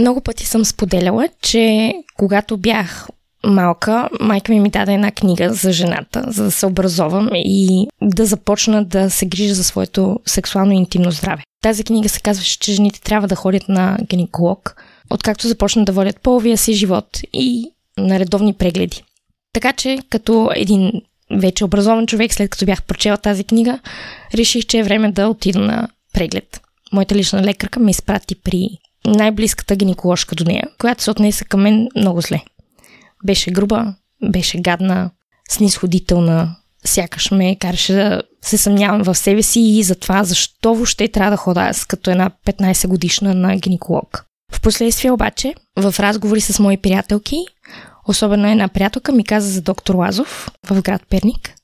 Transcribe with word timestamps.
Много 0.00 0.20
пъти 0.20 0.46
съм 0.46 0.64
споделяла, 0.64 1.28
че 1.42 1.92
когато 2.16 2.56
бях 2.56 3.08
малка, 3.46 4.08
майка 4.20 4.52
ми 4.52 4.60
ми 4.60 4.70
даде 4.70 4.92
една 4.94 5.10
книга 5.10 5.52
за 5.54 5.72
жената, 5.72 6.24
за 6.26 6.44
да 6.44 6.50
се 6.50 6.66
образовам 6.66 7.28
и 7.34 7.86
да 8.02 8.26
започна 8.26 8.84
да 8.84 9.10
се 9.10 9.26
грижа 9.26 9.54
за 9.54 9.64
своето 9.64 10.20
сексуално 10.26 10.72
и 10.72 10.76
интимно 10.76 11.10
здраве. 11.10 11.42
Тази 11.62 11.84
книга 11.84 12.08
се 12.08 12.20
казваше, 12.20 12.58
че 12.58 12.72
жените 12.72 13.00
трябва 13.00 13.28
да 13.28 13.34
ходят 13.34 13.68
на 13.68 13.98
гинеколог, 14.10 14.76
откакто 15.10 15.48
започнат 15.48 15.86
да 15.86 15.92
водят 15.92 16.20
половия 16.20 16.58
си 16.58 16.72
живот 16.72 17.20
и 17.32 17.70
на 17.98 18.18
редовни 18.18 18.52
прегледи. 18.52 19.02
Така 19.52 19.72
че, 19.72 19.98
като 20.10 20.50
един 20.54 20.92
вече 21.30 21.64
образован 21.64 22.06
човек, 22.06 22.34
след 22.34 22.50
като 22.50 22.66
бях 22.66 22.82
прочела 22.82 23.16
тази 23.16 23.44
книга, 23.44 23.78
реших, 24.34 24.66
че 24.66 24.78
е 24.78 24.82
време 24.82 25.12
да 25.12 25.28
отида 25.28 25.58
на 25.58 25.88
преглед. 26.12 26.60
Моята 26.92 27.14
лична 27.14 27.42
лекарка 27.42 27.80
ме 27.80 27.90
изпрати 27.90 28.34
при 28.34 28.68
най-близката 29.06 29.76
гинеколожка 29.76 30.34
до 30.34 30.44
нея, 30.44 30.68
която 30.78 31.02
се 31.02 31.10
отнесе 31.10 31.44
към 31.44 31.62
мен 31.62 31.88
много 31.96 32.20
зле. 32.20 32.42
Беше 33.24 33.50
груба, 33.50 33.94
беше 34.30 34.58
гадна, 34.58 35.10
снисходителна, 35.48 36.56
сякаш 36.84 37.30
ме 37.30 37.56
караше 37.56 37.92
да 37.92 38.22
се 38.42 38.58
съмнявам 38.58 39.02
в 39.02 39.14
себе 39.14 39.42
си 39.42 39.60
и 39.60 39.82
за 39.82 39.94
това 39.94 40.24
защо 40.24 40.74
въобще 40.74 41.08
трябва 41.08 41.30
да 41.30 41.36
хода 41.36 41.60
аз 41.60 41.84
като 41.84 42.10
една 42.10 42.30
15 42.46 42.88
годишна 42.88 43.34
на 43.34 43.56
гинеколог. 43.56 44.24
Впоследствие 44.52 45.10
обаче, 45.10 45.54
в 45.76 45.94
разговори 46.00 46.40
с 46.40 46.58
мои 46.58 46.76
приятелки, 46.76 47.36
особено 48.08 48.50
една 48.50 48.68
приятелка 48.68 49.12
ми 49.12 49.24
каза 49.24 49.50
за 49.50 49.62
доктор 49.62 49.94
Лазов 49.94 50.50
в 50.70 50.82
град 50.82 51.02
Перник 51.10 51.54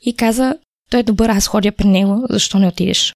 и 0.00 0.16
каза, 0.16 0.56
той 0.90 1.00
е 1.00 1.02
добър, 1.02 1.28
аз 1.28 1.46
ходя 1.46 1.72
при 1.72 1.86
него, 1.86 2.26
защо 2.30 2.58
не 2.58 2.68
отидеш? 2.68 3.14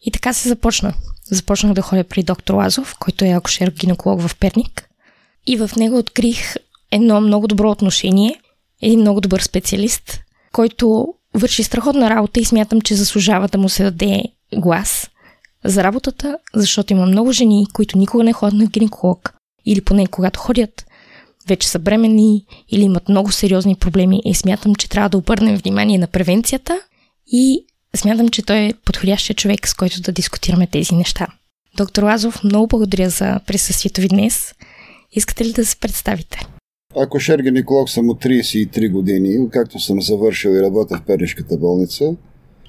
И 0.00 0.10
така 0.10 0.32
се 0.32 0.48
започна. 0.48 0.94
Започнах 1.30 1.72
да 1.72 1.82
ходя 1.82 2.04
при 2.04 2.22
доктор 2.22 2.54
Лазов, 2.54 2.96
който 3.00 3.24
е 3.24 3.28
акушер-гинеколог 3.28 4.28
в 4.28 4.36
Перник. 4.36 4.88
И 5.46 5.56
в 5.56 5.70
него 5.76 5.98
открих 5.98 6.54
едно 6.90 7.20
много 7.20 7.48
добро 7.48 7.70
отношение, 7.70 8.40
един 8.82 9.00
много 9.00 9.20
добър 9.20 9.40
специалист, 9.40 10.20
който 10.52 11.14
върши 11.34 11.62
страхотна 11.62 12.10
работа 12.10 12.40
и 12.40 12.44
смятам, 12.44 12.80
че 12.80 12.94
заслужава 12.94 13.48
да 13.48 13.58
му 13.58 13.68
се 13.68 13.84
даде 13.84 14.22
глас 14.54 15.10
за 15.64 15.84
работата, 15.84 16.38
защото 16.54 16.92
има 16.92 17.06
много 17.06 17.32
жени, 17.32 17.66
които 17.72 17.98
никога 17.98 18.24
не 18.24 18.32
ходят 18.32 18.58
на 18.58 18.66
гинеколог 18.66 19.34
или 19.66 19.80
поне 19.80 20.06
когато 20.06 20.40
ходят, 20.40 20.86
вече 21.48 21.68
са 21.68 21.78
бременни 21.78 22.44
или 22.68 22.82
имат 22.82 23.08
много 23.08 23.32
сериозни 23.32 23.74
проблеми 23.74 24.20
и 24.24 24.34
смятам, 24.34 24.74
че 24.74 24.88
трябва 24.88 25.08
да 25.08 25.18
обърнем 25.18 25.56
внимание 25.56 25.98
на 25.98 26.06
превенцията 26.06 26.80
и 27.26 27.66
смятам, 27.96 28.28
че 28.28 28.42
той 28.42 28.58
е 28.58 28.74
подходящия 28.84 29.36
човек, 29.36 29.68
с 29.68 29.74
който 29.74 30.00
да 30.00 30.12
дискутираме 30.12 30.66
тези 30.66 30.94
неща. 30.94 31.26
Доктор 31.76 32.02
Лазов, 32.02 32.44
много 32.44 32.66
благодаря 32.66 33.10
за 33.10 33.40
присъствието 33.46 34.00
ви 34.00 34.08
днес. 34.08 34.54
Искате 35.12 35.44
ли 35.44 35.52
да 35.52 35.66
се 35.66 35.76
представите? 35.76 36.38
Ако 36.96 37.20
шер 37.20 37.38
гинеколог 37.38 37.90
съм 37.90 38.08
от 38.08 38.24
33 38.24 38.90
години, 38.90 39.38
откакто 39.38 39.80
съм 39.80 40.02
завършил 40.02 40.50
и 40.50 40.62
работя 40.62 40.96
в 40.96 41.02
Пернишката 41.06 41.56
болница. 41.56 42.16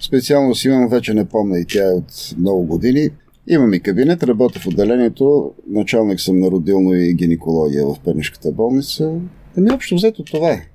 Специално 0.01 0.55
си 0.55 0.67
имам, 0.67 0.89
вече 0.89 1.13
не 1.13 1.25
помня 1.25 1.59
и 1.59 1.65
тя 1.65 1.85
е 1.85 1.93
от 1.93 2.35
много 2.37 2.63
години. 2.65 3.09
Имам 3.47 3.73
и 3.73 3.79
кабинет, 3.79 4.23
работя 4.23 4.59
в 4.59 4.67
отделението, 4.67 5.53
началник 5.67 6.19
съм 6.19 6.39
на 6.39 6.51
родилно 6.51 6.93
и 6.93 7.13
гинекология 7.13 7.85
в 7.85 7.95
Пернишката 8.05 8.51
болница. 8.51 9.11
Ами 9.57 9.71
общо 9.71 9.95
взето 9.95 10.23
това 10.23 10.51
е. 10.51 10.68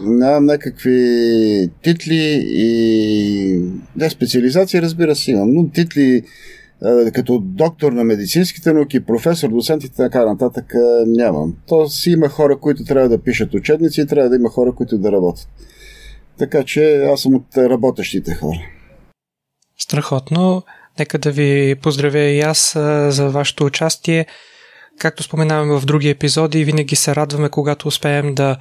Нямам 0.00 0.44
някакви 0.44 1.70
титли 1.82 2.42
и... 2.44 3.60
Да, 3.96 4.10
специализация 4.10 4.82
разбира 4.82 5.16
се 5.16 5.30
имам, 5.30 5.54
но 5.54 5.68
титли 5.68 6.22
като 7.14 7.38
доктор 7.38 7.92
на 7.92 8.04
медицинските 8.04 8.72
науки, 8.72 9.04
професор, 9.04 9.48
доцент 9.48 9.84
и 9.84 9.88
така 9.88 10.24
нататък 10.24 10.74
нямам. 11.06 11.54
То 11.68 11.88
си 11.88 12.10
има 12.10 12.28
хора, 12.28 12.58
които 12.58 12.84
трябва 12.84 13.08
да 13.08 13.22
пишат 13.22 13.54
учебници 13.54 14.00
и 14.00 14.06
трябва 14.06 14.30
да 14.30 14.36
има 14.36 14.48
хора, 14.48 14.72
които 14.72 14.98
да 14.98 15.12
работят. 15.12 15.48
Така 16.38 16.64
че 16.64 17.02
аз 17.02 17.20
съм 17.20 17.34
от 17.34 17.56
работещите 17.56 18.34
хора. 18.34 18.58
Страхотно. 19.78 20.62
Нека 20.98 21.18
да 21.18 21.30
ви 21.30 21.74
поздравя 21.82 22.18
и 22.18 22.40
аз 22.40 22.72
за 23.08 23.28
вашето 23.28 23.64
участие. 23.64 24.26
Както 24.98 25.22
споменаваме 25.22 25.80
в 25.80 25.84
други 25.84 26.08
епизоди, 26.08 26.64
винаги 26.64 26.96
се 26.96 27.14
радваме, 27.14 27.48
когато 27.48 27.88
успеем 27.88 28.34
да 28.34 28.56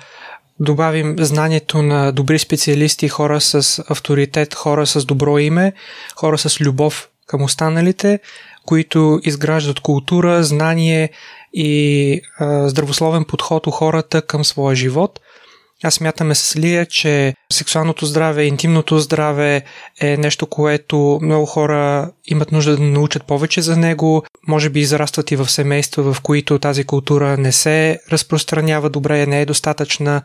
добавим 0.60 1.16
знанието 1.20 1.82
на 1.82 2.12
добри 2.12 2.40
специалисти, 2.40 3.10
хора 3.10 3.42
с 3.42 3.84
авторитет, 3.90 4.54
хора 4.54 4.86
с 4.88 5.06
добро 5.06 5.40
име, 5.40 5.74
хора 6.16 6.38
с 6.38 6.62
любов 6.62 7.10
към 7.28 7.44
останалите, 7.44 8.20
които 8.66 9.20
изграждат 9.24 9.80
култура, 9.80 10.44
знание 10.44 11.10
и 11.54 12.22
а, 12.40 12.70
здравословен 12.70 13.26
подход 13.26 13.68
у 13.68 13.72
хората 13.72 14.22
към 14.22 14.46
своя 14.46 14.76
живот. 14.76 15.20
Аз 15.84 15.94
смятаме 15.94 16.36
с 16.36 16.56
Лия, 16.56 16.86
че 16.86 17.34
сексуалното 17.54 18.06
здраве, 18.06 18.44
интимното 18.44 19.00
здраве 19.00 19.62
е 20.02 20.18
нещо, 20.18 20.46
което 20.46 21.20
много 21.22 21.46
хора 21.46 22.12
имат 22.26 22.52
нужда 22.52 22.78
да 22.78 22.84
научат 22.84 23.24
повече 23.24 23.62
за 23.62 23.78
него. 23.78 24.24
Може 24.48 24.70
би 24.70 24.80
израстват 24.80 25.32
и 25.32 25.36
в 25.36 25.50
семейства, 25.50 26.14
в 26.14 26.22
които 26.22 26.60
тази 26.60 26.84
култура 26.84 27.38
не 27.38 27.52
се 27.52 28.00
разпространява 28.12 28.90
добре, 28.90 29.26
не 29.26 29.42
е 29.42 29.46
достатъчна. 29.46 30.22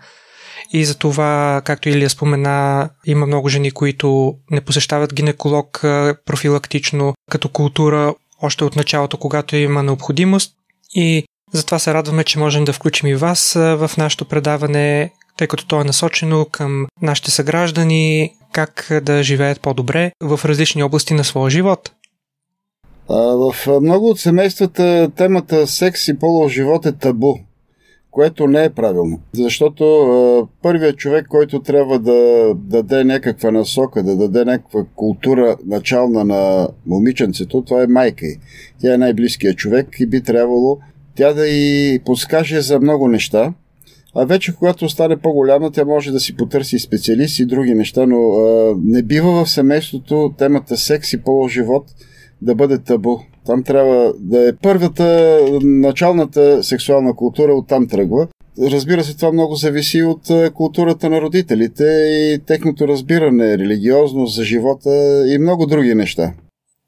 И 0.73 0.85
за 0.85 0.99
това, 0.99 1.63
както 1.65 1.89
Илия 1.89 2.11
спомена, 2.11 2.91
има 3.05 3.27
много 3.27 3.49
жени, 3.49 3.71
които 3.71 4.35
не 4.51 4.61
посещават 4.61 5.15
гинеколог 5.15 5.81
профилактично 6.27 7.15
като 7.31 7.49
култура 7.49 8.15
още 8.43 8.65
от 8.65 8.77
началото, 8.77 9.17
когато 9.19 9.57
има 9.57 9.83
необходимост. 9.83 10.53
И 10.95 11.25
затова 11.53 11.79
се 11.79 11.95
радваме, 11.95 12.25
че 12.25 12.39
можем 12.39 12.65
да 12.65 12.73
включим 12.73 13.09
и 13.09 13.15
вас 13.15 13.53
в 13.55 13.91
нашето 13.99 14.25
предаване, 14.25 15.13
тъй 15.37 15.47
като 15.47 15.67
то 15.67 15.81
е 15.81 15.85
насочено 15.85 16.47
към 16.51 16.87
нашите 17.03 17.31
съграждани, 17.31 18.35
как 18.53 18.89
да 19.03 19.23
живеят 19.23 19.61
по-добре 19.61 20.13
в 20.21 20.41
различни 20.45 20.83
области 20.83 21.15
на 21.15 21.25
своя 21.25 21.51
живот. 21.51 21.93
В 23.09 23.55
много 23.81 24.11
от 24.11 24.21
семействата 24.21 25.11
темата 25.17 25.67
секс 25.67 26.09
и 26.09 26.19
полов 26.19 26.53
живот 26.53 26.87
е 26.87 26.93
табу 26.93 27.35
което 28.17 28.47
не 28.47 28.65
е 28.65 28.71
правилно. 28.71 29.21
Защото 29.33 30.49
първият 30.63 30.97
човек, 30.97 31.27
който 31.29 31.63
трябва 31.63 31.99
да 31.99 32.53
даде 32.55 33.05
някаква 33.05 33.51
насока, 33.51 34.03
да 34.03 34.17
даде 34.17 34.45
някаква 34.45 34.85
култура 34.95 35.57
начална 35.67 36.25
на 36.25 36.69
момиченцето, 36.87 37.63
това 37.63 37.83
е 37.83 37.87
майка 37.87 38.27
й. 38.27 38.37
Тя 38.81 38.95
е 38.95 38.99
най-близкият 38.99 39.57
човек 39.57 39.89
и 40.01 40.07
би 40.07 40.23
трябвало 40.23 40.79
тя 41.17 41.33
да 41.33 41.49
й 41.49 41.99
подскаже 42.05 42.61
за 42.61 42.81
много 42.81 43.09
неща. 43.09 43.53
А 44.19 44.25
вече, 44.25 44.57
когато 44.57 44.89
стане 44.89 45.17
по-голяма, 45.17 45.71
тя 45.71 45.85
може 45.85 46.13
да 46.13 46.21
си 46.21 46.37
потърси 46.37 46.79
специалисти 46.79 47.43
и 47.43 47.47
други 47.47 47.75
неща, 47.75 48.07
но 48.07 48.33
а, 48.33 48.75
не 48.85 49.03
бива 49.03 49.45
в 49.45 49.51
семейството 49.51 50.35
темата 50.39 50.77
секс 50.77 51.13
и 51.13 51.23
полуживот 51.23 51.85
да 52.43 52.55
бъде 52.55 52.79
табу. 52.79 53.19
Там 53.47 53.63
трябва 53.63 54.13
да 54.19 54.49
е 54.49 54.53
първата, 54.63 55.39
началната 55.63 56.63
сексуална 56.63 57.15
култура, 57.15 57.55
оттам 57.55 57.89
тръгва. 57.89 58.29
Разбира 58.63 59.05
се, 59.05 59.17
това 59.17 59.33
много 59.33 59.55
зависи 59.55 60.03
от 60.03 60.53
културата 60.55 61.11
на 61.11 61.21
родителите 61.21 61.85
и 61.85 62.39
техното 62.47 62.89
разбиране, 62.89 63.59
религиозност 63.59 64.35
за 64.35 64.45
живота 64.45 65.25
и 65.29 65.39
много 65.39 65.67
други 65.67 65.95
неща. 65.95 66.33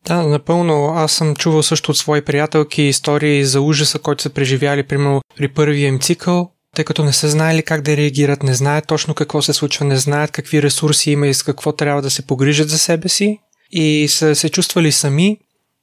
Да, 0.07 0.23
напълно. 0.23 0.93
Аз 0.95 1.13
съм 1.13 1.37
чувал 1.37 1.63
също 1.63 1.91
от 1.91 1.97
свои 1.97 2.23
приятелки 2.23 2.83
истории 2.83 3.45
за 3.45 3.61
ужаса, 3.61 3.99
който 3.99 4.23
са 4.23 4.31
преживяли, 4.31 4.83
примерно 4.83 5.21
при 5.37 5.49
първия 5.49 5.89
им 5.89 5.99
цикъл, 5.99 6.51
тъй 6.79 6.85
като 6.85 7.05
не 7.05 7.13
са 7.13 7.29
знаели 7.29 7.63
как 7.63 7.83
да 7.83 7.97
реагират, 7.97 8.43
не 8.43 8.55
знаят 8.55 8.87
точно 8.87 9.15
какво 9.15 9.43
се 9.43 9.53
случва, 9.53 9.85
не 9.85 9.97
знаят 9.97 10.31
какви 10.31 10.63
ресурси 10.63 11.11
има 11.11 11.27
и 11.27 11.35
с 11.35 11.43
какво 11.43 11.73
трябва 11.73 12.03
да 12.03 12.11
се 12.11 12.27
погрижат 12.27 12.69
за 12.69 12.79
себе 12.79 13.09
си 13.09 13.39
и 13.71 14.09
са 14.09 14.35
се 14.35 14.49
чувствали 14.49 14.93
сами 14.93 15.39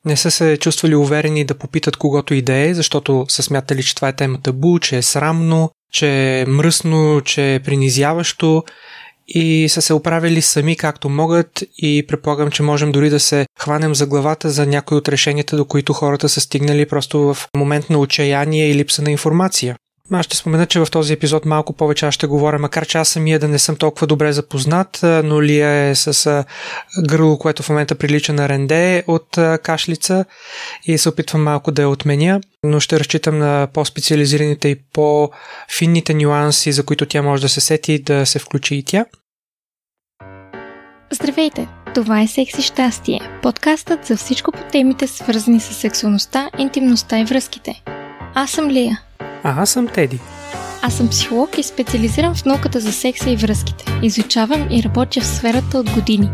не 0.05 0.17
са 0.17 0.31
се 0.31 0.57
чувствали 0.57 0.95
уверени 0.95 1.45
да 1.45 1.55
попитат 1.55 1.97
когото 1.97 2.34
и 2.34 2.41
да 2.41 2.53
е, 2.53 2.73
защото 2.73 3.25
са 3.29 3.44
смятали, 3.44 3.84
че 3.84 3.95
това 3.95 4.07
е 4.07 4.16
тема 4.16 4.41
табу, 4.41 4.79
че 4.79 4.97
е 4.97 5.02
срамно, 5.02 5.72
че 5.91 6.40
е 6.40 6.46
мръсно, 6.46 7.22
че 7.25 7.55
е 7.55 7.59
принизяващо 7.59 8.64
и 9.28 9.69
са 9.69 9.81
се 9.81 9.93
оправили 9.93 10.41
сами 10.41 10.75
както 10.75 11.09
могат 11.09 11.64
и 11.78 12.05
предполагам, 12.08 12.52
че 12.52 12.64
можем 12.64 12.91
дори 12.91 13.09
да 13.09 13.19
се 13.19 13.46
хванем 13.59 13.96
за 13.96 14.05
главата 14.05 14.49
за 14.49 14.66
някои 14.66 14.97
от 14.97 15.09
решенията, 15.09 15.58
до 15.58 15.66
които 15.66 15.93
хората 15.93 16.29
са 16.29 16.41
стигнали 16.41 16.85
просто 16.85 17.19
в 17.19 17.37
момент 17.58 17.90
на 17.90 17.99
отчаяние 17.99 18.69
и 18.69 18.75
липса 18.75 19.02
на 19.02 19.11
информация. 19.11 19.75
Аз 20.11 20.25
ще 20.25 20.37
спомена, 20.37 20.66
че 20.66 20.79
в 20.79 20.87
този 20.91 21.13
епизод 21.13 21.46
малко 21.46 21.73
повече 21.73 22.05
аз 22.05 22.13
ще 22.13 22.28
говоря, 22.28 22.59
макар 22.59 22.85
че 22.85 22.97
аз 22.97 23.09
самия 23.09 23.40
да 23.40 23.47
не 23.47 23.59
съм 23.59 23.75
толкова 23.75 24.07
добре 24.07 24.34
запознат, 24.34 24.99
но 25.03 25.43
Лия 25.43 25.69
е 25.69 25.96
с 25.96 26.46
гърло, 27.07 27.37
което 27.37 27.63
в 27.63 27.69
момента 27.69 27.96
прилича 27.96 28.34
на 28.34 28.49
ренде 28.49 29.03
от 29.07 29.37
кашлица 29.63 30.25
и 30.85 30.97
се 30.97 31.09
опитвам 31.09 31.43
малко 31.43 31.72
да 31.72 31.81
я 31.81 31.90
отменя, 31.90 32.41
но 32.63 32.79
ще 32.79 32.99
разчитам 32.99 33.37
на 33.37 33.67
по-специализираните 33.73 34.67
и 34.67 34.75
по-финните 34.93 36.13
нюанси, 36.13 36.72
за 36.72 36.85
които 36.85 37.05
тя 37.05 37.22
може 37.22 37.41
да 37.41 37.49
се 37.49 37.61
сети 37.61 37.93
и 37.93 38.03
да 38.03 38.25
се 38.25 38.40
включи 38.40 38.75
и 38.75 38.84
тя. 38.84 39.05
Здравейте! 41.11 41.67
Това 41.96 42.22
е 42.22 42.28
Секси 42.28 42.61
щастие, 42.61 43.19
подкастът 43.43 44.05
за 44.05 44.17
всичко 44.17 44.52
по 44.52 44.63
темите 44.72 45.07
свързани 45.07 45.59
с 45.59 45.73
сексуалността, 45.73 46.49
интимността 46.57 47.19
и 47.19 47.25
връзките– 47.25 47.81
Аз 48.37 48.52
съм 48.52 48.69
Лия. 48.69 49.04
А 49.47 49.61
аз 49.61 49.69
съм 49.69 49.87
Теди. 49.87 50.19
Аз 50.81 50.97
съм 50.97 51.09
психолог 51.09 51.57
и 51.57 51.63
специализирам 51.63 52.35
в 52.35 52.45
науката 52.45 52.79
за 52.79 52.91
секса 52.91 53.29
и 53.29 53.35
връзките. 53.35 53.85
Изучавам 54.03 54.67
и 54.71 54.83
работя 54.83 55.21
в 55.21 55.27
сферата 55.27 55.77
от 55.77 55.89
години. 55.91 56.29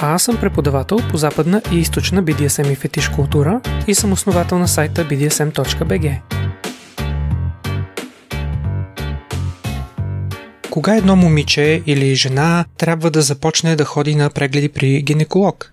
А 0.00 0.14
аз 0.14 0.22
съм 0.22 0.36
преподавател 0.40 0.98
по 1.10 1.16
западна 1.16 1.62
и 1.72 1.78
източна 1.78 2.24
BDSM 2.24 2.72
и 2.72 2.74
фетиш 2.74 3.08
култура 3.08 3.60
и 3.86 3.94
съм 3.94 4.12
основател 4.12 4.58
на 4.58 4.68
сайта 4.68 5.04
bdsm.bg. 5.04 6.20
Кога 10.70 10.96
едно 10.96 11.16
момиче 11.16 11.82
или 11.86 12.14
жена 12.14 12.64
трябва 12.78 13.10
да 13.10 13.22
започне 13.22 13.76
да 13.76 13.84
ходи 13.84 14.14
на 14.14 14.30
прегледи 14.30 14.68
при 14.68 15.02
гинеколог? 15.02 15.72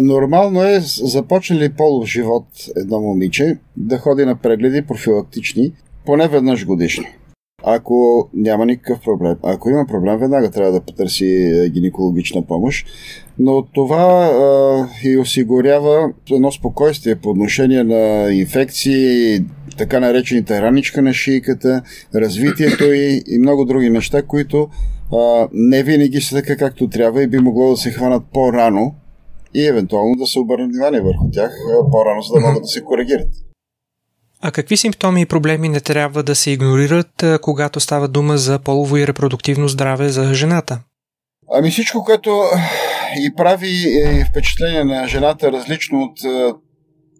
Нормално 0.00 0.64
е, 0.64 0.80
започне 0.80 1.56
ли 1.56 1.72
полов 1.72 2.06
живот 2.06 2.44
едно 2.76 3.00
момиче, 3.00 3.58
да 3.76 3.98
ходи 3.98 4.24
на 4.24 4.36
прегледи 4.36 4.82
профилактични 4.82 5.72
поне 6.06 6.28
веднъж 6.28 6.66
годишно. 6.66 7.04
Ако 7.64 8.28
няма 8.34 8.66
никакъв 8.66 9.00
проблем. 9.00 9.36
Ако 9.42 9.70
има 9.70 9.86
проблем, 9.86 10.18
веднага 10.18 10.50
трябва 10.50 10.72
да 10.72 10.80
потърси 10.80 11.26
е, 11.26 11.68
гинекологична 11.68 12.42
помощ. 12.42 12.86
Но 13.38 13.62
това 13.62 14.30
а, 14.32 14.88
и 15.08 15.18
осигурява 15.18 16.12
едно 16.30 16.52
спокойствие 16.52 17.16
по 17.16 17.30
отношение 17.30 17.84
на 17.84 18.32
инфекции, 18.32 19.40
така 19.78 20.00
наречените 20.00 20.62
раничка 20.62 21.02
на 21.02 21.12
шийката, 21.12 21.82
развитието 22.14 22.84
и, 22.84 23.22
и 23.26 23.38
много 23.38 23.64
други 23.64 23.90
неща, 23.90 24.22
които 24.22 24.68
а, 25.12 25.48
не 25.52 25.82
винаги 25.82 26.20
са 26.20 26.36
така 26.36 26.56
както 26.56 26.88
трябва 26.88 27.22
и 27.22 27.26
би 27.26 27.38
могло 27.38 27.70
да 27.70 27.76
се 27.76 27.90
хванат 27.90 28.22
по-рано 28.32 28.94
и 29.54 29.66
евентуално 29.66 30.14
да 30.14 30.26
се 30.26 30.38
обърне 30.38 30.66
внимание 30.66 31.00
върху 31.00 31.30
тях 31.32 31.52
по-рано, 31.90 32.22
за 32.22 32.34
да 32.34 32.40
могат 32.40 32.62
да 32.62 32.68
се 32.68 32.84
коригират. 32.84 33.28
А 34.44 34.50
какви 34.50 34.76
симптоми 34.76 35.20
и 35.20 35.26
проблеми 35.26 35.68
не 35.68 35.80
трябва 35.80 36.22
да 36.22 36.34
се 36.34 36.50
игнорират, 36.50 37.24
когато 37.42 37.80
става 37.80 38.08
дума 38.08 38.38
за 38.38 38.58
полово 38.58 38.96
и 38.96 39.06
репродуктивно 39.06 39.68
здраве 39.68 40.08
за 40.08 40.34
жената? 40.34 40.80
Ами 41.54 41.70
всичко, 41.70 42.04
което 42.04 42.42
и 43.16 43.34
прави 43.36 43.98
е, 44.04 44.24
впечатление 44.30 44.84
на 44.84 45.08
жената 45.08 45.52
различно 45.52 46.02
от 46.02 46.18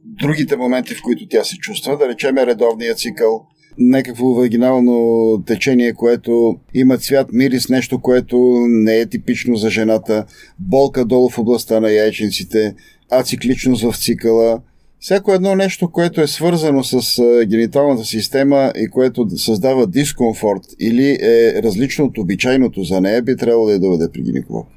другите 0.04 0.56
моменти, 0.56 0.94
в 0.94 1.02
които 1.02 1.28
тя 1.28 1.44
се 1.44 1.56
чувства, 1.56 1.96
да 1.96 2.08
речеме 2.08 2.46
редовния 2.46 2.94
цикъл, 2.94 3.46
някакво 3.78 4.26
вагинално 4.26 5.42
течение, 5.46 5.94
което 5.94 6.56
има 6.74 6.98
цвят, 6.98 7.32
мирис, 7.32 7.68
нещо, 7.68 8.00
което 8.00 8.36
не 8.68 8.96
е 8.96 9.06
типично 9.06 9.56
за 9.56 9.70
жената, 9.70 10.24
болка 10.58 11.04
долу 11.04 11.30
в 11.30 11.38
областта 11.38 11.80
на 11.80 11.90
яйченците, 11.90 12.74
ацикличност 13.10 13.82
в 13.82 13.98
цикъла, 13.98 14.60
всяко 15.02 15.32
едно 15.32 15.54
нещо, 15.54 15.90
което 15.90 16.20
е 16.20 16.26
свързано 16.26 16.84
с 16.84 17.22
гениталната 17.44 18.04
система 18.04 18.72
и 18.76 18.90
което 18.90 19.38
създава 19.38 19.86
дискомфорт 19.86 20.62
или 20.80 21.18
е 21.22 21.62
различно 21.62 22.04
от 22.04 22.18
обичайното 22.18 22.82
за 22.82 23.00
нея, 23.00 23.22
би 23.22 23.36
трябвало 23.36 23.66
да 23.66 23.72
я 23.72 23.80
доведе 23.80 24.12
при 24.12 24.22
гинеколог. 24.22 24.68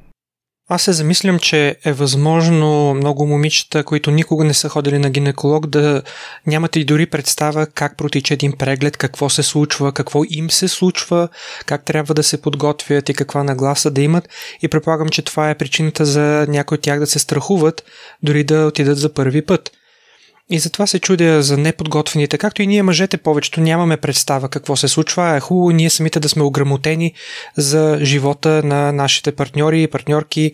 Аз 0.69 0.81
се 0.81 0.93
замислям, 0.93 1.39
че 1.39 1.75
е 1.85 1.93
възможно 1.93 2.93
много 2.93 3.25
момичета, 3.25 3.83
които 3.83 4.11
никога 4.11 4.43
не 4.43 4.53
са 4.53 4.69
ходили 4.69 4.99
на 4.99 5.09
гинеколог, 5.09 5.67
да 5.67 6.01
нямат 6.47 6.75
и 6.75 6.85
дори 6.85 7.05
представа 7.05 7.67
как 7.67 7.97
протича 7.97 8.33
един 8.33 8.51
преглед, 8.51 8.97
какво 8.97 9.29
се 9.29 9.43
случва, 9.43 9.91
какво 9.91 10.23
им 10.29 10.51
се 10.51 10.67
случва, 10.67 11.27
как 11.65 11.85
трябва 11.85 12.13
да 12.13 12.23
се 12.23 12.41
подготвят 12.41 13.09
и 13.09 13.13
каква 13.13 13.43
нагласа 13.43 13.91
да 13.91 14.01
имат. 14.01 14.29
И 14.61 14.67
предполагам, 14.67 15.09
че 15.09 15.21
това 15.21 15.49
е 15.49 15.57
причината 15.57 16.05
за 16.05 16.45
някои 16.49 16.75
от 16.75 16.81
тях 16.81 16.99
да 16.99 17.07
се 17.07 17.19
страхуват, 17.19 17.83
дори 18.23 18.43
да 18.43 18.65
отидат 18.65 18.97
за 18.97 19.13
първи 19.13 19.41
път. 19.41 19.71
И 20.49 20.59
затова 20.59 20.87
се 20.87 20.99
чудя 20.99 21.41
за 21.41 21.57
неподготвените, 21.57 22.37
както 22.37 22.61
и 22.61 22.67
ние 22.67 22.83
мъжете 22.83 23.17
повечето 23.17 23.61
нямаме 23.61 23.97
представа 23.97 24.49
какво 24.49 24.75
се 24.75 24.87
случва. 24.87 25.35
Е 25.35 25.39
хубаво 25.39 25.71
ние 25.71 25.89
самите 25.89 26.19
да 26.19 26.29
сме 26.29 26.43
ограмотени 26.43 27.13
за 27.57 27.99
живота 28.01 28.61
на 28.63 28.91
нашите 28.91 29.31
партньори 29.31 29.83
и 29.83 29.87
партньорки. 29.87 30.51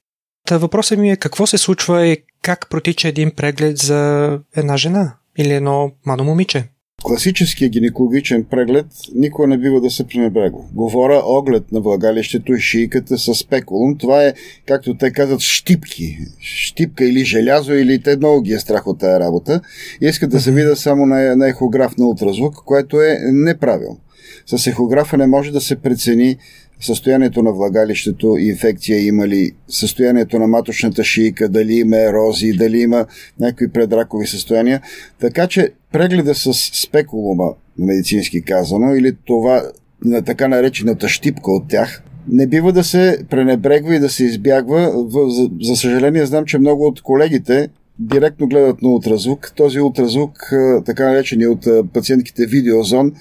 Та 0.47 0.57
въпросът 0.57 0.99
ми 0.99 1.11
е 1.11 1.17
какво 1.17 1.47
се 1.47 1.57
случва 1.57 2.07
и 2.07 2.17
как 2.41 2.69
протича 2.69 3.07
един 3.07 3.31
преглед 3.31 3.77
за 3.77 4.39
една 4.55 4.77
жена 4.77 5.15
или 5.37 5.53
едно 5.53 5.91
младо 6.05 6.23
момиче 6.23 6.70
класическия 7.03 7.69
гинекологичен 7.69 8.43
преглед 8.43 8.85
никога 9.15 9.47
не 9.47 9.57
бива 9.57 9.81
да 9.81 9.89
се 9.89 10.07
пренебрегва. 10.07 10.59
Говоря 10.73 11.21
оглед 11.25 11.71
на 11.71 11.81
влагалището 11.81 12.53
и 12.53 12.59
шийката 12.59 13.17
с 13.17 13.35
спекулум. 13.35 13.97
Това 13.97 14.25
е, 14.25 14.33
както 14.65 14.97
те 14.97 15.11
казват, 15.11 15.39
щипки. 15.39 16.17
Щипка 16.39 17.05
или 17.05 17.25
желязо, 17.25 17.73
или 17.73 18.01
те 18.01 18.17
много 18.17 18.41
ги 18.41 18.53
е 18.53 18.59
страх 18.59 18.87
от 18.87 18.99
тази 18.99 19.19
работа. 19.19 19.61
И 20.01 20.05
искат 20.05 20.31
да 20.31 20.39
се 20.39 20.51
видят 20.51 20.79
само 20.79 21.05
на, 21.05 21.35
на 21.35 21.49
ехограф 21.49 21.97
на 21.97 22.07
ултразвук, 22.07 22.55
което 22.65 23.01
е 23.01 23.17
неправилно. 23.31 23.99
С 24.45 24.67
ехографа 24.67 25.17
не 25.17 25.27
може 25.27 25.51
да 25.51 25.61
се 25.61 25.75
прецени 25.75 26.37
състоянието 26.81 27.43
на 27.43 27.51
влагалището, 27.51 28.37
инфекция 28.37 29.05
има 29.05 29.27
ли, 29.27 29.51
състоянието 29.67 30.39
на 30.39 30.47
маточната 30.47 31.03
шийка, 31.03 31.49
дали 31.49 31.73
има 31.73 31.97
ерозии, 31.97 32.53
дали 32.53 32.79
има 32.79 33.05
някакви 33.39 33.67
предракови 33.67 34.27
състояния. 34.27 34.81
Така 35.19 35.47
че 35.47 35.69
прегледа 35.91 36.35
с 36.35 36.53
спекулума, 36.53 37.53
медицински 37.77 38.41
казано, 38.41 38.95
или 38.95 39.15
това 39.25 39.63
на 40.05 40.21
така 40.21 40.47
наречената 40.47 41.09
щипка 41.09 41.51
от 41.51 41.67
тях, 41.67 42.03
не 42.27 42.47
бива 42.47 42.73
да 42.73 42.83
се 42.83 43.17
пренебрегва 43.29 43.95
и 43.95 43.99
да 43.99 44.09
се 44.09 44.23
избягва. 44.23 45.05
За, 45.09 45.49
за 45.61 45.75
съжаление, 45.75 46.25
знам, 46.25 46.45
че 46.45 46.57
много 46.57 46.85
от 46.85 47.01
колегите 47.01 47.69
директно 47.99 48.47
гледат 48.47 48.81
на 48.81 48.89
ултразвук. 48.89 49.53
Този 49.55 49.79
ултразвук, 49.79 50.49
така 50.85 51.09
наречени 51.09 51.47
от 51.47 51.67
пациентките 51.93 52.45
видеозон, 52.45 53.11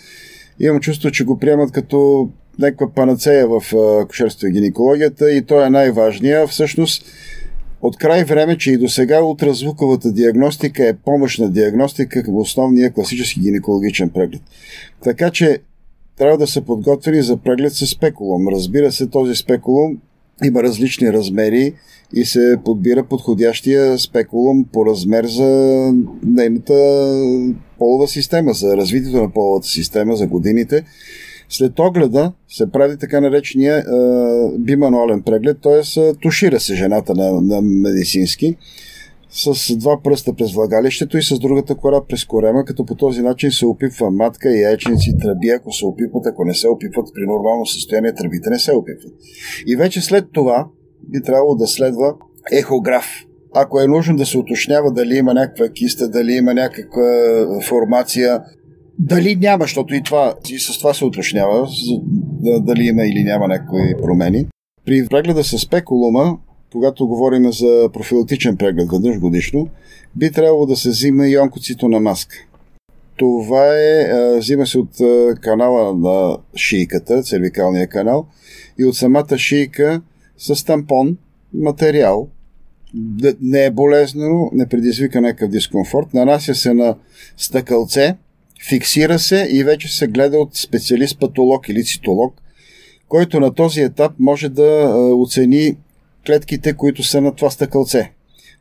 имам 0.61 0.81
чувство, 0.81 1.11
че 1.11 1.25
го 1.25 1.39
приемат 1.39 1.73
като 1.73 2.29
някаква 2.61 2.95
панацея 2.95 3.47
в 3.49 3.63
кошерство 4.09 4.47
и 4.47 4.53
гинекологията 4.53 5.33
и 5.33 5.43
то 5.43 5.65
е 5.65 5.71
най-важния. 5.71 6.47
Всъщност, 6.47 7.05
от 7.83 7.97
край 7.97 8.25
време, 8.25 8.59
че 8.59 8.73
и 8.73 8.77
до 8.77 8.89
сега 8.89 9.23
ултразвуковата 9.23 10.13
диагностика 10.13 10.89
е 10.89 10.97
помощна 10.97 11.51
диагностика 11.51 12.23
към 12.23 12.37
основния 12.37 12.93
класически 12.93 13.41
гинекологичен 13.41 14.11
преглед. 14.11 14.43
Така 15.05 15.31
че 15.31 15.59
трябва 16.19 16.39
да 16.39 16.47
се 16.47 16.61
подготвили 16.61 17.23
за 17.23 17.37
преглед 17.37 17.73
с 17.73 17.87
спекулум. 17.87 18.49
Разбира 18.49 18.93
се, 18.93 19.07
този 19.07 19.35
спекулум 19.35 19.99
има 20.45 20.63
различни 20.63 21.13
размери 21.13 21.75
и 22.15 22.25
се 22.25 22.57
подбира 22.65 23.05
подходящия 23.05 23.99
спекулум 23.99 24.65
по 24.73 24.87
размер 24.87 25.27
за 25.27 25.49
нейната 26.23 26.75
полова 27.79 28.09
система, 28.09 28.53
за 28.53 28.77
развитието 28.77 29.17
на 29.17 29.31
половата 29.31 29.67
система, 29.67 30.17
за 30.17 30.27
годините. 30.27 30.85
След 31.51 31.79
огледа 31.79 32.33
се 32.49 32.71
прави 32.71 32.99
така 32.99 33.21
наречения 33.21 33.79
е, 33.79 33.83
бимануален 34.59 35.23
преглед, 35.23 35.59
т.е. 35.63 36.13
тушира 36.15 36.61
се 36.61 36.75
жената 36.75 37.15
на, 37.15 37.41
на 37.41 37.61
медицински 37.63 38.57
с 39.31 39.77
два 39.77 40.03
пръста 40.03 40.35
през 40.35 40.53
влагалището 40.53 41.19
и 41.19 41.23
с 41.23 41.39
другата 41.39 41.75
кора 41.75 42.01
през 42.09 42.25
корема, 42.25 42.65
като 42.65 42.87
по 42.87 42.95
този 42.95 43.23
начин 43.23 43.51
се 43.51 43.67
опипва 43.67 44.11
матка, 44.11 44.51
яйчници, 44.51 45.19
тръби, 45.21 45.49
ако 45.49 45.73
се 45.73 45.87
опипват, 45.87 46.27
ако 46.27 46.45
не 46.45 46.55
се 46.55 46.69
опипват 46.69 47.09
при 47.15 47.27
нормално 47.27 47.67
състояние, 47.67 48.15
тръбите 48.15 48.51
не 48.51 48.59
се 48.59 48.73
опипват. 48.73 49.13
И 49.67 49.77
вече 49.77 50.01
след 50.01 50.25
това 50.33 50.67
би 51.09 51.23
трябвало 51.23 51.55
да 51.55 51.67
следва 51.67 52.15
ехограф. 52.53 53.07
Ако 53.55 53.81
е 53.81 53.87
нужно 53.87 54.17
да 54.17 54.27
се 54.27 54.39
уточнява 54.39 54.93
дали 54.93 55.17
има 55.17 55.35
някаква 55.35 55.69
киста, 55.69 56.09
дали 56.09 56.33
има 56.33 56.55
някаква 56.55 57.03
формация, 57.63 58.41
дали 59.01 59.37
няма, 59.37 59.65
защото 59.65 59.95
и, 59.95 60.03
това, 60.03 60.35
и 60.49 60.59
с 60.59 60.79
това 60.79 60.95
се 60.95 61.05
уточнява, 61.05 61.69
дали 62.61 62.85
има 62.85 63.05
или 63.05 63.25
няма 63.25 63.49
някакви 63.49 63.95
промени. 64.03 64.47
При 64.85 65.07
прегледа 65.07 65.45
с 65.45 65.59
спекулума, 65.59 66.39
когато 66.73 67.07
говорим 67.07 67.53
за 67.53 67.89
профилактичен 67.93 68.57
преглед 68.57 68.91
веднъж 68.93 69.19
годишно, 69.19 69.69
би 70.17 70.33
трябвало 70.33 70.67
да 70.67 70.77
се 70.77 70.89
взима 70.89 71.29
и 71.29 71.39
онкоцитона 71.39 72.01
маска. 72.01 72.37
Това 73.17 73.67
е, 73.77 74.39
взима 74.39 74.67
се 74.67 74.79
от 74.79 74.91
канала 75.41 75.95
на 75.97 76.37
шийката, 76.57 77.23
цервикалния 77.23 77.87
канал, 77.87 78.27
и 78.79 78.85
от 78.85 78.97
самата 78.97 79.39
шийка 79.39 80.03
с 80.39 80.65
тампон, 80.65 81.17
материал, 81.55 82.29
не 83.41 83.65
е 83.65 83.71
болезнено, 83.71 84.51
не 84.53 84.67
предизвика 84.67 85.21
някакъв 85.21 85.51
дискомфорт, 85.51 86.15
нанася 86.15 86.55
се 86.55 86.75
на 86.75 86.95
стъкълце, 87.37 88.17
фиксира 88.69 89.19
се 89.19 89.49
и 89.51 89.65
вече 89.65 89.97
се 89.97 90.07
гледа 90.07 90.39
от 90.39 90.57
специалист-патолог 90.57 91.69
или 91.69 91.85
цитолог, 91.85 92.35
който 93.09 93.41
на 93.41 93.55
този 93.55 93.81
етап 93.81 94.13
може 94.19 94.49
да 94.49 94.95
оцени 95.17 95.77
клетките, 96.27 96.73
които 96.73 97.03
са 97.03 97.21
на 97.21 97.35
това 97.35 97.51
стъкълце. 97.51 98.11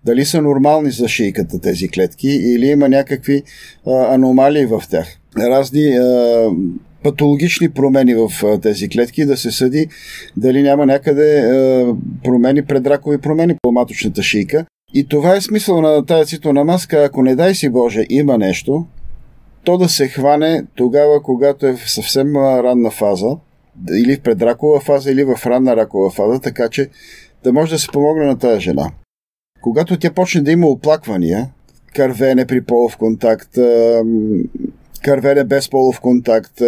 Дали 0.06 0.26
са 0.26 0.42
нормални 0.42 0.92
за 0.92 1.08
шийката 1.08 1.62
тези 1.62 1.90
клетки 1.90 2.30
или 2.30 2.68
има 2.68 2.90
някакви 2.90 3.44
а, 3.88 4.14
аномалии 4.14 4.66
в 4.66 4.84
тях. 4.90 5.08
Разни 5.38 5.98
а, 5.98 6.50
патологични 7.04 7.70
промени 7.70 8.16
в 8.16 8.60
тези 8.62 8.90
клетки, 8.90 9.26
да 9.26 9.38
се 9.38 9.52
съди 9.52 9.88
дали 10.38 10.62
няма 10.62 10.86
някъде 10.86 11.40
а, 11.40 11.86
промени, 12.24 12.66
предракови 12.66 13.18
промени 13.18 13.56
по 13.62 13.72
маточната 13.72 14.24
шийка. 14.24 14.66
И 14.94 15.08
това 15.08 15.36
е 15.36 15.42
смисъл 15.42 15.82
на 15.82 16.06
тази 16.06 16.30
цитона 16.30 16.64
маска. 16.64 17.04
Ако 17.04 17.24
не 17.24 17.36
дай 17.36 17.56
си 17.56 17.70
Боже 17.70 18.06
има 18.10 18.38
нещо, 18.38 18.86
то 19.70 19.78
да 19.78 19.90
се 19.90 20.08
хване 20.08 20.64
тогава, 20.76 21.24
когато 21.24 21.68
е 21.68 21.74
в 21.74 21.92
съвсем 21.92 22.36
ранна 22.38 22.92
фаза, 22.92 23.38
или 23.92 24.16
в 24.16 24.22
предракова 24.22 24.80
фаза, 24.80 25.12
или 25.12 25.24
в 25.24 25.40
ранна 25.46 25.76
ракова 25.76 26.10
фаза, 26.12 26.40
така 26.42 26.70
че 26.70 26.90
да 27.44 27.54
може 27.54 27.72
да 27.72 27.80
се 27.80 27.88
помогне 27.88 28.26
на 28.26 28.38
тази 28.38 28.62
жена. 28.62 28.92
Когато 29.62 30.00
тя 30.00 30.12
почне 30.12 30.42
да 30.42 30.52
има 30.52 30.68
оплаквания, 30.68 31.50
кървене 31.96 32.46
при 32.46 32.62
полов 32.62 32.98
контакт, 32.98 33.58
кървене 35.04 35.44
без 35.44 35.70
полов 35.70 36.00
контакт, 36.00 36.62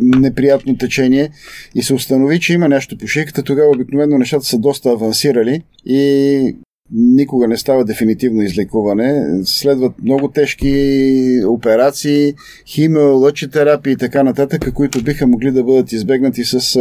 неприятно 0.00 0.78
течение 0.78 1.30
и 1.74 1.82
се 1.82 1.94
установи, 1.94 2.40
че 2.40 2.52
има 2.52 2.68
нещо 2.68 2.98
по 2.98 3.06
шийката, 3.06 3.42
тогава 3.42 3.70
обикновено 3.70 4.18
нещата 4.18 4.44
са 4.44 4.58
доста 4.58 4.90
авансирали 4.90 5.62
и 5.84 6.56
никога 6.92 7.48
не 7.48 7.56
става 7.56 7.84
дефинитивно 7.84 8.42
излекуване. 8.42 9.24
Следват 9.44 9.92
много 10.02 10.28
тежки 10.28 11.40
операции, 11.46 12.34
химио, 12.66 13.18
лъчетерапия 13.18 13.92
и 13.92 13.96
така 13.96 14.22
нататък, 14.22 14.72
които 14.74 15.02
биха 15.02 15.26
могли 15.26 15.50
да 15.50 15.64
бъдат 15.64 15.92
избегнати 15.92 16.44
с 16.44 16.76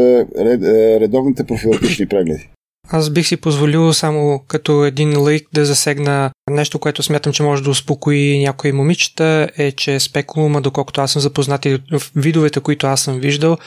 редовните 1.00 1.44
профилактични 1.44 2.06
прегледи. 2.06 2.50
Аз 2.90 3.10
бих 3.10 3.28
си 3.28 3.38
позволил 3.38 3.94
само 3.94 4.42
като 4.48 4.86
един 4.86 5.22
лайк 5.22 5.48
да 5.54 5.66
засегна 5.66 6.32
нещо, 6.52 6.80
което 6.80 7.04
смятам, 7.04 7.34
че 7.34 7.44
може 7.44 7.64
да 7.64 7.70
успокои 7.70 8.40
някои 8.40 8.72
момичета, 8.72 9.50
е, 9.58 9.72
че 9.72 10.00
спекулума, 10.00 10.62
доколкото 10.62 11.02
аз 11.02 11.12
съм 11.12 11.22
запознат 11.22 11.66
и 11.66 11.80
видовете, 12.16 12.60
които 12.60 12.88
аз 12.88 13.02
съм 13.02 13.20
виждал, 13.20 13.58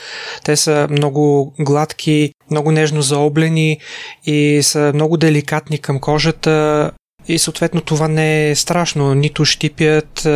те 0.44 0.56
са 0.56 0.88
много 0.90 1.54
гладки, 1.60 2.32
много 2.50 2.72
нежно 2.72 3.02
заоблени 3.02 3.78
и 4.26 4.60
са 4.62 4.92
много 4.94 5.16
деликатни 5.16 5.78
към 5.78 6.00
кожата 6.00 6.90
и 7.28 7.38
съответно 7.38 7.80
това 7.80 8.08
не 8.08 8.50
е 8.50 8.54
страшно. 8.54 9.14
Нито 9.14 9.44
щипят, 9.44 10.28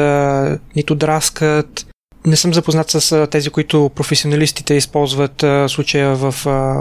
нито 0.76 0.95
драскат, 0.95 1.87
не 2.26 2.37
съм 2.37 2.54
запознат 2.54 2.90
с 2.90 3.26
тези, 3.31 3.50
които 3.50 3.90
професионалистите 3.95 4.75
използват 4.75 5.45
случая 5.69 6.16
в, 6.16 6.35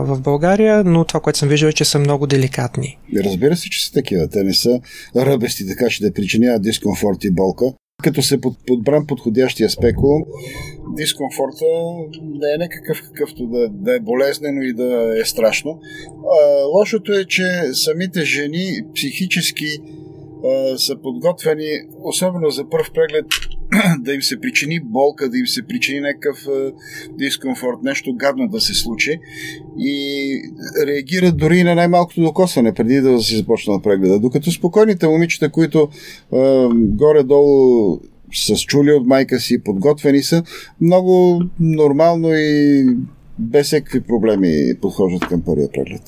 в 0.06 0.20
България, 0.20 0.84
но 0.84 1.06
това, 1.06 1.20
което 1.20 1.40
съм 1.40 1.50
виждал 1.50 1.68
е, 1.68 1.74
че 1.74 1.86
са 1.86 2.00
много 2.00 2.28
деликатни. 2.28 2.98
Разбира 3.16 3.58
се, 3.58 3.70
че 3.70 3.86
са 3.86 3.92
такива. 3.92 4.28
Те 4.28 4.44
не 4.44 4.54
са 4.54 4.80
ръбести, 5.16 5.68
така 5.68 5.90
че 5.90 6.04
да 6.04 6.14
причиняват 6.14 6.62
дискомфорт 6.62 7.24
и 7.24 7.32
болка. 7.32 7.66
Като 8.04 8.22
се 8.22 8.42
под, 8.42 8.58
подбран 8.68 9.08
подходящия 9.08 9.70
спекулум, 9.70 10.24
дискомфорта 10.96 11.66
не 12.24 12.54
е 12.54 12.58
някакъв 12.58 13.02
какъвто 13.02 13.48
да, 13.48 13.70
да 13.70 13.96
е 13.96 14.00
болезнено 14.00 14.62
и 14.62 14.74
да 14.74 15.20
е 15.22 15.26
страшно. 15.26 15.80
А, 16.10 16.64
лошото 16.64 17.12
е, 17.14 17.26
че 17.26 17.46
самите 17.74 18.22
жени 18.22 18.82
психически 18.96 19.78
а, 20.46 20.78
са 20.78 20.96
подготвени, 20.96 21.70
особено 22.04 22.50
за 22.50 22.70
първ 22.70 22.86
преглед, 22.94 23.26
да 24.00 24.14
им 24.14 24.22
се 24.22 24.42
причини 24.42 24.80
болка, 24.80 25.30
да 25.30 25.38
им 25.38 25.48
се 25.48 25.68
причини 25.68 26.00
някакъв 26.00 26.48
дискомфорт, 27.18 27.78
нещо 27.84 28.16
гадно 28.16 28.48
да 28.48 28.62
се 28.62 28.74
случи 28.74 29.20
и 29.80 30.42
реагират 30.88 31.38
дори 31.38 31.58
и 31.58 31.64
на 31.64 31.76
най-малкото 31.76 32.22
докосване, 32.22 32.74
преди 32.74 33.02
да 33.02 33.20
си 33.20 33.36
започна 33.36 33.82
прегледа. 33.82 34.20
Докато 34.20 34.52
спокойните 34.52 35.08
момичета, 35.08 35.50
които 35.50 35.90
а, 36.34 36.70
горе-долу 36.74 38.00
са 38.34 38.56
чули 38.56 38.92
от 38.92 39.08
майка 39.08 39.40
си, 39.40 39.64
подготвени 39.64 40.24
са, 40.24 40.44
много 40.82 41.42
нормално 41.60 42.30
и 42.34 42.86
без 43.40 43.68
всеки 43.68 44.02
проблеми 44.02 44.74
подхождат 44.82 45.28
към 45.28 45.42
първия 45.42 45.70
преглед. 45.72 46.02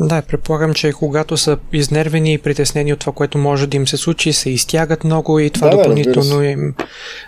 Да, 0.00 0.22
предполагам, 0.22 0.74
че 0.74 0.92
когато 0.92 1.36
са 1.36 1.58
изнервени 1.72 2.32
и 2.32 2.38
притеснени 2.38 2.92
от 2.92 2.98
това, 2.98 3.12
което 3.12 3.38
може 3.38 3.66
да 3.66 3.76
им 3.76 3.88
се 3.88 3.96
случи, 3.96 4.32
се 4.32 4.50
изтягат 4.50 5.04
много 5.04 5.38
и 5.38 5.50
това 5.50 5.68
да, 5.68 5.76
допълнително 5.76 6.38
да, 6.38 6.46
им 6.46 6.74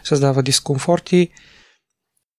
създава 0.04 0.42
дискомфорти. 0.42 1.28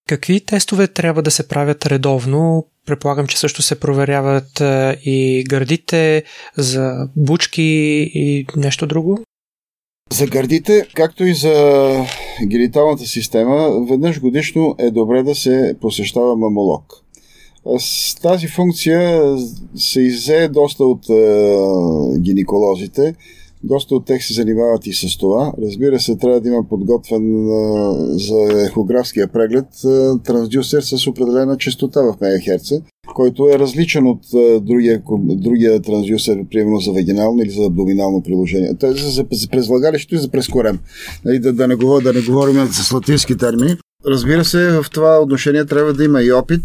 Какви 0.10 0.46
тестове 0.46 0.88
трябва 0.88 1.22
да 1.22 1.32
се 1.32 1.48
правят 1.48 1.86
редовно? 1.86 2.68
Предполагам, 2.86 3.28
че 3.28 3.40
също 3.40 3.62
се 3.62 3.80
проверяват 3.80 4.62
и 5.06 5.44
гърдите 5.50 6.24
за 6.58 7.10
бучки 7.16 7.64
и 8.14 8.46
нещо 8.56 8.88
друго? 8.88 9.20
За 10.12 10.28
гърдите, 10.28 10.88
както 10.94 11.26
и 11.26 11.34
за 11.34 12.06
гениталната 12.48 13.06
система, 13.06 13.86
веднъж 13.90 14.20
годишно 14.20 14.76
е 14.80 14.92
добре 14.92 15.24
да 15.24 15.36
се 15.36 15.76
посещава 15.82 16.36
мамолог. 16.36 17.03
Тази 18.22 18.48
функция 18.48 19.22
се 19.76 20.02
иззе 20.02 20.48
доста 20.48 20.84
от 20.84 21.10
е, 21.10 22.20
гинеколозите. 22.20 23.16
Доста 23.64 23.96
от 23.96 24.06
тях 24.06 24.26
се 24.26 24.34
занимават 24.34 24.88
и 24.88 24.94
с 24.94 25.18
това. 25.18 25.54
Разбира 25.62 26.00
се, 26.00 26.16
трябва 26.16 26.42
да 26.42 26.50
има 26.50 26.64
подготвен 26.70 27.48
е, 27.48 28.20
за 28.20 28.66
ехографския 28.66 29.28
преглед 29.28 29.66
е, 29.66 30.24
трансдюсер 30.24 30.82
с 30.82 31.08
определена 31.08 31.58
частота 31.58 32.02
в 32.02 32.16
мегахерца, 32.22 32.76
който 33.16 33.50
е 33.50 33.60
различен 33.60 34.08
от 34.08 34.20
е, 34.36 34.60
другия, 34.60 35.02
другия 35.20 35.82
трансдюсер, 35.82 36.46
примерно 36.52 36.80
за 36.80 36.92
вагинално 36.92 37.42
или 37.42 37.50
за 37.50 37.66
абдоминално 37.66 38.22
приложение. 38.22 38.76
Той 38.80 38.90
е 38.90 38.94
за, 38.94 39.10
за, 39.10 39.26
за 39.32 39.48
през 39.48 39.68
влагалището 39.68 40.16
и 40.16 40.18
за 40.18 40.30
през 40.30 40.48
корем. 40.48 40.80
Нали, 41.26 41.40
да, 41.40 41.54
да, 41.54 41.68
не 41.68 41.76
говорим, 41.76 42.04
да 42.04 42.14
не 42.14 42.22
говорим 42.22 42.68
с 42.72 42.92
латински 42.92 43.38
термини. 43.38 43.78
Разбира 44.08 44.46
се, 44.46 44.82
в 44.82 44.86
това 44.92 45.20
отношение 45.20 45.66
трябва 45.66 45.94
да 45.94 46.04
има 46.04 46.24
и 46.24 46.32
опит. 46.32 46.62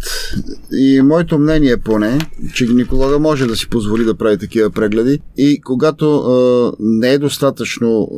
И 0.72 1.00
моето 1.02 1.38
мнение 1.38 1.76
поне, 1.76 2.18
че 2.54 2.66
гинеколога 2.66 3.18
може 3.18 3.46
да 3.46 3.56
си 3.56 3.68
позволи 3.68 4.04
да 4.04 4.14
прави 4.14 4.38
такива 4.38 4.70
прегледи. 4.70 5.20
И 5.36 5.60
когато 5.60 6.06
е, 6.06 6.76
не 6.80 7.12
е 7.12 7.18
достатъчно 7.18 8.08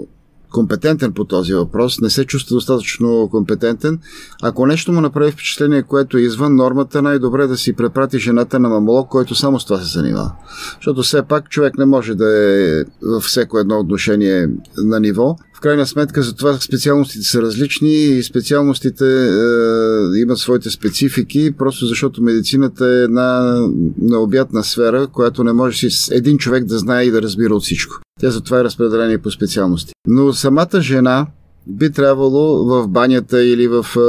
компетентен 0.50 1.12
по 1.12 1.24
този 1.24 1.54
въпрос, 1.54 2.00
не 2.00 2.10
се 2.10 2.24
чувства 2.24 2.54
достатъчно 2.54 3.28
компетентен. 3.30 3.98
Ако 4.42 4.66
нещо 4.66 4.92
му 4.92 5.00
направи 5.00 5.30
впечатление, 5.30 5.82
което 5.82 6.18
е 6.18 6.22
извън 6.22 6.56
нормата, 6.56 7.02
най-добре 7.02 7.42
е 7.42 7.46
да 7.46 7.56
си 7.56 7.72
препрати 7.72 8.18
жената 8.18 8.60
на 8.60 8.68
мамолог, 8.68 9.08
който 9.08 9.34
само 9.34 9.60
с 9.60 9.64
това 9.64 9.80
се 9.80 9.98
занимава. 9.98 10.32
Защото 10.74 11.02
все 11.02 11.22
пак 11.22 11.50
човек 11.50 11.78
не 11.78 11.84
може 11.84 12.14
да 12.14 12.26
е 12.26 12.84
във 13.02 13.22
всеко 13.22 13.58
едно 13.58 13.78
отношение 13.78 14.48
на 14.76 15.00
ниво. 15.00 15.36
В 15.60 15.62
крайна 15.62 15.86
сметка 15.86 16.22
за 16.22 16.34
това 16.34 16.52
специалностите 16.60 17.24
са 17.24 17.42
различни 17.42 17.92
и 17.92 18.22
специалностите 18.22 19.04
е, 19.04 20.20
имат 20.20 20.38
своите 20.38 20.70
специфики, 20.70 21.50
просто 21.58 21.86
защото 21.86 22.22
медицината 22.22 22.86
е 22.86 23.02
една 23.02 23.60
необятна 24.02 24.64
сфера, 24.64 25.06
която 25.06 25.44
не 25.44 25.52
може 25.52 25.90
си 25.90 26.14
един 26.14 26.38
човек 26.38 26.64
да 26.64 26.78
знае 26.78 27.04
и 27.04 27.10
да 27.10 27.22
разбира 27.22 27.54
от 27.54 27.62
всичко. 27.62 27.96
Тя 28.20 28.30
затова 28.30 28.60
е 28.60 28.64
разпределение 28.64 29.18
по 29.18 29.30
специалности. 29.30 29.92
Но 30.06 30.32
самата 30.32 30.80
жена 30.80 31.26
би 31.66 31.90
трябвало 31.90 32.64
в 32.64 32.88
банята 32.88 33.44
или 33.44 33.68
в 33.68 33.86
е, 33.96 34.00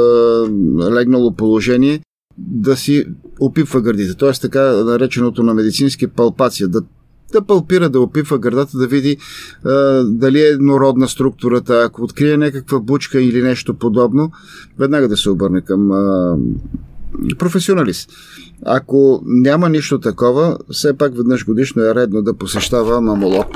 легнало 0.94 1.34
положение 1.34 2.00
да 2.38 2.76
си 2.76 3.04
опипва 3.40 3.80
гърдите. 3.80 4.14
Т.е. 4.14 4.32
така 4.32 4.60
нареченото 4.62 5.42
на 5.42 5.54
медицински 5.54 6.06
палпация, 6.06 6.68
да 6.68 6.82
да 7.32 7.42
палпира, 7.42 7.88
да 7.88 8.00
опипва 8.00 8.38
гърдата, 8.38 8.78
да 8.78 8.86
види 8.86 9.16
а, 9.64 10.04
дали 10.04 10.40
е 10.40 10.46
еднородна 10.46 11.08
структурата. 11.08 11.82
Ако 11.86 12.02
открие 12.02 12.36
някаква 12.36 12.80
бучка 12.80 13.20
или 13.20 13.42
нещо 13.42 13.74
подобно, 13.74 14.32
веднага 14.78 15.08
да 15.08 15.16
се 15.16 15.30
обърне 15.30 15.60
към 15.60 15.92
а, 15.92 16.36
професионалист. 17.38 18.10
Ако 18.66 19.22
няма 19.26 19.68
нищо 19.68 20.00
такова, 20.00 20.58
все 20.70 20.96
пак 20.98 21.16
веднъж 21.16 21.44
годишно 21.44 21.82
е 21.82 21.94
редно 21.94 22.22
да 22.22 22.34
посещава 22.34 23.00
мамолог. 23.00 23.46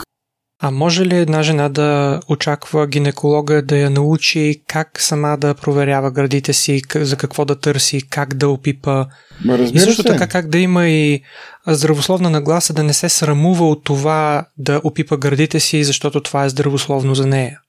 А 0.62 0.70
може 0.70 1.06
ли 1.06 1.16
една 1.16 1.42
жена 1.42 1.68
да 1.68 2.20
очаква 2.28 2.86
гинеколога 2.86 3.62
да 3.62 3.76
я 3.76 3.90
научи 3.90 4.62
как 4.68 5.00
сама 5.00 5.36
да 5.40 5.54
проверява 5.54 6.10
градите 6.10 6.52
си, 6.52 6.82
за 6.94 7.16
какво 7.16 7.44
да 7.44 7.60
търси, 7.60 8.02
как 8.10 8.34
да 8.34 8.48
опипа? 8.48 9.06
Ма, 9.44 9.56
и 9.56 9.78
също 9.78 10.02
се. 10.02 10.08
така 10.08 10.26
как 10.26 10.48
да 10.48 10.58
има 10.58 10.88
и 10.88 11.20
здравословна 11.66 12.30
нагласа 12.30 12.72
да 12.72 12.82
не 12.82 12.92
се 12.92 13.08
срамува 13.08 13.68
от 13.68 13.84
това 13.84 14.46
да 14.58 14.80
опипа 14.84 15.16
градите 15.16 15.60
си, 15.60 15.84
защото 15.84 16.20
това 16.20 16.44
е 16.44 16.48
здравословно 16.48 17.14
за 17.14 17.26
нея? 17.26 17.60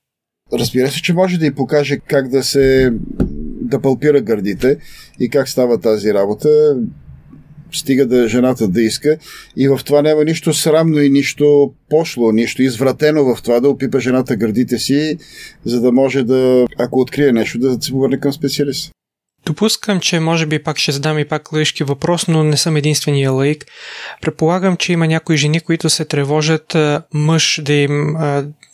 Разбира 0.53 0.91
се, 0.91 1.01
че 1.01 1.13
може 1.13 1.38
да 1.38 1.46
й 1.46 1.56
покаже 1.56 1.98
как 2.08 2.29
да 2.29 2.44
се 2.44 2.94
да 3.62 3.82
палпира 3.82 4.22
гърдите 4.22 4.77
и 5.20 5.29
как 5.29 5.50
става 5.50 5.79
тази 5.79 6.13
работа 6.13 6.77
стига 7.71 8.05
да 8.05 8.27
жената 8.27 8.67
да 8.67 8.81
иска. 8.81 9.17
И 9.57 9.67
в 9.67 9.79
това 9.86 10.01
няма 10.01 10.24
нищо 10.24 10.53
срамно 10.53 11.01
и 11.01 11.09
нищо 11.09 11.74
пошло, 11.89 12.31
нищо 12.31 12.62
извратено 12.62 13.36
в 13.36 13.41
това 13.43 13.59
да 13.59 13.69
опипа 13.69 14.00
жената 14.00 14.36
гърдите 14.36 14.77
си, 14.77 15.17
за 15.65 15.81
да 15.81 15.91
може 15.91 16.24
да, 16.24 16.65
ако 16.79 17.00
открие 17.00 17.31
нещо, 17.31 17.59
да 17.59 17.77
се 17.81 17.91
повърне 17.91 18.19
към 18.19 18.33
специалист. 18.33 18.91
Допускам, 19.45 20.00
че 20.00 20.19
може 20.19 20.45
би 20.45 20.63
пак 20.63 20.77
ще 20.77 20.91
задам 20.91 21.19
и 21.19 21.25
пак 21.25 21.51
лъжки 21.51 21.83
въпрос, 21.83 22.27
но 22.27 22.43
не 22.43 22.57
съм 22.57 22.75
единствения 22.75 23.31
лаик. 23.31 23.65
Предполагам, 24.21 24.77
че 24.77 24.93
има 24.93 25.07
някои 25.07 25.38
жени, 25.38 25.59
които 25.59 25.89
се 25.89 26.05
тревожат 26.05 26.77
мъж 27.13 27.62
да 27.63 27.74
им 27.74 28.15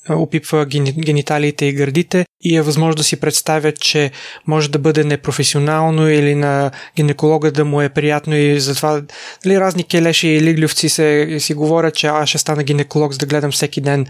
опипва 0.10 0.66
гениталиите 0.66 1.66
и 1.66 1.74
гърдите 1.74 2.26
и 2.44 2.56
е 2.56 2.62
възможно 2.62 2.96
да 2.96 3.04
си 3.04 3.20
представят, 3.20 3.80
че 3.80 4.12
може 4.48 4.70
да 4.70 4.80
бъде 4.80 5.04
непрофесионално 5.04 6.10
или 6.10 6.36
на 6.36 6.72
гинеколога 6.96 7.52
да 7.52 7.66
му 7.66 7.82
е 7.82 7.90
приятно 7.90 8.36
и 8.36 8.60
затова 8.60 9.02
нали, 9.46 9.60
разни 9.60 9.84
келеши 9.84 10.28
и 10.28 10.42
лиглювци 10.42 10.90
се, 10.90 11.38
си 11.40 11.54
говорят, 11.54 11.96
че 11.96 12.08
аз 12.08 12.30
ще 12.30 12.38
стана 12.38 12.64
гинеколог, 12.64 13.12
за 13.12 13.18
да 13.18 13.26
гледам 13.26 13.52
всеки 13.52 13.82
ден 13.82 14.06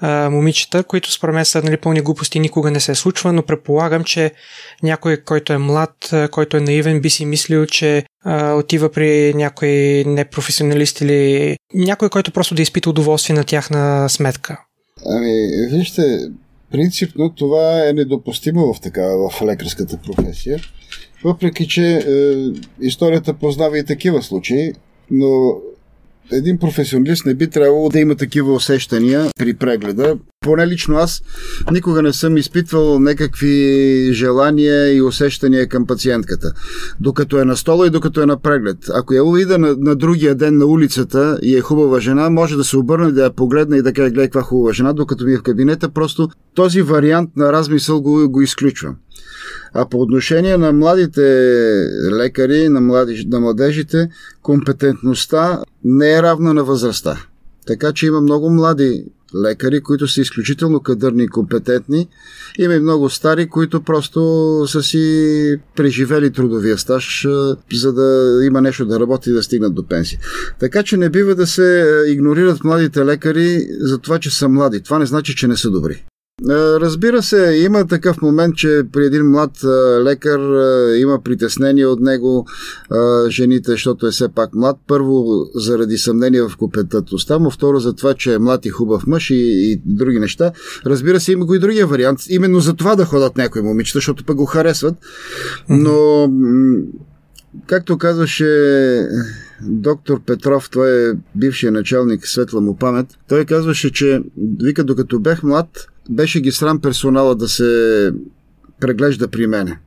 а, 0.00 0.30
момичета, 0.30 0.84
които 0.84 1.12
според 1.12 1.34
мен 1.34 1.44
са 1.44 1.62
нали, 1.62 1.76
пълни 1.76 2.00
глупости, 2.00 2.40
никога 2.40 2.70
не 2.70 2.80
се 2.80 2.94
случва, 2.94 3.32
но 3.32 3.42
предполагам, 3.42 4.04
че 4.04 4.32
някой, 4.82 5.16
който 5.16 5.52
е 5.52 5.58
млад, 5.58 6.14
който 6.30 6.56
е 6.56 6.60
наивен, 6.60 7.00
би 7.00 7.10
си 7.10 7.26
мислил, 7.26 7.66
че 7.66 8.04
а, 8.24 8.52
отива 8.52 8.92
при 8.92 9.34
някой 9.34 9.68
непрофесионалист 10.06 11.00
или 11.00 11.56
някой, 11.74 12.08
който 12.08 12.30
просто 12.30 12.54
да 12.54 12.62
изпита 12.62 12.90
удоволствие 12.90 13.36
на 13.36 13.44
тяхна 13.44 14.08
сметка. 14.08 14.58
Ами, 15.06 15.66
вижте, 15.70 16.30
принципно 16.70 17.30
това 17.30 17.88
е 17.88 17.92
недопустимо 17.92 18.74
в 18.74 18.80
такава, 18.80 19.30
в 19.30 19.42
лекарската 19.42 19.96
професия. 19.96 20.58
Въпреки, 21.24 21.68
че 21.68 21.96
е, 21.96 22.02
историята 22.80 23.34
познава 23.34 23.78
и 23.78 23.84
такива 23.84 24.22
случаи, 24.22 24.72
но 25.10 25.56
един 26.32 26.58
професионалист 26.58 27.26
не 27.26 27.34
би 27.34 27.50
трябвало 27.50 27.88
да 27.88 28.00
има 28.00 28.14
такива 28.14 28.52
усещания 28.52 29.26
при 29.38 29.54
прегледа. 29.54 30.16
Поне 30.40 30.66
лично 30.66 30.96
аз 30.96 31.22
никога 31.72 32.02
не 32.02 32.12
съм 32.12 32.36
изпитвал 32.36 32.98
някакви 32.98 34.08
желания 34.12 34.96
и 34.96 35.02
усещания 35.02 35.68
към 35.68 35.86
пациентката. 35.86 36.52
Докато 37.00 37.38
е 37.38 37.44
на 37.44 37.56
стола 37.56 37.86
и 37.86 37.90
докато 37.90 38.22
е 38.22 38.26
на 38.26 38.40
преглед. 38.40 38.78
Ако 38.94 39.14
я 39.14 39.24
увида 39.24 39.58
на, 39.58 39.76
на 39.78 39.96
другия 39.96 40.34
ден 40.34 40.58
на 40.58 40.66
улицата 40.66 41.38
и 41.42 41.56
е 41.56 41.60
хубава 41.60 42.00
жена, 42.00 42.30
може 42.30 42.56
да 42.56 42.64
се 42.64 42.76
обърне 42.76 43.12
да 43.12 43.24
я 43.24 43.30
погледне 43.30 43.76
и 43.76 43.82
да 43.82 43.92
каже, 43.92 44.10
гледай 44.10 44.26
каква 44.26 44.42
хубава 44.42 44.72
жена, 44.72 44.92
докато 44.92 45.24
ми 45.24 45.32
е 45.32 45.38
в 45.38 45.42
кабинета. 45.42 45.88
Просто 45.88 46.28
този 46.54 46.82
вариант 46.82 47.30
на 47.36 47.52
размисъл 47.52 48.00
го, 48.00 48.30
го 48.30 48.42
изключвам. 48.42 48.96
А 49.74 49.88
по 49.88 50.00
отношение 50.00 50.56
на 50.56 50.72
младите 50.72 51.20
лекари, 52.12 52.68
на, 52.68 52.80
млади, 52.80 53.26
на 53.28 53.40
младежите, 53.40 54.08
компетентността 54.42 55.62
не 55.84 56.14
е 56.14 56.22
равна 56.22 56.54
на 56.54 56.64
възрастта. 56.64 57.26
Така 57.66 57.92
че 57.92 58.06
има 58.06 58.20
много 58.20 58.50
млади 58.50 59.04
лекари, 59.42 59.80
които 59.80 60.08
са 60.08 60.20
изключително 60.20 60.80
кадърни 60.80 61.24
и 61.24 61.28
компетентни. 61.28 62.08
Има 62.58 62.74
и 62.74 62.80
много 62.80 63.10
стари, 63.10 63.48
които 63.48 63.82
просто 63.82 64.20
са 64.68 64.82
си 64.82 65.56
преживели 65.76 66.32
трудовия 66.32 66.78
стаж, 66.78 67.26
за 67.72 67.92
да 67.92 68.38
има 68.44 68.60
нещо 68.60 68.86
да 68.86 69.00
работи 69.00 69.30
и 69.30 69.32
да 69.32 69.42
стигнат 69.42 69.74
до 69.74 69.88
пенсия. 69.88 70.20
Така 70.60 70.82
че 70.82 70.96
не 70.96 71.10
бива 71.10 71.34
да 71.34 71.46
се 71.46 71.86
игнорират 72.08 72.64
младите 72.64 73.04
лекари 73.04 73.66
за 73.80 73.98
това, 73.98 74.18
че 74.18 74.30
са 74.30 74.48
млади. 74.48 74.82
Това 74.82 74.98
не 74.98 75.06
значи, 75.06 75.36
че 75.36 75.48
не 75.48 75.56
са 75.56 75.70
добри. 75.70 76.04
Разбира 76.46 77.22
се, 77.22 77.60
има 77.64 77.86
такъв 77.86 78.22
момент, 78.22 78.56
че 78.56 78.82
при 78.92 79.06
един 79.06 79.30
млад 79.30 79.50
лекар 80.04 80.40
има 80.96 81.22
притеснение 81.24 81.86
от 81.86 82.00
него 82.00 82.46
жените, 83.28 83.70
защото 83.70 84.06
е 84.06 84.10
все 84.10 84.28
пак 84.28 84.54
млад. 84.54 84.76
Първо, 84.86 85.24
заради 85.54 85.98
съмнение 85.98 86.42
в 86.42 86.52
компетентността 86.58 87.38
му, 87.38 87.50
второ, 87.50 87.78
за 87.78 87.92
това, 87.92 88.14
че 88.14 88.34
е 88.34 88.38
млад 88.38 88.66
и 88.66 88.68
хубав 88.68 89.06
мъж 89.06 89.30
и, 89.30 89.34
и 89.34 89.82
други 89.86 90.20
неща. 90.20 90.52
Разбира 90.86 91.20
се, 91.20 91.32
има 91.32 91.46
го 91.46 91.54
и 91.54 91.58
другия 91.58 91.86
вариант. 91.86 92.18
Именно 92.28 92.60
за 92.60 92.74
това 92.74 92.96
да 92.96 93.04
ходят 93.04 93.36
някои 93.36 93.62
момичета, 93.62 93.96
защото 93.96 94.24
пък 94.24 94.36
го 94.36 94.46
харесват. 94.46 94.94
Но, 95.68 96.28
както 97.66 97.98
казваше 97.98 99.08
доктор 99.62 100.20
Петров, 100.26 100.70
той 100.70 101.10
е 101.10 101.14
бившия 101.34 101.72
началник, 101.72 102.26
светла 102.26 102.60
му 102.60 102.76
памет, 102.76 103.06
той 103.28 103.44
казваше, 103.44 103.92
че 103.92 104.22
вика, 104.62 104.84
докато 104.84 105.20
бех 105.20 105.42
млад, 105.42 105.86
беше 106.10 106.40
ги 106.40 106.52
срам 106.52 106.80
персонала 106.80 107.34
да 107.34 107.48
се 107.48 108.12
преглежда 108.80 109.28
при 109.28 109.46
мене. 109.46 109.78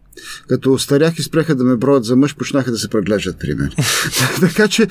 Като 0.47 0.74
остарях 0.74 1.19
и 1.19 1.24
спреха 1.24 1.55
да 1.55 1.63
ме 1.63 1.75
броят 1.75 2.05
за 2.05 2.15
мъж, 2.15 2.36
почнаха 2.36 2.71
да 2.71 2.77
се 2.77 2.89
преглеждат 2.89 3.39
при 3.39 3.55
мен. 3.55 3.69
така 4.39 4.67
че, 4.67 4.88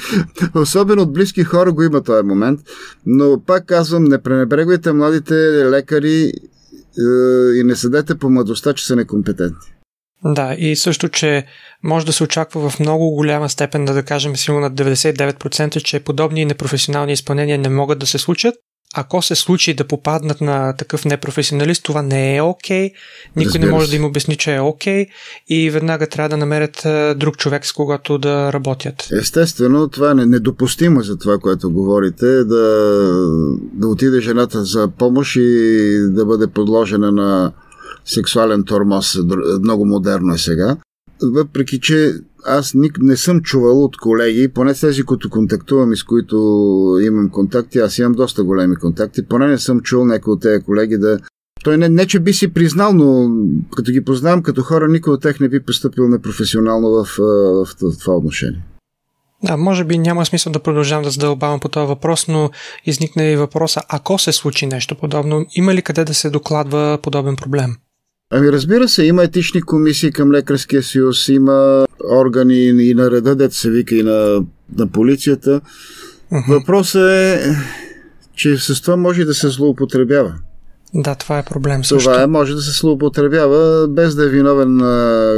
особено 0.54 1.02
от 1.02 1.12
близки 1.12 1.44
хора 1.44 1.72
го 1.72 1.82
има 1.82 2.02
този 2.02 2.26
момент. 2.26 2.60
Но 3.06 3.42
пак 3.46 3.66
казвам, 3.66 4.04
не 4.04 4.22
пренебрегвайте 4.22 4.92
младите 4.92 5.34
лекари 5.70 6.22
е, 6.24 6.32
и 7.58 7.62
не 7.64 7.76
съдете 7.76 8.14
по 8.14 8.30
младостта, 8.30 8.72
че 8.72 8.86
са 8.86 8.96
некомпетентни. 8.96 9.72
Да, 10.24 10.54
и 10.58 10.76
също, 10.76 11.08
че 11.08 11.46
може 11.82 12.06
да 12.06 12.12
се 12.12 12.24
очаква 12.24 12.70
в 12.70 12.80
много 12.80 13.10
голяма 13.10 13.48
степен, 13.48 13.84
да, 13.84 13.94
да 13.94 14.02
кажем 14.02 14.36
силно 14.36 14.60
на 14.60 14.70
99%, 14.70 15.82
че 15.82 16.00
подобни 16.00 16.44
непрофесионални 16.44 17.12
изпълнения 17.12 17.58
не 17.58 17.68
могат 17.68 17.98
да 17.98 18.06
се 18.06 18.18
случат 18.18 18.54
ако 18.96 19.22
се 19.22 19.34
случи 19.34 19.74
да 19.74 19.84
попаднат 19.84 20.40
на 20.40 20.72
такъв 20.72 21.04
непрофесионалист, 21.04 21.82
това 21.82 22.02
не 22.02 22.36
е 22.36 22.42
окей. 22.42 22.88
Okay. 22.88 22.92
Никой 23.36 23.48
Разбира 23.48 23.66
не 23.66 23.72
може 23.72 23.86
се. 23.86 23.90
да 23.90 23.96
им 23.96 24.04
обясни, 24.04 24.36
че 24.36 24.54
е 24.54 24.60
окей. 24.60 25.04
Okay, 25.04 25.08
и 25.48 25.70
веднага 25.70 26.06
трябва 26.06 26.28
да 26.28 26.36
намерят 26.36 26.82
друг 27.18 27.36
човек, 27.36 27.66
с 27.66 27.72
когото 27.72 28.18
да 28.18 28.52
работят. 28.52 29.08
Естествено, 29.20 29.88
това 29.88 30.10
е 30.10 30.14
недопустимо 30.14 31.02
за 31.02 31.18
това, 31.18 31.38
което 31.38 31.70
говорите, 31.70 32.26
да, 32.26 32.64
да 33.72 33.88
отиде 33.88 34.20
жената 34.20 34.64
за 34.64 34.88
помощ 34.98 35.36
и 35.36 35.98
да 36.10 36.26
бъде 36.26 36.46
подложена 36.46 37.12
на 37.12 37.52
сексуален 38.04 38.64
тормоз. 38.64 39.18
Много 39.62 39.86
модерно 39.86 40.34
е 40.34 40.38
сега. 40.38 40.76
Въпреки, 41.22 41.80
че 41.80 42.12
аз 42.44 42.74
ник, 42.74 42.98
не 43.00 43.16
съм 43.16 43.40
чувал 43.40 43.84
от 43.84 43.96
колеги, 43.96 44.48
поне 44.48 44.74
тези, 44.74 45.02
които 45.02 45.30
контактувам 45.30 45.92
и 45.92 45.96
с 45.96 46.02
които 46.02 46.36
имам 47.02 47.30
контакти, 47.30 47.78
аз 47.78 47.98
имам 47.98 48.12
доста 48.12 48.44
големи 48.44 48.76
контакти, 48.76 49.26
поне 49.28 49.46
не 49.46 49.58
съм 49.58 49.80
чул 49.80 50.04
някой 50.04 50.32
от 50.32 50.42
тези 50.42 50.64
колеги 50.64 50.98
да 50.98 51.18
той 51.64 51.76
не, 51.76 51.88
не, 51.88 52.06
че 52.06 52.20
би 52.20 52.32
си 52.32 52.54
признал, 52.54 52.92
но 52.92 53.30
като 53.76 53.92
ги 53.92 54.04
познавам 54.04 54.42
като 54.42 54.62
хора, 54.62 54.88
никой 54.88 55.12
от 55.12 55.22
тях 55.22 55.40
не 55.40 55.48
би 55.48 55.62
поступил 55.62 56.08
непрофесионално 56.08 56.90
в, 56.90 57.04
в, 57.04 57.66
в, 57.66 57.98
това 57.98 58.16
отношение. 58.16 58.62
Да, 59.44 59.56
може 59.56 59.84
би 59.84 59.98
няма 59.98 60.26
смисъл 60.26 60.52
да 60.52 60.58
продължавам 60.62 61.04
да 61.04 61.10
задълбавам 61.10 61.60
по 61.60 61.68
този 61.68 61.86
въпрос, 61.86 62.28
но 62.28 62.50
изникне 62.84 63.32
и 63.32 63.36
въпроса, 63.36 63.80
ако 63.88 64.18
се 64.18 64.32
случи 64.32 64.66
нещо 64.66 64.94
подобно, 64.94 65.46
има 65.54 65.74
ли 65.74 65.82
къде 65.82 66.04
да 66.04 66.14
се 66.14 66.30
докладва 66.30 66.98
подобен 67.02 67.36
проблем? 67.36 67.76
Ами 68.30 68.52
разбира 68.52 68.88
се, 68.88 69.04
има 69.04 69.24
етични 69.24 69.62
комисии 69.62 70.12
към 70.12 70.32
Лекарския 70.32 70.82
съюз, 70.82 71.28
има 71.28 71.86
органи 72.10 72.64
и 72.64 72.94
на 72.94 73.10
реда, 73.10 73.34
дете 73.34 73.54
се 73.54 73.70
вика 73.70 73.94
и 73.94 74.02
на, 74.02 74.44
на 74.76 74.86
полицията. 74.86 75.60
Uh-huh. 76.32 76.48
Въпросът 76.48 77.10
е, 77.10 77.56
че 78.34 78.56
с 78.56 78.82
това 78.82 78.96
може 78.96 79.24
да 79.24 79.34
се 79.34 79.48
злоупотребява. 79.48 80.34
Да, 80.98 81.14
това 81.14 81.38
е 81.38 81.42
проблем 81.42 81.84
също. 81.84 82.10
Това 82.10 82.22
е, 82.22 82.26
може 82.26 82.54
да 82.54 82.62
се 82.62 82.80
злоупотребява, 82.80 83.88
без 83.88 84.14
да 84.14 84.24
е 84.24 84.28
виновен 84.28 84.80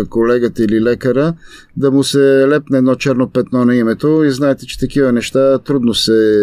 колегата 0.09 0.65
или 0.65 0.83
лекара, 0.83 1.35
да 1.77 1.91
му 1.91 2.05
се 2.05 2.49
лепне 2.49 2.79
едно 2.79 2.95
черно 2.95 3.31
петно 3.31 3.65
на 3.65 3.77
името 3.77 4.25
и 4.25 4.31
знаете, 4.31 4.67
че 4.67 4.79
такива 4.79 5.13
неща 5.13 5.59
трудно 5.59 5.95
се 5.95 6.35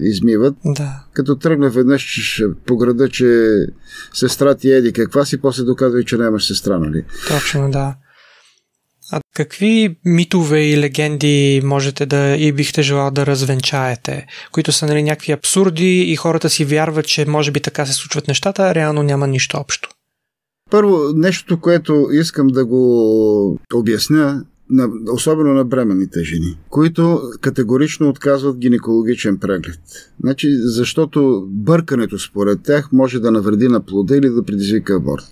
измиват. 0.00 0.54
Да. 0.64 0.90
Като 1.12 1.36
тръгне 1.36 1.68
веднъж 1.68 2.42
по 2.66 2.76
града, 2.76 3.08
че 3.08 3.56
сестра 4.14 4.54
ти 4.54 4.72
еди 4.72 4.92
каква 4.92 5.24
си, 5.24 5.40
после 5.40 5.64
доказва 5.64 6.00
и, 6.00 6.04
че 6.04 6.16
нямаш 6.16 6.46
сестра, 6.46 6.78
нали? 6.78 7.04
Точно, 7.28 7.70
да. 7.70 7.94
А 9.12 9.20
какви 9.34 9.96
митове 10.04 10.60
и 10.60 10.80
легенди 10.80 11.60
можете 11.64 12.06
да 12.06 12.36
и 12.38 12.52
бихте 12.52 12.82
желал 12.82 13.10
да 13.10 13.26
развенчаете, 13.26 14.26
които 14.52 14.72
са 14.72 14.86
нали, 14.86 15.02
някакви 15.02 15.32
абсурди 15.32 16.00
и 16.02 16.16
хората 16.16 16.50
си 16.50 16.64
вярват, 16.64 17.06
че 17.06 17.28
може 17.28 17.50
би 17.50 17.60
така 17.60 17.86
се 17.86 17.92
случват 17.92 18.28
нещата, 18.28 18.62
а 18.62 18.74
реално 18.74 19.02
няма 19.02 19.26
нищо 19.26 19.56
общо? 19.56 19.88
Първо, 20.70 20.98
нещото, 21.14 21.60
което 21.60 22.08
искам 22.12 22.46
да 22.46 22.64
го 22.64 23.58
обясня, 23.74 24.44
на, 24.70 24.88
особено 25.12 25.54
на 25.54 25.64
бременните 25.64 26.24
жени, 26.24 26.58
които 26.68 27.20
категорично 27.40 28.08
отказват 28.08 28.58
гинекологичен 28.58 29.38
преглед. 29.38 29.80
Значи, 30.20 30.48
защото 30.52 31.46
бъркането 31.50 32.18
според 32.18 32.62
тях 32.62 32.92
може 32.92 33.20
да 33.20 33.30
навреди 33.30 33.68
на 33.68 33.80
плода 33.80 34.16
или 34.16 34.28
да 34.28 34.42
предизвика 34.42 34.94
аборт. 34.94 35.24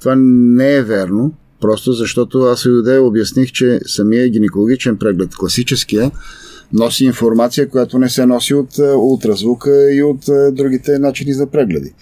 Това 0.00 0.14
не 0.16 0.74
е 0.74 0.82
верно. 0.82 1.32
Просто 1.60 1.92
защото 1.92 2.38
аз 2.38 2.64
и 2.64 2.98
обясних, 2.98 3.52
че 3.52 3.80
самия 3.86 4.28
гинекологичен 4.28 4.98
преглед, 4.98 5.36
класическия, 5.36 6.10
носи 6.72 7.04
информация, 7.04 7.68
която 7.68 7.98
не 7.98 8.08
се 8.08 8.26
носи 8.26 8.54
от 8.54 8.78
е, 8.78 8.92
ултразвука 8.92 9.92
и 9.92 10.02
от 10.02 10.28
е, 10.28 10.50
другите 10.50 10.98
начини 10.98 11.32
за 11.32 11.46
прегледи. 11.46 11.92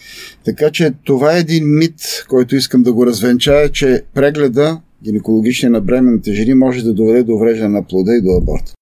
Така 0.45 0.71
че 0.71 0.93
това 1.05 1.37
е 1.37 1.41
един 1.41 1.79
мит, 1.79 2.25
който 2.29 2.57
искам 2.57 2.83
да 2.83 2.93
го 2.93 3.07
развенчая, 3.07 3.73
че 3.73 4.03
прегледа 4.15 4.81
гинекологичния 5.05 5.71
на 5.71 5.81
бременните 5.81 6.33
жени 6.33 6.55
може 6.55 6.83
да 6.83 6.95
доведе 6.95 7.23
до 7.23 7.33
увреждане 7.33 7.69
на 7.69 7.87
плода 7.87 8.13
и 8.13 8.23
до 8.23 8.37
аборт. 8.37 8.73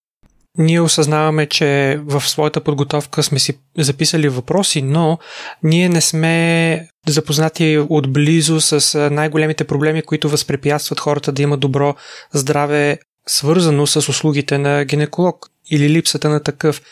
Ние 0.59 0.81
осъзнаваме, 0.81 1.47
че 1.47 2.01
в 2.05 2.21
своята 2.21 2.61
подготовка 2.61 3.23
сме 3.23 3.39
си 3.39 3.59
записали 3.79 4.29
въпроси, 4.29 4.83
но 4.83 5.19
ние 5.62 5.89
не 5.89 6.01
сме 6.01 6.89
запознати 7.09 7.87
отблизо 7.88 8.61
с 8.61 9.11
най-големите 9.11 9.64
проблеми, 9.64 10.03
които 10.03 10.29
възпрепятстват 10.29 11.01
хората 11.01 11.33
да 11.33 11.42
имат 11.42 11.61
добро 11.61 11.95
здраве, 12.35 12.99
свързано 13.29 13.87
с 13.87 13.97
услугите 13.97 14.59
на 14.59 14.85
гинеколог. 14.85 15.51
или 15.71 15.90
липсата 15.90 16.29
на 16.29 16.40
такъв. 16.40 16.83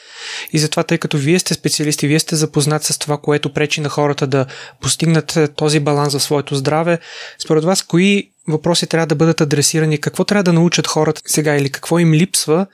И 0.53 0.59
затова, 0.59 0.83
тъй 0.83 0.98
като 0.98 1.16
вие 1.18 1.38
сте 1.38 1.55
специалисти, 1.55 2.07
вие 2.07 2.18
сте 2.18 2.37
запознат 2.37 2.85
с 2.85 2.98
това, 2.98 3.18
което 3.18 3.53
пречи 3.53 3.81
на 3.81 3.88
хората 3.88 4.27
да 4.27 4.46
постигнат 4.81 5.38
този 5.57 5.81
баланс 5.81 6.12
за 6.12 6.20
своето 6.20 6.55
здраве, 6.55 6.98
според 7.38 7.64
вас, 7.64 7.83
кои 7.83 8.31
въпроси 8.48 8.87
трябва 8.87 9.07
да 9.07 9.14
бъдат 9.14 9.40
адресирани, 9.40 9.98
какво 9.98 10.24
трябва 10.24 10.42
да 10.42 10.53
научат 10.53 10.87
хората 10.87 11.20
сега 11.27 11.57
или 11.57 11.70
какво 11.70 11.98
им 11.98 12.12
липсва, 12.12 12.66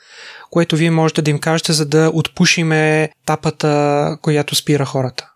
което 0.51 0.77
вие 0.77 0.91
можете 0.91 1.23
да 1.23 1.31
им 1.31 1.39
кажете, 1.39 1.73
за 1.73 1.87
да 1.87 2.11
отпушиме 2.15 3.11
тапата, 3.27 4.17
която 4.23 4.55
спира 4.55 4.85
хората? 4.85 5.27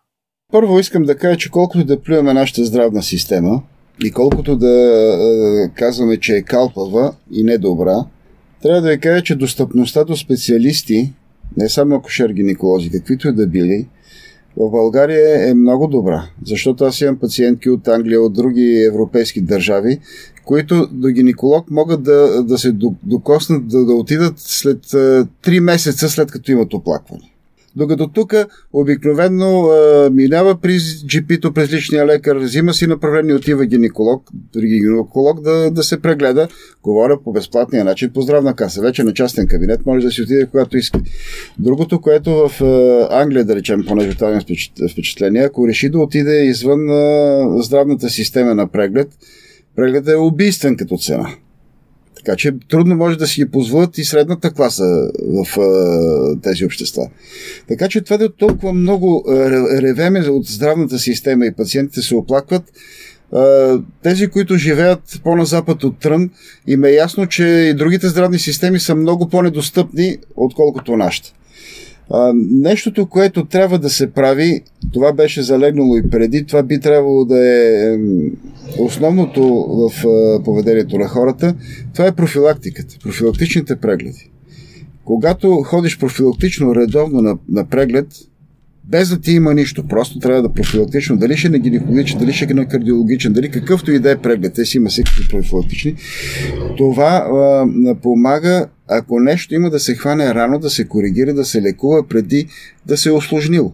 Първо 0.55 0.79
искам 0.79 1.03
да 1.03 1.17
кажа, 1.17 1.37
че 1.37 1.51
колкото 1.51 1.85
да 1.85 2.03
плюеме 2.03 2.35
нашата 2.35 2.65
здравна 2.65 3.03
система 3.03 3.63
и 4.05 4.11
колкото 4.11 4.57
да 4.57 4.71
е, 4.71 5.69
казваме, 5.75 6.17
че 6.17 6.37
е 6.37 6.43
калпава 6.43 7.15
и 7.33 7.43
недобра, 7.43 8.05
трябва 8.63 8.81
да 8.81 8.91
ви 8.91 8.99
кажа, 8.99 9.23
че 9.23 9.35
достъпността 9.35 10.05
до 10.05 10.17
специалисти, 10.17 11.13
не 11.57 11.69
само 11.69 11.97
акушер-гинеколози, 11.97 12.91
каквито 12.93 13.29
и 13.29 13.33
да 13.33 13.47
били, 13.47 13.87
в 14.57 14.71
България 14.71 15.51
е 15.51 15.55
много 15.55 15.87
добра, 15.87 16.25
защото 16.47 16.85
аз 16.85 17.01
имам 17.01 17.19
пациентки 17.19 17.71
от 17.71 17.89
Англия, 17.89 18.23
от 18.23 18.33
други 18.33 18.85
европейски 18.85 19.41
държави, 19.41 19.99
които 20.45 20.89
до 20.93 21.09
гинеколог 21.09 21.71
могат 21.71 22.03
да, 22.03 22.43
да 22.43 22.59
се 22.59 22.73
докоснат, 23.03 23.69
да, 23.69 23.85
да 23.85 23.95
отидат 23.95 24.35
след 24.37 24.85
3 24.85 25.61
месеца 25.61 26.09
след 26.09 26.31
като 26.31 26.53
имат 26.53 26.75
оплакване. 26.75 27.34
Докато 27.77 28.09
тук 28.09 28.35
обикновено 28.73 29.63
а, 29.63 30.11
минава 30.11 30.61
при 30.61 30.73
GP-то, 30.79 31.53
през 31.53 31.73
личния 31.73 32.07
лекар, 32.07 32.37
взима 32.37 32.75
си 32.75 32.87
направление, 32.87 33.35
отива 33.35 33.67
гинеколог, 33.67 34.31
при 34.53 34.69
гинеколог 34.69 35.41
да, 35.41 35.71
да 35.71 35.83
се 35.83 36.03
прегледа. 36.03 36.49
Говоря 36.83 37.23
по 37.25 37.33
безплатния 37.33 37.85
начин 37.85 38.11
по 38.15 38.21
здравна 38.23 38.55
каса. 38.55 38.81
Вече 38.81 39.03
на 39.03 39.13
частен 39.13 39.47
кабинет 39.47 39.87
може 39.87 40.07
да 40.07 40.13
си 40.13 40.23
отиде 40.23 40.47
когато 40.51 40.77
иска. 40.77 41.01
Другото, 41.59 42.01
което 42.01 42.31
в 42.31 42.61
а, 42.61 43.23
Англия, 43.23 43.45
да 43.45 43.57
речем, 43.57 43.85
понеже 43.87 44.15
това 44.15 44.41
впечатление, 44.93 45.43
ако 45.43 45.69
реши 45.69 45.89
да 45.89 45.99
отиде 45.99 46.45
извън 46.45 46.91
а, 46.91 47.63
здравната 47.63 48.11
система 48.11 48.55
на 48.55 48.69
преглед, 48.69 49.09
прегледът 49.77 50.15
е 50.15 50.17
убийствен 50.17 50.77
като 50.77 50.97
цена. 50.97 51.29
Така 52.25 52.37
че 52.37 52.53
трудно 52.71 52.97
може 52.97 53.19
да 53.19 53.27
си 53.27 53.45
ги 53.45 53.51
позволят 53.51 53.99
и 53.99 54.05
средната 54.05 54.51
класа 54.51 55.11
в 55.23 55.61
а, 55.61 56.41
тези 56.41 56.65
общества. 56.65 57.03
Така 57.69 57.89
че 57.89 58.01
това 58.01 58.17
да 58.17 58.33
толкова 58.33 58.73
много 58.73 59.25
ревеме 59.83 60.21
от 60.21 60.47
здравната 60.47 60.99
система 60.99 61.47
и 61.47 61.55
пациентите 61.55 62.03
се 62.03 62.15
оплакват, 62.15 62.63
тези, 64.03 64.29
които 64.29 64.57
живеят 64.57 65.21
по-на 65.25 65.45
запад 65.45 65.85
от 65.85 65.99
Трън, 65.99 66.31
им 66.67 66.85
е 66.85 66.91
ясно, 66.91 67.27
че 67.27 67.45
и 67.45 67.75
другите 67.75 68.09
здравни 68.09 68.39
системи 68.39 68.81
са 68.81 68.95
много 68.95 69.29
по-недостъпни, 69.29 70.19
отколкото 70.37 70.97
нашата. 70.97 71.33
Нещото, 72.35 73.07
което 73.07 73.45
трябва 73.45 73.79
да 73.79 73.91
се 73.91 74.13
прави, 74.13 74.61
това 74.93 75.13
беше 75.13 75.43
залегнало 75.43 75.97
и 75.97 76.11
преди, 76.11 76.45
това 76.45 76.63
би 76.63 76.81
трябвало 76.81 77.25
да 77.25 77.39
е 77.39 77.99
основното 78.79 79.43
в 79.45 80.05
поведението 80.45 80.99
на 80.99 81.09
хората, 81.09 81.55
това 81.95 82.07
е 82.07 82.13
профилактиката, 82.13 82.97
профилактичните 83.03 83.77
прегледи. 83.77 84.31
Когато 85.05 85.63
ходиш 85.63 85.99
профилактично 85.99 86.75
редовно 86.75 87.21
на, 87.21 87.39
на 87.49 87.65
преглед, 87.65 88.07
без 88.89 89.09
да 89.09 89.21
ти 89.21 89.33
има 89.33 89.55
нищо, 89.55 89.89
просто 89.89 90.19
трябва 90.19 90.43
да 90.43 90.53
профилактично, 90.53 91.17
дали 91.17 91.37
ще 91.37 91.49
е 91.49 91.51
на 91.51 91.59
гинекологичен, 91.59 92.19
дали 92.19 92.33
ще 92.33 92.45
е 92.45 92.55
на 92.55 92.69
кардиологичен, 92.69 93.33
дали 93.33 93.51
какъвто 93.51 93.93
и 93.93 93.99
да 93.99 94.11
е 94.11 94.17
преглед, 94.17 94.55
те 94.55 94.65
си 94.65 94.77
има 94.77 94.89
всеки 94.89 95.11
профилактични, 95.31 95.95
това 96.77 97.07
а, 97.07 97.95
помага, 98.03 98.67
ако 98.89 99.21
нещо 99.21 99.55
има 99.55 99.71
да 99.71 99.81
се 99.81 99.95
хване 99.95 100.35
рано, 100.35 100.59
да 100.59 100.71
се 100.71 100.89
коригира, 100.89 101.35
да 101.35 101.45
се 101.45 101.63
лекува 101.63 102.09
преди 102.09 102.47
да 102.87 102.97
се 102.97 103.09
е 103.09 103.13
осложнило. 103.13 103.73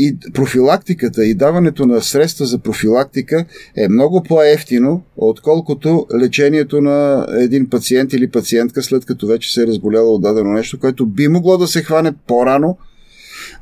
И 0.00 0.16
профилактиката 0.34 1.26
и 1.26 1.34
даването 1.34 1.86
на 1.86 2.02
средства 2.02 2.46
за 2.46 2.58
профилактика 2.58 3.44
е 3.76 3.88
много 3.88 4.22
по-ефтино, 4.22 5.02
отколкото 5.16 6.06
лечението 6.20 6.80
на 6.80 7.26
един 7.30 7.70
пациент 7.70 8.12
или 8.12 8.30
пациентка, 8.30 8.82
след 8.82 9.04
като 9.04 9.26
вече 9.26 9.54
се 9.54 9.62
е 9.62 9.66
разболяла 9.66 10.14
от 10.14 10.22
дадено 10.22 10.52
нещо, 10.52 10.78
което 10.80 11.06
би 11.06 11.28
могло 11.28 11.58
да 11.58 11.66
се 11.66 11.82
хване 11.82 12.12
по-рано, 12.26 12.78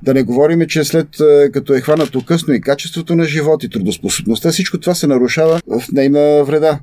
да 0.02 0.14
не 0.14 0.22
говорим, 0.22 0.66
че 0.68 0.84
след 0.84 1.08
е, 1.20 1.50
като 1.50 1.74
е 1.74 1.80
хванато 1.80 2.24
късно 2.24 2.54
и 2.54 2.60
качеството 2.60 3.16
на 3.16 3.24
живот 3.24 3.64
и 3.64 3.68
трудоспособността, 3.68 4.50
всичко 4.50 4.80
това 4.80 4.94
се 4.94 5.06
нарушава 5.06 5.60
в 5.66 5.82
нейна 5.92 6.44
вреда. 6.44 6.78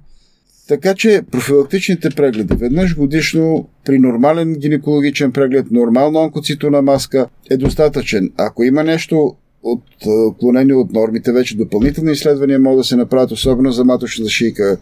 Така 0.68 0.96
че 0.96 1.22
профилактичните 1.32 2.10
прегледи 2.10 2.56
веднъж 2.56 2.96
годишно 2.96 3.68
при 3.86 4.00
нормален 4.00 4.54
гинекологичен 4.54 5.32
преглед, 5.32 5.72
нормална 5.72 6.20
онкоцитона 6.20 6.82
маска 6.82 7.28
е 7.52 7.58
достатъчен. 7.58 8.32
Ако 8.38 8.64
има 8.64 8.84
нещо 8.84 9.36
отклонени 9.64 10.74
от 10.74 10.94
нормите, 10.94 11.32
вече 11.32 11.58
допълнителни 11.58 12.12
изследвания 12.12 12.60
могат 12.60 12.80
да 12.80 12.84
се 12.84 12.96
направят, 12.96 13.32
особено 13.32 13.72
за 13.72 13.86
маточната 13.86 14.32
шийка, 14.32 14.78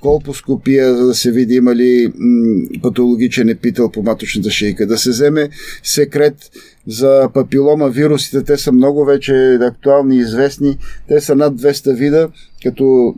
колпоскопия, 0.00 0.96
за 0.96 1.06
да 1.06 1.14
се 1.14 1.32
види 1.32 1.54
има 1.54 1.74
ли 1.74 2.12
м, 2.18 2.62
патологичен 2.82 3.48
епител 3.48 3.90
по 3.90 4.02
маточната 4.02 4.50
шийка, 4.50 4.86
да 4.86 4.98
се 4.98 5.10
вземе 5.10 5.48
секрет 5.82 6.34
за 6.86 7.28
папилома. 7.34 7.88
Вирусите, 7.88 8.42
те 8.42 8.56
са 8.56 8.72
много 8.72 9.04
вече 9.04 9.58
актуални 9.60 10.16
и 10.16 10.20
известни, 10.20 10.78
те 11.08 11.20
са 11.20 11.34
над 11.34 11.54
200 11.54 11.94
вида, 11.94 12.28
като 12.62 13.14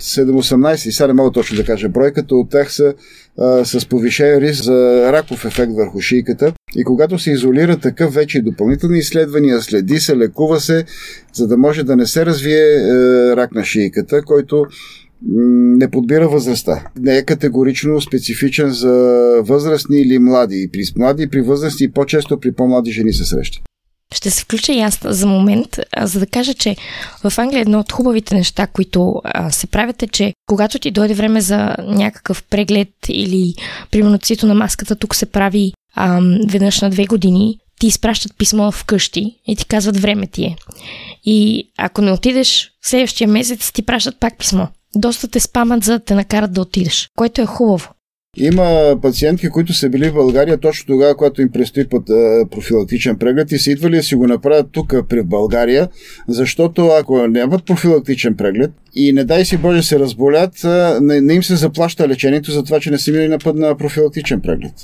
7-18, 0.00 0.88
и 0.88 0.92
сега 0.92 1.06
не 1.06 1.12
мога 1.12 1.30
точно 1.30 1.56
да 1.56 1.64
кажа 1.64 1.88
брой, 1.88 2.12
като 2.12 2.34
от 2.34 2.50
тях 2.50 2.72
са 2.72 2.94
а, 3.38 3.64
с 3.64 3.88
повишен 3.88 4.38
риск 4.38 4.64
за 4.64 5.08
раков 5.12 5.44
ефект 5.44 5.72
върху 5.72 6.00
шийката. 6.00 6.52
И 6.76 6.84
когато 6.84 7.18
се 7.18 7.30
изолира 7.30 7.76
такъв 7.76 8.14
вече 8.14 8.42
допълнителни 8.42 8.98
изследвания, 8.98 9.62
следи 9.62 10.00
се, 10.00 10.16
лекува 10.16 10.60
се, 10.60 10.84
за 11.32 11.46
да 11.46 11.56
може 11.56 11.82
да 11.82 11.96
не 11.96 12.06
се 12.06 12.26
развие 12.26 12.64
е, 12.64 13.36
рак 13.36 13.54
на 13.54 13.64
шийката, 13.64 14.22
който 14.22 14.66
не 15.22 15.90
подбира 15.90 16.28
възрастта. 16.28 16.86
Не 16.98 17.16
е 17.16 17.24
категорично 17.24 18.00
специфичен 18.00 18.70
за 18.70 18.92
възрастни 19.42 20.00
или 20.00 20.18
млади. 20.18 20.68
При 20.72 20.82
млади 20.96 21.30
при 21.30 21.40
възрастни 21.40 21.84
и 21.84 21.92
по-често 21.92 22.40
при 22.40 22.52
по-млади 22.52 22.92
жени 22.92 23.12
се 23.12 23.24
среща. 23.24 23.60
Ще 24.14 24.30
се 24.30 24.44
включа 24.44 24.72
и 24.72 24.80
аз 24.80 25.00
за 25.04 25.26
момент, 25.26 25.80
за 26.02 26.20
да 26.20 26.26
кажа, 26.26 26.54
че 26.54 26.76
в 27.24 27.38
Англия 27.38 27.60
едно 27.60 27.80
от 27.80 27.92
хубавите 27.92 28.34
неща, 28.34 28.66
които 28.66 29.20
а, 29.24 29.50
се 29.50 29.66
правят 29.66 30.02
е, 30.02 30.06
че 30.06 30.34
когато 30.46 30.78
ти 30.78 30.90
дойде 30.90 31.14
време 31.14 31.40
за 31.40 31.76
някакъв 31.78 32.44
преглед 32.50 32.88
или 33.08 33.54
примерно 33.90 34.18
цвито 34.18 34.46
на 34.46 34.54
маската, 34.54 34.96
тук 34.96 35.14
се 35.14 35.26
прави 35.26 35.72
а, 35.94 36.20
веднъж 36.48 36.80
на 36.80 36.90
две 36.90 37.04
години, 37.04 37.58
ти 37.80 37.86
изпращат 37.86 38.36
писмо 38.38 38.70
вкъщи 38.70 39.36
и 39.46 39.56
ти 39.56 39.66
казват 39.66 39.96
време 39.96 40.26
ти 40.26 40.44
е. 40.44 40.56
И 41.24 41.68
ако 41.78 42.02
не 42.02 42.12
отидеш 42.12 42.70
следващия 42.82 43.28
месец, 43.28 43.72
ти 43.72 43.82
пращат 43.82 44.20
пак 44.20 44.38
писмо 44.38 44.66
доста 44.98 45.28
те 45.28 45.40
спамат, 45.40 45.84
за 45.84 45.92
да 45.92 46.04
те 46.04 46.14
накарат 46.14 46.52
да 46.52 46.60
отидеш, 46.60 47.10
което 47.16 47.42
е 47.42 47.46
хубаво. 47.46 47.88
Има 48.38 48.96
пациентки, 49.02 49.48
които 49.48 49.72
са 49.72 49.88
били 49.88 50.10
в 50.10 50.14
България 50.14 50.58
точно 50.58 50.86
тогава, 50.86 51.16
когато 51.16 51.42
им 51.42 51.50
предстои 51.50 51.88
път, 51.88 52.06
профилактичен 52.50 53.18
преглед 53.18 53.52
и 53.52 53.58
са 53.58 53.70
идвали 53.70 53.96
да 53.96 54.02
си 54.02 54.14
го 54.14 54.26
направят 54.26 54.66
тук 54.72 54.94
при 55.08 55.22
България, 55.22 55.88
защото 56.28 56.86
ако 56.86 57.26
нямат 57.26 57.64
профилактичен 57.64 58.36
преглед 58.36 58.70
и 58.94 59.12
не 59.12 59.24
дай 59.24 59.44
си 59.44 59.56
Боже 59.56 59.82
се 59.82 59.98
разболят, 59.98 60.52
не, 61.00 61.34
им 61.34 61.42
се 61.42 61.56
заплаща 61.56 62.08
лечението 62.08 62.52
за 62.52 62.62
това, 62.62 62.80
че 62.80 62.90
не 62.90 62.98
са 62.98 63.10
минали 63.10 63.28
на 63.28 63.38
път 63.38 63.56
на 63.56 63.76
профилактичен 63.76 64.40
преглед. 64.40 64.74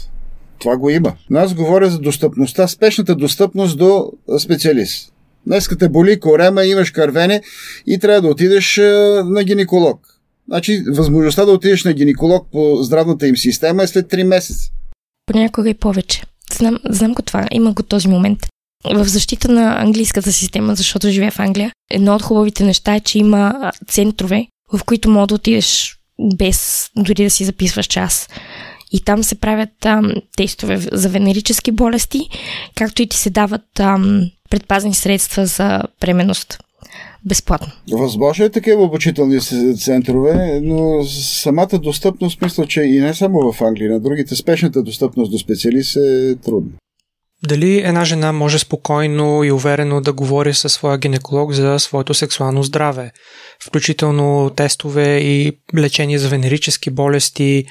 Това 0.58 0.76
го 0.76 0.90
има. 0.90 1.12
Но 1.30 1.38
аз 1.38 1.54
говоря 1.54 1.90
за 1.90 1.98
достъпността, 1.98 2.68
спешната 2.68 3.14
достъпност 3.14 3.78
до 3.78 4.12
специалист. 4.38 5.11
Днеска 5.46 5.78
те 5.78 5.88
боли 5.88 6.20
корема, 6.20 6.64
имаш 6.64 6.90
кървене 6.90 7.42
и 7.86 7.98
трябва 7.98 8.20
да 8.20 8.28
отидеш 8.28 8.76
на 9.24 9.44
гинеколог. 9.44 10.00
Значи, 10.48 10.84
възможността 10.88 11.44
да 11.44 11.52
отидеш 11.52 11.84
на 11.84 11.92
гинеколог 11.92 12.46
по 12.52 12.82
здравната 12.82 13.26
им 13.28 13.36
система 13.36 13.82
е 13.82 13.86
след 13.86 14.12
3 14.12 14.22
месеца. 14.22 14.70
Понякога 15.26 15.70
и 15.70 15.74
повече. 15.74 16.22
Знам, 16.52 16.78
знам 16.88 17.12
го 17.12 17.22
това. 17.22 17.48
Има 17.52 17.72
го 17.72 17.82
този 17.82 18.08
момент. 18.08 18.38
В 18.94 19.04
защита 19.04 19.52
на 19.52 19.80
английската 19.80 20.32
система, 20.32 20.74
защото 20.74 21.10
живея 21.10 21.30
в 21.30 21.38
Англия, 21.38 21.72
едно 21.90 22.14
от 22.14 22.22
хубавите 22.22 22.64
неща 22.64 22.94
е, 22.94 23.00
че 23.00 23.18
има 23.18 23.72
центрове, 23.88 24.46
в 24.72 24.84
които 24.84 25.10
мога 25.10 25.26
да 25.26 25.34
отидеш 25.34 25.96
без 26.36 26.88
дори 26.96 27.24
да 27.24 27.30
си 27.30 27.44
записваш 27.44 27.86
час. 27.86 28.28
И 28.92 29.00
там 29.04 29.24
се 29.24 29.34
правят 29.34 29.68
там, 29.80 30.12
тестове 30.36 30.78
за 30.92 31.08
венерически 31.08 31.72
болести, 31.72 32.28
както 32.74 33.02
и 33.02 33.08
ти 33.08 33.16
се 33.16 33.30
дават 33.30 33.62
там, 33.74 34.30
предпазни 34.52 34.94
средства 34.94 35.46
за 35.46 35.82
бременност. 36.00 36.58
Безплатно. 37.24 37.72
Възможно 37.92 38.44
е 38.44 38.50
такива 38.50 38.82
обучителни 38.82 39.40
центрове, 39.76 40.60
но 40.62 41.04
самата 41.04 41.78
достъпност, 41.82 42.42
мисля, 42.42 42.66
че 42.66 42.82
и 42.82 43.00
не 43.00 43.14
само 43.14 43.52
в 43.52 43.62
Англия, 43.62 43.90
на 43.90 44.00
другите, 44.00 44.36
спешната 44.36 44.82
достъпност 44.82 45.32
до 45.32 45.38
специалист 45.38 45.96
е 45.96 46.36
трудна. 46.36 46.70
Дали 47.48 47.78
една 47.78 48.04
жена 48.04 48.32
може 48.32 48.58
спокойно 48.58 49.44
и 49.44 49.52
уверено 49.52 50.00
да 50.00 50.12
говори 50.12 50.54
със 50.54 50.72
своя 50.72 50.98
гинеколог 50.98 51.52
за 51.52 51.78
своето 51.78 52.14
сексуално 52.14 52.62
здраве, 52.62 53.12
включително 53.64 54.50
тестове 54.56 55.18
и 55.18 55.52
лечение 55.78 56.18
за 56.18 56.28
венерически 56.28 56.90
болести, 56.90 57.64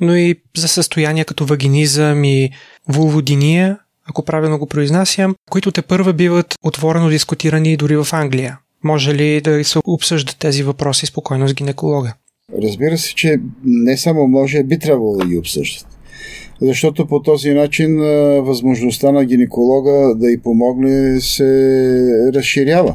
но 0.00 0.16
и 0.16 0.36
за 0.56 0.68
състояния 0.68 1.24
като 1.24 1.46
вагинизъм 1.46 2.24
и 2.24 2.50
вулводиния, 2.88 3.78
ако 4.08 4.24
правилно 4.24 4.58
го 4.58 4.66
произнасям, 4.66 5.34
които 5.50 5.72
те 5.72 5.82
първа 5.82 6.12
биват 6.12 6.54
отворено 6.62 7.08
дискутирани 7.08 7.76
дори 7.76 7.96
в 7.96 8.06
Англия. 8.12 8.58
Може 8.84 9.14
ли 9.14 9.40
да 9.40 9.64
се 9.64 9.78
обсъждат 9.84 10.36
тези 10.38 10.62
въпроси 10.62 11.06
спокойно 11.06 11.48
с 11.48 11.54
гинеколога? 11.54 12.14
Разбира 12.62 12.98
се, 12.98 13.14
че 13.14 13.40
не 13.64 13.96
само 13.96 14.28
може, 14.28 14.62
би 14.62 14.78
трябвало 14.78 15.16
да 15.16 15.26
ги 15.26 15.38
обсъждат. 15.38 15.86
Защото 16.60 17.06
по 17.06 17.22
този 17.22 17.50
начин 17.50 17.96
възможността 18.42 19.12
на 19.12 19.24
гинеколога 19.24 20.14
да 20.16 20.30
й 20.30 20.38
помогне 20.38 21.20
се 21.20 22.30
разширява. 22.34 22.94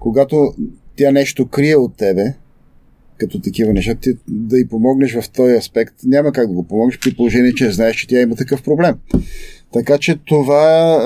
Когато 0.00 0.54
тя 0.96 1.10
нещо 1.10 1.46
крие 1.46 1.76
от 1.76 1.96
тебе, 1.96 2.34
като 3.18 3.40
такива 3.40 3.72
неща, 3.72 3.94
ти 3.94 4.10
да 4.28 4.58
й 4.58 4.68
помогнеш 4.68 5.14
в 5.14 5.30
този 5.30 5.54
аспект, 5.54 5.94
няма 6.04 6.32
как 6.32 6.46
да 6.48 6.54
го 6.54 6.68
помогнеш 6.68 6.98
при 6.98 7.14
положение, 7.14 7.54
че 7.54 7.70
знаеш, 7.70 7.96
че 7.96 8.08
тя 8.08 8.20
има 8.20 8.36
такъв 8.36 8.62
проблем. 8.62 8.94
Така 9.72 9.98
че 9.98 10.16
това 10.16 10.94
е, 10.94 10.98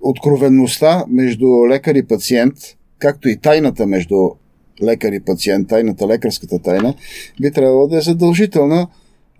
откровенността 0.00 1.04
между 1.08 1.46
лекар 1.68 1.94
и 1.94 2.02
пациент, 2.02 2.54
както 2.98 3.28
и 3.28 3.36
тайната 3.36 3.86
между 3.86 4.16
лекар 4.82 5.12
и 5.12 5.20
пациент, 5.20 5.68
тайната, 5.68 6.08
лекарската 6.08 6.58
тайна, 6.58 6.94
би 7.40 7.50
трябвало 7.50 7.86
да 7.86 7.98
е 7.98 8.00
задължителна 8.00 8.86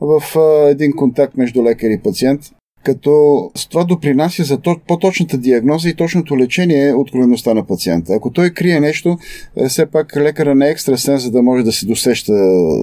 в 0.00 0.22
е, 0.36 0.70
един 0.70 0.92
контакт 0.92 1.36
между 1.36 1.64
лекар 1.64 1.90
и 1.90 1.98
пациент, 1.98 2.40
като 2.84 3.50
с 3.54 3.68
това 3.68 3.84
допринася 3.84 4.44
за 4.44 4.58
по-точната 4.86 5.38
диагноза 5.38 5.88
и 5.88 5.94
точното 5.94 6.38
лечение 6.38 6.94
откровеността 6.94 7.54
на 7.54 7.66
пациента. 7.66 8.14
Ако 8.14 8.30
той 8.30 8.50
крие 8.50 8.80
нещо, 8.80 9.18
е, 9.56 9.68
все 9.68 9.86
пак 9.86 10.16
лекара 10.16 10.54
не 10.54 10.66
е 10.66 10.70
екстрасен, 10.70 11.18
за 11.18 11.30
да 11.30 11.42
може 11.42 11.64
да 11.64 11.72
се 11.72 11.86
досеща 11.86 12.32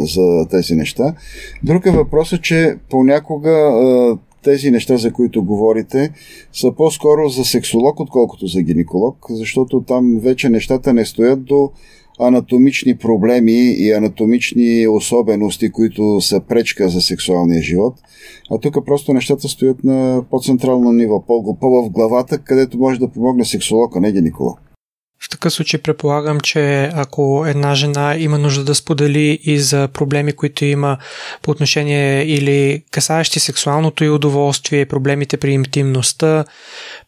за 0.05 0.47
тези 0.49 0.75
неща. 0.75 1.13
Друг 1.63 1.85
е 1.85 1.91
че 2.41 2.75
понякога 2.89 3.71
тези 4.43 4.71
неща, 4.71 4.97
за 4.97 5.11
които 5.11 5.43
говорите, 5.43 6.11
са 6.53 6.71
по-скоро 6.71 7.29
за 7.29 7.45
сексолог, 7.45 7.99
отколкото 7.99 8.47
за 8.47 8.61
гинеколог, 8.61 9.25
защото 9.29 9.81
там 9.81 10.19
вече 10.19 10.49
нещата 10.49 10.93
не 10.93 11.05
стоят 11.05 11.43
до 11.43 11.71
анатомични 12.19 12.97
проблеми 12.97 13.73
и 13.77 13.91
анатомични 13.91 14.87
особености, 14.87 15.71
които 15.71 16.21
са 16.21 16.39
пречка 16.39 16.89
за 16.89 17.01
сексуалния 17.01 17.61
живот. 17.61 17.93
А 18.51 18.57
тук 18.57 18.85
просто 18.85 19.13
нещата 19.13 19.47
стоят 19.47 19.83
на 19.83 20.23
по-централно 20.31 20.91
ниво, 20.91 21.25
по-в 21.25 21.89
главата, 21.89 22.37
където 22.37 22.77
може 22.77 22.99
да 22.99 23.07
помогне 23.07 23.45
сексолог, 23.45 23.95
а 23.95 23.99
не 23.99 24.11
гинеколог. 24.11 24.72
В 25.25 25.29
такъв 25.29 25.53
случай 25.53 25.81
предполагам, 25.81 26.39
че 26.39 26.89
ако 26.93 27.45
една 27.47 27.75
жена 27.75 28.15
има 28.17 28.37
нужда 28.37 28.63
да 28.63 28.75
сподели 28.75 29.39
и 29.43 29.59
за 29.59 29.87
проблеми, 29.87 30.33
които 30.33 30.65
има 30.65 30.97
по 31.41 31.51
отношение 31.51 32.23
или 32.25 32.83
касаещи 32.91 33.39
сексуалното 33.39 34.03
и 34.03 34.09
удоволствие, 34.09 34.85
проблемите 34.85 35.37
при 35.37 35.51
интимността, 35.51 36.45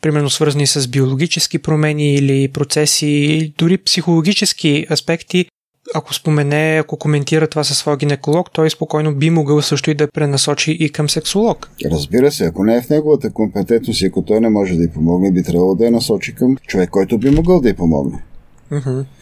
примерно 0.02 0.30
свързани 0.30 0.68
с 0.68 0.88
биологически 0.88 1.60
промени 1.60 2.16
или 2.16 2.48
процеси, 2.48 3.54
дори 3.58 3.78
психологически 3.78 4.86
аспекти, 4.92 5.46
ако 5.94 6.14
спомене, 6.14 6.78
ако 6.82 6.98
коментира 6.98 7.48
това 7.48 7.64
със 7.64 7.78
своя 7.78 7.98
гинеколог, 7.98 8.52
той 8.52 8.70
спокойно 8.70 9.16
би 9.16 9.30
могъл 9.30 9.62
също 9.62 9.92
и 9.92 9.96
да 9.96 10.12
пренасочи 10.12 10.72
и 10.72 10.90
към 10.90 11.10
сексолог. 11.10 11.70
Разбира 11.92 12.32
се, 12.32 12.46
ако 12.46 12.64
не 12.64 12.76
е 12.76 12.82
в 12.82 12.90
неговата 12.90 13.30
компетентност 13.30 14.02
и 14.02 14.06
ако 14.06 14.22
той 14.22 14.40
не 14.40 14.50
може 14.50 14.76
да 14.76 14.84
й 14.84 14.90
помогне, 14.90 15.32
би 15.32 15.44
трябвало 15.44 15.76
да 15.76 15.86
я 15.86 15.92
насочи 15.92 16.36
към 16.36 16.58
човек, 16.68 16.90
който 16.90 17.18
би 17.18 17.30
могъл 17.30 17.62
да 17.62 17.70
й 17.70 17.74
помогне. 17.74 18.24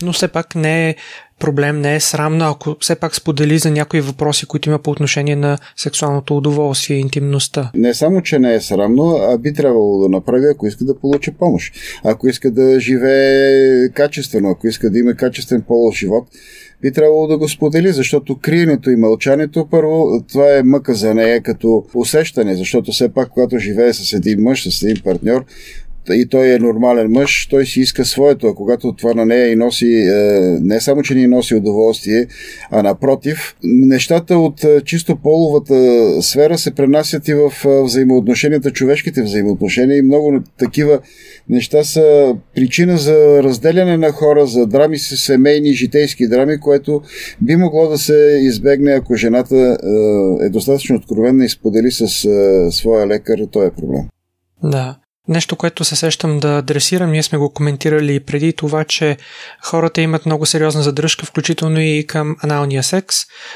Но 0.01 0.13
все 0.13 0.27
пак 0.27 0.55
не 0.55 0.89
е 0.89 0.95
проблем, 1.39 1.81
не 1.81 1.95
е 1.95 1.99
срамно, 1.99 2.45
ако 2.45 2.75
все 2.79 2.95
пак 2.95 3.15
сподели 3.15 3.57
за 3.57 3.71
някои 3.71 4.01
въпроси, 4.01 4.45
които 4.45 4.69
има 4.69 4.79
по 4.79 4.91
отношение 4.91 5.35
на 5.35 5.57
сексуалното 5.77 6.37
удоволствие 6.37 6.97
и 6.97 6.99
интимността. 6.99 7.71
Не 7.75 7.93
само, 7.93 8.21
че 8.21 8.39
не 8.39 8.53
е 8.55 8.61
срамно, 8.61 9.03
а 9.03 9.37
би 9.37 9.53
трябвало 9.53 10.03
да 10.03 10.09
направи, 10.09 10.45
ако 10.51 10.67
иска 10.67 10.85
да 10.85 10.99
получи 10.99 11.31
помощ. 11.31 11.75
Ако 12.03 12.27
иска 12.27 12.51
да 12.51 12.79
живее 12.79 13.89
качествено, 13.89 14.49
ако 14.49 14.67
иска 14.67 14.89
да 14.89 14.99
има 14.99 15.15
качествен 15.15 15.61
полов 15.61 15.95
живот, 15.95 16.27
би 16.81 16.91
трябвало 16.91 17.27
да 17.27 17.37
го 17.37 17.49
сподели, 17.49 17.93
защото 17.93 18.39
криенето 18.41 18.91
и 18.91 18.95
мълчането, 18.95 19.67
първо, 19.71 20.23
това 20.31 20.57
е 20.57 20.63
мъка 20.63 20.93
за 20.93 21.13
нея 21.13 21.41
като 21.41 21.85
усещане, 21.93 22.55
защото 22.55 22.91
все 22.91 23.13
пак, 23.13 23.29
когато 23.29 23.57
живее 23.57 23.93
с 23.93 24.13
един 24.13 24.41
мъж, 24.41 24.69
с 24.69 24.83
един 24.83 25.03
партньор, 25.03 25.45
и 26.09 26.25
той 26.25 26.47
е 26.47 26.59
нормален 26.59 27.11
мъж, 27.11 27.47
той 27.49 27.65
си 27.65 27.79
иска 27.79 28.05
своето, 28.05 28.47
а 28.47 28.55
когато 28.55 28.93
това 28.93 29.13
на 29.13 29.25
нея 29.25 29.51
и 29.51 29.55
носи, 29.55 29.85
е, 29.85 30.13
не 30.61 30.81
само, 30.81 31.01
че 31.01 31.15
ни 31.15 31.27
носи 31.27 31.55
удоволствие, 31.55 32.27
а 32.71 32.83
напротив, 32.83 33.55
нещата 33.63 34.37
от 34.37 34.63
е, 34.63 34.81
чисто 34.81 35.15
половата 35.15 35.73
сфера 36.21 36.57
се 36.57 36.75
пренасят 36.75 37.27
и 37.27 37.33
в 37.33 37.51
е, 37.65 37.83
взаимоотношенията, 37.83 38.71
човешките 38.71 39.23
взаимоотношения 39.23 39.97
и 39.97 40.01
много 40.01 40.39
такива 40.59 40.99
неща 41.49 41.83
са 41.83 42.35
причина 42.55 42.97
за 42.97 43.43
разделяне 43.43 43.97
на 43.97 44.11
хора, 44.11 44.45
за 44.45 44.67
драми 44.67 44.99
с 44.99 45.17
семейни, 45.17 45.73
житейски 45.73 46.27
драми, 46.27 46.59
което 46.59 47.01
би 47.41 47.55
могло 47.55 47.87
да 47.87 47.97
се 47.97 48.39
избегне, 48.41 48.91
ако 48.91 49.15
жената 49.15 49.77
е 50.41 50.49
достатъчно 50.49 50.95
откровенна 50.95 51.45
и 51.45 51.49
сподели 51.49 51.91
с 51.91 52.07
своя 52.71 53.07
лекар 53.07 53.39
този 53.51 53.71
проблем. 53.71 54.03
Да. 54.63 54.97
Нещо, 55.27 55.55
което 55.55 55.83
се 55.85 55.95
сещам 55.95 56.39
да 56.39 56.57
адресирам, 56.57 57.11
ние 57.11 57.23
сме 57.23 57.37
го 57.37 57.53
коментирали 57.53 58.19
преди 58.19 58.53
това, 58.53 58.83
че 58.83 59.17
хората 59.63 60.01
имат 60.01 60.25
много 60.25 60.45
сериозна 60.45 60.83
задръжка, 60.83 61.25
включително 61.25 61.79
и 61.79 62.05
към 62.07 62.35
аналния 62.41 62.83
секс, 62.83 63.15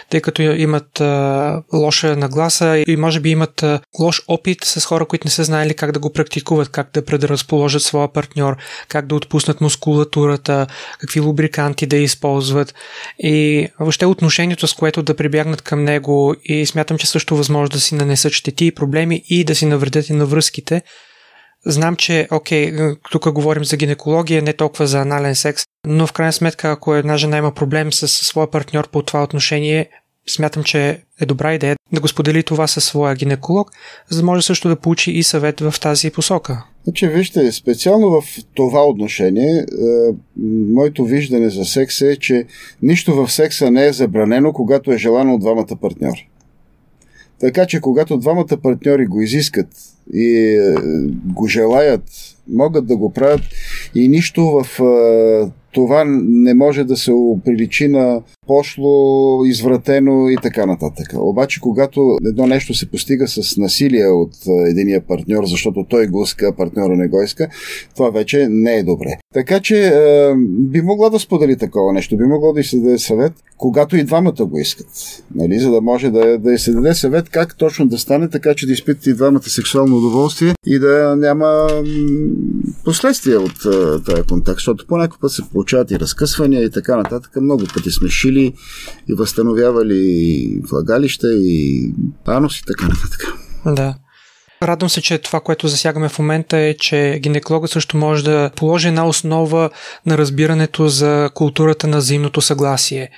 тъй 0.09 0.21
като 0.21 0.41
имат 0.41 1.01
а, 1.01 1.63
лоша 1.73 2.15
нагласа 2.15 2.83
и 2.87 2.95
може 2.97 3.19
би 3.19 3.29
имат 3.29 3.63
а, 3.63 3.79
лош 3.99 4.21
опит 4.27 4.57
с 4.63 4.85
хора, 4.85 5.05
които 5.05 5.27
не 5.27 5.31
са 5.31 5.43
знаели 5.43 5.73
как 5.73 5.91
да 5.91 5.99
го 5.99 6.13
практикуват, 6.13 6.69
как 6.69 6.89
да 6.93 7.05
предразположат 7.05 7.81
своя 7.81 8.13
партньор, 8.13 8.57
как 8.87 9.07
да 9.07 9.15
отпуснат 9.15 9.61
мускулатурата, 9.61 10.67
какви 10.99 11.19
лубриканти 11.19 11.85
да 11.85 11.97
използват. 11.97 12.73
И 13.19 13.67
въобще 13.79 14.05
отношението, 14.05 14.67
с 14.67 14.73
което 14.73 15.03
да 15.03 15.15
прибягнат 15.15 15.61
към 15.61 15.83
него 15.83 16.35
и 16.43 16.65
смятам, 16.65 16.97
че 16.97 17.07
също 17.07 17.37
възможно 17.37 17.69
да 17.69 17.79
си 17.79 17.95
нанесат 17.95 18.33
щети 18.33 18.65
и 18.65 18.75
проблеми 18.75 19.23
и 19.29 19.43
да 19.43 19.55
си 19.55 19.65
навредят 19.65 20.09
и 20.09 20.13
на 20.13 20.25
връзките, 20.25 20.81
Знам, 21.65 21.95
че, 21.95 22.27
окей, 22.31 22.73
тук 23.11 23.31
говорим 23.31 23.65
за 23.65 23.77
гинекология, 23.77 24.41
не 24.41 24.53
толкова 24.53 24.87
за 24.87 24.99
анален 24.99 25.35
секс, 25.35 25.63
но 25.87 26.07
в 26.07 26.13
крайна 26.13 26.33
сметка, 26.33 26.71
ако 26.71 26.95
една 26.95 27.17
жена 27.17 27.37
има 27.37 27.51
проблем 27.51 27.93
с 27.93 28.07
своя 28.07 28.51
партньор 28.51 28.89
по 28.89 29.01
това 29.01 29.23
отношение, 29.23 29.89
смятам, 30.29 30.63
че 30.63 31.03
е 31.21 31.25
добра 31.25 31.53
идея 31.53 31.75
да 31.93 32.01
го 32.01 32.07
сподели 32.07 32.43
това 32.43 32.67
със 32.67 32.85
своя 32.85 33.15
гинеколог, 33.15 33.71
за 34.09 34.19
да 34.19 34.25
може 34.25 34.45
също 34.45 34.69
да 34.69 34.75
получи 34.75 35.11
и 35.11 35.23
съвет 35.23 35.59
в 35.59 35.73
тази 35.81 36.11
посока. 36.11 36.63
Значи, 36.83 37.07
вижте, 37.07 37.51
специално 37.51 38.09
в 38.09 38.23
това 38.53 38.85
отношение, 38.85 39.57
е, 39.57 39.65
моето 40.73 41.05
виждане 41.05 41.49
за 41.49 41.65
секса 41.65 42.07
е, 42.07 42.15
че 42.15 42.45
нищо 42.81 43.15
в 43.15 43.31
секса 43.31 43.71
не 43.71 43.85
е 43.85 43.93
забранено, 43.93 44.53
когато 44.53 44.91
е 44.91 44.97
желано 44.97 45.33
от 45.33 45.41
двамата 45.41 45.75
партньори. 45.81 46.29
Така 47.39 47.65
че, 47.65 47.81
когато 47.81 48.17
двамата 48.17 48.57
партньори 48.63 49.05
го 49.05 49.21
изискат 49.21 49.67
и 50.13 50.37
е, 50.37 50.75
го 51.25 51.47
желаят, 51.47 52.03
могат 52.49 52.87
да 52.87 52.97
го 52.97 53.13
правят 53.13 53.41
и 53.95 54.07
нищо 54.07 54.45
в 54.45 54.79
е, 54.79 55.51
това 55.77 56.03
не 56.27 56.53
може 56.53 56.83
да 56.83 56.97
се 56.97 57.11
приличи 57.45 57.87
на 57.87 58.21
пошло, 58.47 59.45
извратено 59.45 60.29
и 60.29 60.37
така 60.43 60.65
нататък. 60.65 61.07
Обаче, 61.15 61.59
когато 61.59 62.17
едно 62.29 62.47
нещо 62.47 62.73
се 62.73 62.91
постига 62.91 63.27
с 63.27 63.57
насилие 63.57 64.07
от 64.07 64.33
единия 64.69 65.01
партньор, 65.07 65.45
защото 65.45 65.85
той 65.89 66.07
го 66.07 66.23
иска, 66.23 66.55
партньора 66.55 66.95
не 66.95 67.07
го 67.07 67.21
иска, 67.21 67.49
това 67.95 68.09
вече 68.09 68.47
не 68.49 68.73
е 68.73 68.83
добре. 68.83 69.17
Така 69.33 69.59
че 69.59 69.87
е, 69.87 70.33
би 70.45 70.81
могла 70.81 71.09
да 71.09 71.19
сподели 71.19 71.57
такова 71.57 71.93
нещо, 71.93 72.17
би 72.17 72.23
могло 72.23 72.53
да 72.53 72.59
й 72.59 72.63
се 72.63 72.79
даде 72.79 72.97
съвет, 72.97 73.33
когато 73.57 73.97
и 73.97 74.03
двамата 74.03 74.45
го 74.45 74.59
искат. 74.59 74.87
Нали? 75.35 75.59
За 75.59 75.71
да 75.71 75.81
може 75.81 76.09
да, 76.09 76.37
да 76.37 76.53
й 76.53 76.57
се 76.57 76.71
даде 76.71 76.93
съвет 76.93 77.29
как 77.29 77.57
точно 77.57 77.87
да 77.87 77.97
стане, 77.97 78.29
така 78.29 78.53
че 78.53 78.67
да 78.67 78.73
изпитате 78.73 79.09
и 79.09 79.13
двамата 79.13 79.43
сексуално 79.43 79.97
удоволствие 79.97 80.53
и 80.65 80.79
да 80.79 81.15
няма 81.17 81.67
последствия 82.85 83.41
от 83.41 83.53
този 84.05 84.23
контакт, 84.29 84.57
защото 84.57 84.87
по 84.87 84.97
някой 84.97 85.17
път 85.21 85.31
се 85.31 85.41
получават 85.67 85.91
и 85.91 85.99
разкъсвания 85.99 86.63
и 86.63 86.71
така 86.71 86.95
нататък. 86.95 87.31
Много 87.41 87.63
пъти 87.73 87.91
сме 87.91 88.09
шили 88.09 88.53
и 89.09 89.13
възстановявали 89.13 90.61
влагалища 90.71 91.27
и 91.33 91.91
анус 92.25 92.59
и 92.59 92.63
така 92.65 92.87
нататък. 92.87 93.33
Да. 93.65 93.95
Радвам 94.63 94.89
се, 94.89 95.01
че 95.01 95.17
това, 95.17 95.39
което 95.39 95.67
засягаме 95.67 96.09
в 96.09 96.19
момента 96.19 96.57
е, 96.57 96.73
че 96.73 97.19
гинекологът 97.23 97.71
също 97.71 97.97
може 97.97 98.23
да 98.23 98.51
положи 98.55 98.87
една 98.87 99.07
основа 99.07 99.69
на 100.05 100.17
разбирането 100.17 100.87
за 100.87 101.29
културата 101.33 101.87
на 101.87 101.97
взаимното 101.97 102.41
съгласие. 102.41 103.09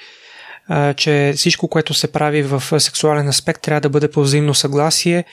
Че 0.98 1.34
всичко, 1.36 1.68
което 1.68 1.94
се 1.94 2.12
прави 2.12 2.44
в 2.44 2.64
сексуален 2.80 3.28
аспект, 3.28 3.62
трябва 3.62 3.82
да 3.82 3.90
бъде 3.90 4.12
по 4.12 4.22
взаимно 4.22 4.54
съгласие 4.54 5.24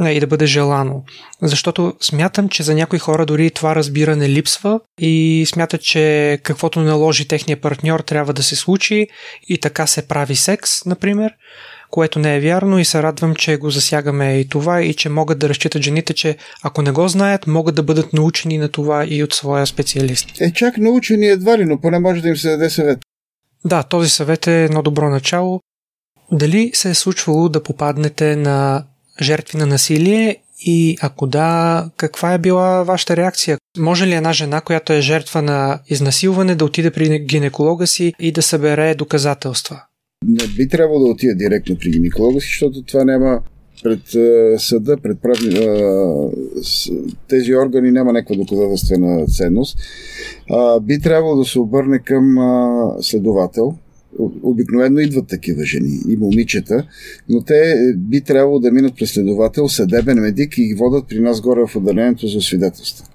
и 0.00 0.20
да 0.20 0.26
бъде 0.26 0.46
желано. 0.46 1.02
Защото 1.42 1.94
смятам, 2.00 2.48
че 2.48 2.62
за 2.62 2.74
някои 2.74 2.98
хора 2.98 3.26
дори 3.26 3.50
това 3.50 3.74
разбиране 3.74 4.28
липсва 4.28 4.80
и 5.00 5.44
смятат, 5.48 5.82
че 5.82 6.38
каквото 6.42 6.80
наложи 6.80 7.28
техния 7.28 7.60
партньор 7.60 8.00
трябва 8.00 8.32
да 8.32 8.42
се 8.42 8.56
случи 8.56 9.06
и 9.48 9.58
така 9.58 9.86
се 9.86 10.08
прави 10.08 10.36
секс, 10.36 10.84
например 10.84 11.32
което 11.90 12.18
не 12.18 12.36
е 12.36 12.40
вярно 12.40 12.78
и 12.78 12.84
се 12.84 13.02
радвам, 13.02 13.34
че 13.34 13.56
го 13.56 13.70
засягаме 13.70 14.38
и 14.38 14.48
това 14.48 14.82
и 14.82 14.94
че 14.94 15.08
могат 15.08 15.38
да 15.38 15.48
разчитат 15.48 15.82
жените, 15.82 16.14
че 16.14 16.36
ако 16.62 16.82
не 16.82 16.90
го 16.90 17.08
знаят, 17.08 17.46
могат 17.46 17.74
да 17.74 17.82
бъдат 17.82 18.12
научени 18.12 18.58
на 18.58 18.68
това 18.68 19.06
и 19.08 19.22
от 19.22 19.34
своя 19.34 19.66
специалист. 19.66 20.40
Е, 20.40 20.52
чак 20.52 20.78
научени 20.78 21.26
едва 21.26 21.58
ли, 21.58 21.64
но 21.64 21.80
поне 21.80 21.98
може 21.98 22.22
да 22.22 22.28
им 22.28 22.36
се 22.36 22.50
даде 22.50 22.70
съвет. 22.70 22.98
Да, 23.66 23.82
този 23.82 24.10
съвет 24.10 24.46
е 24.46 24.64
едно 24.64 24.82
добро 24.82 25.10
начало. 25.10 25.60
Дали 26.32 26.70
се 26.74 26.90
е 26.90 26.94
случвало 26.94 27.48
да 27.48 27.62
попаднете 27.62 28.36
на 28.36 28.84
жертви 29.22 29.58
на 29.58 29.66
насилие 29.66 30.36
и 30.60 30.96
ако 31.02 31.26
да, 31.26 31.90
каква 31.96 32.34
е 32.34 32.38
била 32.38 32.82
вашата 32.82 33.16
реакция? 33.16 33.58
Може 33.78 34.06
ли 34.06 34.14
една 34.14 34.32
жена, 34.32 34.60
която 34.60 34.92
е 34.92 35.00
жертва 35.00 35.42
на 35.42 35.80
изнасилване, 35.88 36.54
да 36.54 36.64
отиде 36.64 36.90
при 36.90 37.18
гинеколога 37.18 37.86
си 37.86 38.12
и 38.20 38.32
да 38.32 38.42
събере 38.42 38.94
доказателства? 38.94 39.82
Не 40.26 40.46
би 40.46 40.68
трябвало 40.68 41.04
да 41.04 41.10
отида 41.10 41.34
директно 41.34 41.76
при 41.78 41.90
гинеколога 41.90 42.40
си, 42.40 42.46
защото 42.46 42.82
това 42.82 43.04
няма 43.04 43.40
пред 43.82 44.00
съда, 44.60 44.96
пред 44.96 45.18
правни, 45.20 45.68
тези 47.28 47.56
органи 47.56 47.90
няма 47.90 48.12
някаква 48.12 48.36
доказателствена 48.36 49.26
ценност. 49.26 49.78
би 50.82 51.00
трябвало 51.00 51.36
да 51.36 51.44
се 51.44 51.58
обърне 51.58 51.98
към 51.98 52.36
следовател, 53.00 53.74
Обикновено 54.42 55.00
идват 55.00 55.26
такива 55.28 55.64
жени 55.64 55.98
и 56.08 56.16
момичета, 56.16 56.86
но 57.28 57.42
те 57.42 57.76
би 57.96 58.20
трябвало 58.20 58.58
да 58.58 58.70
минат 58.70 58.96
през 58.96 59.10
следовател, 59.12 59.68
съдебен 59.68 60.20
медик 60.20 60.58
и 60.58 60.66
ги 60.66 60.74
водят 60.74 61.08
при 61.08 61.20
нас 61.20 61.40
горе 61.40 61.66
в 61.66 61.76
отделението 61.76 62.26
за 62.26 62.40
свидетелство. 62.40 63.06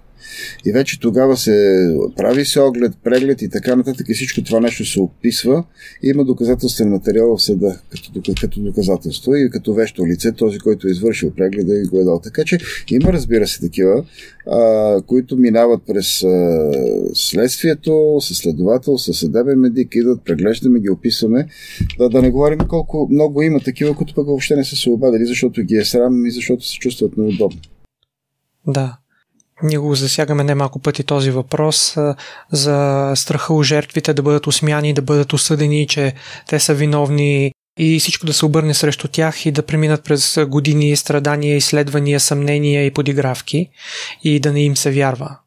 И 0.65 0.71
вече 0.71 0.99
тогава 0.99 1.37
се 1.37 1.87
прави 2.17 2.45
се 2.45 2.59
оглед, 2.59 2.91
преглед 3.03 3.41
и 3.41 3.49
така 3.49 3.75
нататък 3.75 4.09
и 4.09 4.13
всичко 4.13 4.43
това 4.43 4.59
нещо 4.59 4.85
се 4.85 4.99
описва 4.99 5.63
и 6.03 6.09
има 6.09 6.25
доказателствен 6.25 6.89
материал 6.89 7.37
в 7.37 7.43
съда 7.43 7.79
като, 7.89 8.33
като 8.41 8.59
доказателство 8.59 9.35
и 9.35 9.49
като 9.49 9.73
вещо 9.73 10.07
лице, 10.07 10.31
този, 10.31 10.59
който 10.59 10.87
е 10.87 10.91
извършил 10.91 11.31
прегледа 11.31 11.73
и 11.73 11.83
го 11.83 11.99
е 11.99 12.03
дал. 12.03 12.19
Така 12.19 12.43
че 12.43 12.57
има, 12.91 13.13
разбира 13.13 13.47
се, 13.47 13.61
такива, 13.61 14.03
а, 14.47 15.01
които 15.01 15.37
минават 15.37 15.81
през 15.87 16.23
а, 16.23 16.71
следствието, 17.13 18.17
с 18.21 18.35
следовател, 18.35 18.97
с 18.97 19.13
съдебен 19.13 19.59
медик, 19.59 19.95
идват, 19.95 20.25
преглеждаме, 20.25 20.79
ги 20.79 20.89
описваме. 20.89 21.47
Да, 21.97 22.09
да 22.09 22.21
не 22.21 22.31
говорим 22.31 22.59
колко 22.59 23.07
много 23.11 23.41
има 23.41 23.59
такива, 23.59 23.95
които 23.95 24.13
пък 24.13 24.27
въобще 24.27 24.55
не 24.55 24.63
са 24.63 24.75
се 24.75 24.89
обадили, 24.89 25.25
защото 25.25 25.61
ги 25.61 25.75
е 25.75 25.85
срам 25.85 26.25
и 26.25 26.31
защото 26.31 26.67
се 26.67 26.77
чувстват 26.77 27.17
неудобно. 27.17 27.59
Да, 28.67 28.97
ние 29.63 29.77
го 29.77 29.95
засягаме 29.95 30.43
немалко 30.43 30.79
пъти 30.79 31.03
този 31.03 31.31
въпрос 31.31 31.97
за 32.51 33.11
страха 33.15 33.53
у 33.53 33.63
жертвите 33.63 34.13
да 34.13 34.21
бъдат 34.21 34.47
усмяни, 34.47 34.93
да 34.93 35.01
бъдат 35.01 35.33
осъдени, 35.33 35.87
че 35.87 36.13
те 36.47 36.59
са 36.59 36.73
виновни 36.73 37.51
и 37.77 37.99
всичко 37.99 38.25
да 38.25 38.33
се 38.33 38.45
обърне 38.45 38.73
срещу 38.73 39.07
тях 39.07 39.45
и 39.45 39.51
да 39.51 39.65
преминат 39.65 40.03
през 40.03 40.37
години 40.47 40.95
страдания, 40.95 41.57
изследвания, 41.57 42.19
съмнения 42.19 42.85
и 42.85 42.93
подигравки 42.93 43.69
и 44.23 44.39
да 44.39 44.53
не 44.53 44.63
им 44.63 44.77
се 44.77 44.91
вярва. 44.91 45.37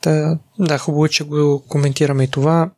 Та, 0.00 0.38
да, 0.58 0.78
хубаво, 0.78 1.06
е, 1.06 1.08
че 1.08 1.24
го 1.24 1.64
коментираме 1.68 2.24
и 2.24 2.30
това. 2.30 2.70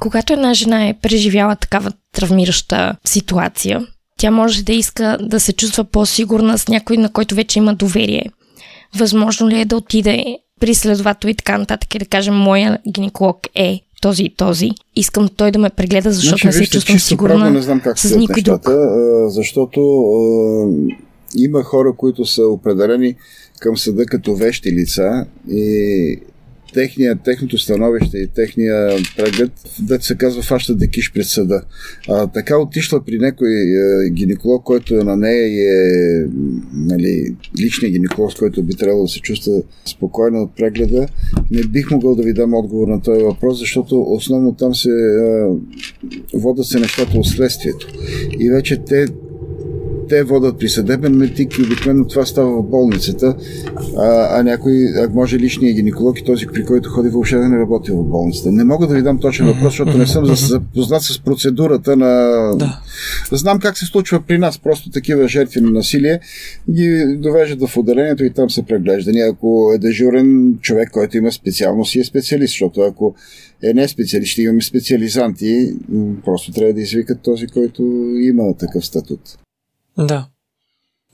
Когато 0.00 0.32
една 0.32 0.54
жена 0.54 0.88
е 0.88 0.98
преживяла 1.02 1.56
такава 1.56 1.92
травмираща 2.12 2.96
ситуация, 3.04 3.86
тя 4.24 4.30
може 4.30 4.64
да 4.64 4.72
иска 4.72 5.18
да 5.20 5.40
се 5.40 5.52
чувства 5.52 5.84
по-сигурна 5.84 6.58
с 6.58 6.68
някой, 6.68 6.96
на 6.96 7.12
който 7.12 7.34
вече 7.34 7.58
има 7.58 7.74
доверие. 7.74 8.24
Възможно 8.98 9.48
ли 9.48 9.60
е 9.60 9.64
да 9.64 9.76
отиде 9.76 10.38
при 10.60 10.74
следовател 10.74 11.28
и 11.28 11.34
така 11.34 11.58
нататък 11.58 11.94
и 11.94 11.98
да 11.98 12.06
каже, 12.06 12.30
моя 12.30 12.78
гинеколог 12.88 13.38
е 13.54 13.80
този 14.02 14.22
и 14.22 14.34
този. 14.36 14.70
Искам 14.96 15.28
той 15.36 15.50
да 15.50 15.58
ме 15.58 15.70
прегледа, 15.70 16.12
защото 16.12 16.30
значи, 16.30 16.46
не 16.46 16.52
се 16.52 16.70
чувствам 16.70 16.98
сигурна 16.98 17.34
правда, 17.34 17.50
не 17.50 17.62
знам 17.62 17.80
как 17.80 17.98
с 17.98 18.16
никой 18.16 18.34
нещата, 18.36 18.70
друг. 18.70 19.32
Защото 19.32 19.80
е, 19.80 21.42
има 21.42 21.62
хора, 21.62 21.92
които 21.96 22.24
са 22.24 22.42
определени 22.42 23.14
към 23.60 23.76
съда 23.76 24.06
като 24.06 24.34
вещи 24.34 24.72
лица 24.72 25.26
и 25.50 26.18
техния, 26.74 27.16
техното 27.24 27.58
становище 27.58 28.18
и 28.18 28.26
техния 28.26 28.88
преглед, 29.16 29.52
да 29.82 30.00
се 30.00 30.16
казва, 30.16 30.42
фаща 30.42 30.74
да 30.74 30.86
киш 30.86 31.12
пред 31.12 31.26
съда. 31.26 31.62
А, 32.08 32.26
така 32.26 32.58
отишла 32.58 33.04
при 33.04 33.18
някой 33.18 33.48
е, 33.48 34.10
гинеколог, 34.10 34.64
който 34.64 34.94
е 34.94 35.04
на 35.04 35.16
нея 35.16 35.46
и 35.46 35.60
е 35.60 36.26
нали, 36.72 37.34
личният 37.60 37.92
гинеколог, 37.92 38.32
с 38.32 38.34
който 38.34 38.62
би 38.62 38.74
трябвало 38.74 39.04
да 39.04 39.08
се 39.08 39.20
чувства 39.20 39.62
спокойно 39.84 40.42
от 40.42 40.56
прегледа, 40.56 41.06
не 41.50 41.62
бих 41.62 41.90
могъл 41.90 42.14
да 42.14 42.22
ви 42.22 42.32
дам 42.32 42.54
отговор 42.54 42.88
на 42.88 43.02
този 43.02 43.22
въпрос, 43.22 43.58
защото 43.58 44.02
основно 44.02 44.54
там 44.54 44.74
се 44.74 44.90
е, 44.90 45.46
водят 46.34 46.66
се 46.66 46.80
нещата 46.80 47.18
от 47.18 47.26
следствието. 47.26 47.88
И 48.40 48.50
вече 48.50 48.76
те 48.76 49.06
те 50.14 50.22
водят 50.22 50.58
при 50.58 50.68
съдебен 50.68 51.16
метик 51.16 51.58
и 51.58 51.62
обикновено 51.62 52.06
това 52.06 52.26
става 52.26 52.62
в 52.62 52.70
болницата, 52.70 53.36
а, 53.96 54.38
а 54.38 54.42
някой, 54.42 54.74
а 54.96 55.08
може 55.14 55.38
личния 55.38 55.74
гинеколог 55.74 56.18
и 56.18 56.24
този, 56.24 56.46
при 56.46 56.64
който 56.64 56.90
ходи, 56.90 57.08
въобще 57.08 57.36
да 57.36 57.48
не 57.48 57.58
работи 57.58 57.90
в 57.90 58.04
болницата. 58.04 58.52
Не 58.52 58.64
мога 58.64 58.86
да 58.86 58.94
ви 58.94 59.02
дам 59.02 59.20
точен 59.20 59.46
въпрос, 59.46 59.62
защото 59.62 59.98
не 59.98 60.06
съм 60.06 60.26
запознат 60.26 61.02
с 61.02 61.18
процедурата 61.24 61.96
на... 61.96 62.30
Да. 62.56 62.80
Знам 63.32 63.58
как 63.58 63.78
се 63.78 63.84
случва 63.86 64.20
при 64.28 64.38
нас, 64.38 64.58
просто 64.58 64.90
такива 64.90 65.28
жертви 65.28 65.60
на 65.60 65.70
насилие 65.70 66.20
ги 66.70 67.16
довеждат 67.18 67.68
в 67.68 67.76
отделението 67.76 68.24
и 68.24 68.32
там 68.32 68.50
са 68.50 68.62
преглеждани. 68.62 69.20
Ако 69.20 69.72
е 69.74 69.78
дежурен 69.78 70.58
човек, 70.60 70.90
който 70.90 71.16
има 71.16 71.32
специалност 71.32 71.94
и 71.94 72.00
е 72.00 72.04
специалист, 72.04 72.52
защото 72.52 72.80
ако 72.80 73.14
е 73.62 73.72
не 73.72 73.88
специалист, 73.88 74.32
ще 74.32 74.42
имаме 74.42 74.62
специализанти, 74.62 75.74
просто 76.24 76.52
трябва 76.52 76.72
да 76.72 76.80
извикат 76.80 77.20
този, 77.22 77.46
който 77.46 77.82
има 78.20 78.54
такъв 78.56 78.86
статут. 78.86 79.20
Да. 79.98 80.26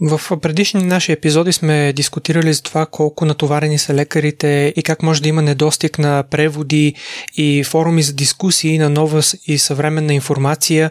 В 0.00 0.40
предишни 0.40 0.84
наши 0.84 1.12
епизоди 1.12 1.52
сме 1.52 1.92
дискутирали 1.92 2.52
за 2.52 2.62
това 2.62 2.86
колко 2.86 3.24
натоварени 3.24 3.78
са 3.78 3.94
лекарите 3.94 4.72
и 4.76 4.82
как 4.82 5.02
може 5.02 5.22
да 5.22 5.28
има 5.28 5.42
недостиг 5.42 5.98
на 5.98 6.24
преводи 6.30 6.94
и 7.36 7.64
форуми 7.64 8.02
за 8.02 8.12
дискусии 8.12 8.78
на 8.78 8.90
нова 8.90 9.22
и 9.46 9.58
съвременна 9.58 10.14
информация 10.14 10.90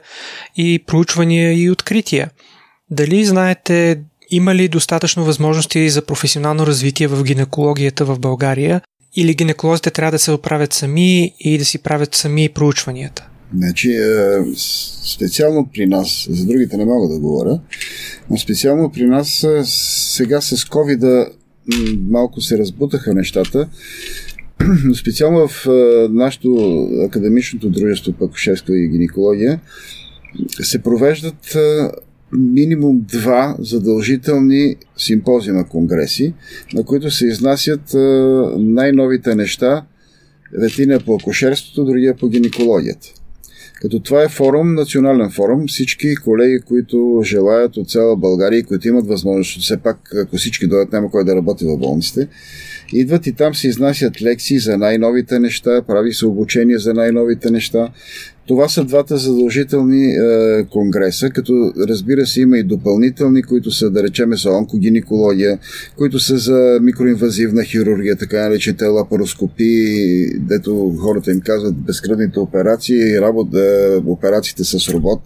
и 0.56 0.84
проучвания 0.88 1.64
и 1.64 1.70
открития. 1.70 2.30
Дали 2.92 3.26
знаете 3.26 4.02
има 4.30 4.56
ли 4.56 4.68
достатъчно 4.68 5.26
възможности 5.26 5.90
за 5.90 6.06
професионално 6.06 6.68
развитие 6.68 7.08
в 7.08 7.24
гинекологията 7.24 8.06
в 8.06 8.20
България 8.20 8.82
или 9.16 9.36
гинеколозите 9.36 9.92
трябва 9.92 10.12
да 10.12 10.20
се 10.20 10.32
оправят 10.32 10.74
сами 10.74 11.34
и 11.40 11.58
да 11.58 11.66
си 11.66 11.84
правят 11.84 12.16
сами 12.16 12.50
проучванията? 12.50 13.29
Значи, 13.56 13.92
е, 13.92 14.46
специално 15.14 15.70
при 15.74 15.86
нас, 15.86 16.28
за 16.32 16.46
другите 16.46 16.78
не 16.78 16.86
мога 16.86 17.14
да 17.14 17.20
говоря, 17.20 17.60
но 18.30 18.38
специално 18.38 18.92
при 18.92 19.06
нас 19.06 19.44
е, 19.44 19.62
сега 19.66 20.42
с 20.42 20.58
covid 20.58 21.30
малко 22.10 22.42
се 22.42 22.58
разбутаха 22.58 23.14
нещата, 23.14 23.70
но 24.86 24.96
специално 24.96 25.48
в 25.48 25.66
е, 25.68 26.08
нашето 26.12 26.56
академичното 27.06 27.70
дружество 27.70 28.14
по 28.14 28.26
акушерство 28.26 28.74
и 28.74 28.90
гинекология 28.90 29.60
се 30.62 30.82
провеждат 30.82 31.58
минимум 32.32 33.06
два 33.12 33.56
задължителни 33.60 34.76
симпозиума 34.98 35.68
конгреси, 35.70 36.34
на 36.74 36.84
които 36.84 37.12
се 37.12 37.28
изнасят 37.28 37.82
най-новите 38.58 39.36
неща, 39.36 39.86
ветина 40.60 41.00
по 41.00 41.16
акушерството, 41.16 41.86
другия 41.86 42.16
по 42.16 42.28
гинекологията. 42.28 43.14
Като 43.82 44.00
това 44.00 44.24
е 44.24 44.30
форум, 44.30 44.74
национален 44.74 45.30
форум, 45.32 45.68
всички 45.68 46.16
колеги, 46.16 46.60
които 46.68 47.22
желаят 47.26 47.78
от 47.78 47.90
цяла 47.90 48.18
България 48.18 48.60
и 48.60 48.64
които 48.64 48.88
имат 48.88 49.08
възможност, 49.08 49.62
все 49.62 49.78
пак, 49.78 49.98
ако 50.16 50.38
всички 50.38 50.68
дойдат, 50.68 50.94
няма 50.94 51.12
кой 51.12 51.26
да 51.26 51.36
работи 51.36 51.66
в 51.66 51.78
болниците, 51.78 52.28
идват 52.94 53.28
и 53.28 53.34
там 53.34 53.56
се 53.56 53.68
изнасят 53.68 54.22
лекции 54.22 54.60
за 54.60 54.78
най-новите 54.78 55.40
неща, 55.40 55.82
прави 55.88 56.14
се 56.14 56.26
обучение 56.26 56.78
за 56.78 56.94
най-новите 56.94 57.52
неща. 57.52 57.90
Това 58.50 58.70
са 58.70 58.84
двата 58.84 59.18
задължителни 59.18 60.06
е, 60.06 60.66
конгреса, 60.70 61.30
като 61.30 61.74
разбира 61.90 62.26
се 62.26 62.42
има 62.42 62.58
и 62.58 62.64
допълнителни, 62.64 63.44
които 63.44 63.72
са, 63.72 63.90
да 63.90 64.04
речеме, 64.04 64.36
за 64.36 64.52
онкогинекология, 64.52 65.60
които 65.98 66.20
са 66.20 66.38
за 66.38 66.80
микроинвазивна 66.82 67.64
хирургия, 67.64 68.16
така 68.16 68.42
наречените 68.42 68.86
лапароскопии, 68.86 70.26
дето 70.40 70.96
хората 71.00 71.32
им 71.32 71.42
казват 71.42 71.76
безкръвните 71.76 72.40
операции, 72.40 73.22
работа, 73.22 73.60
е, 73.60 73.98
операциите 73.98 74.64
с 74.64 74.90
робот. 74.90 75.22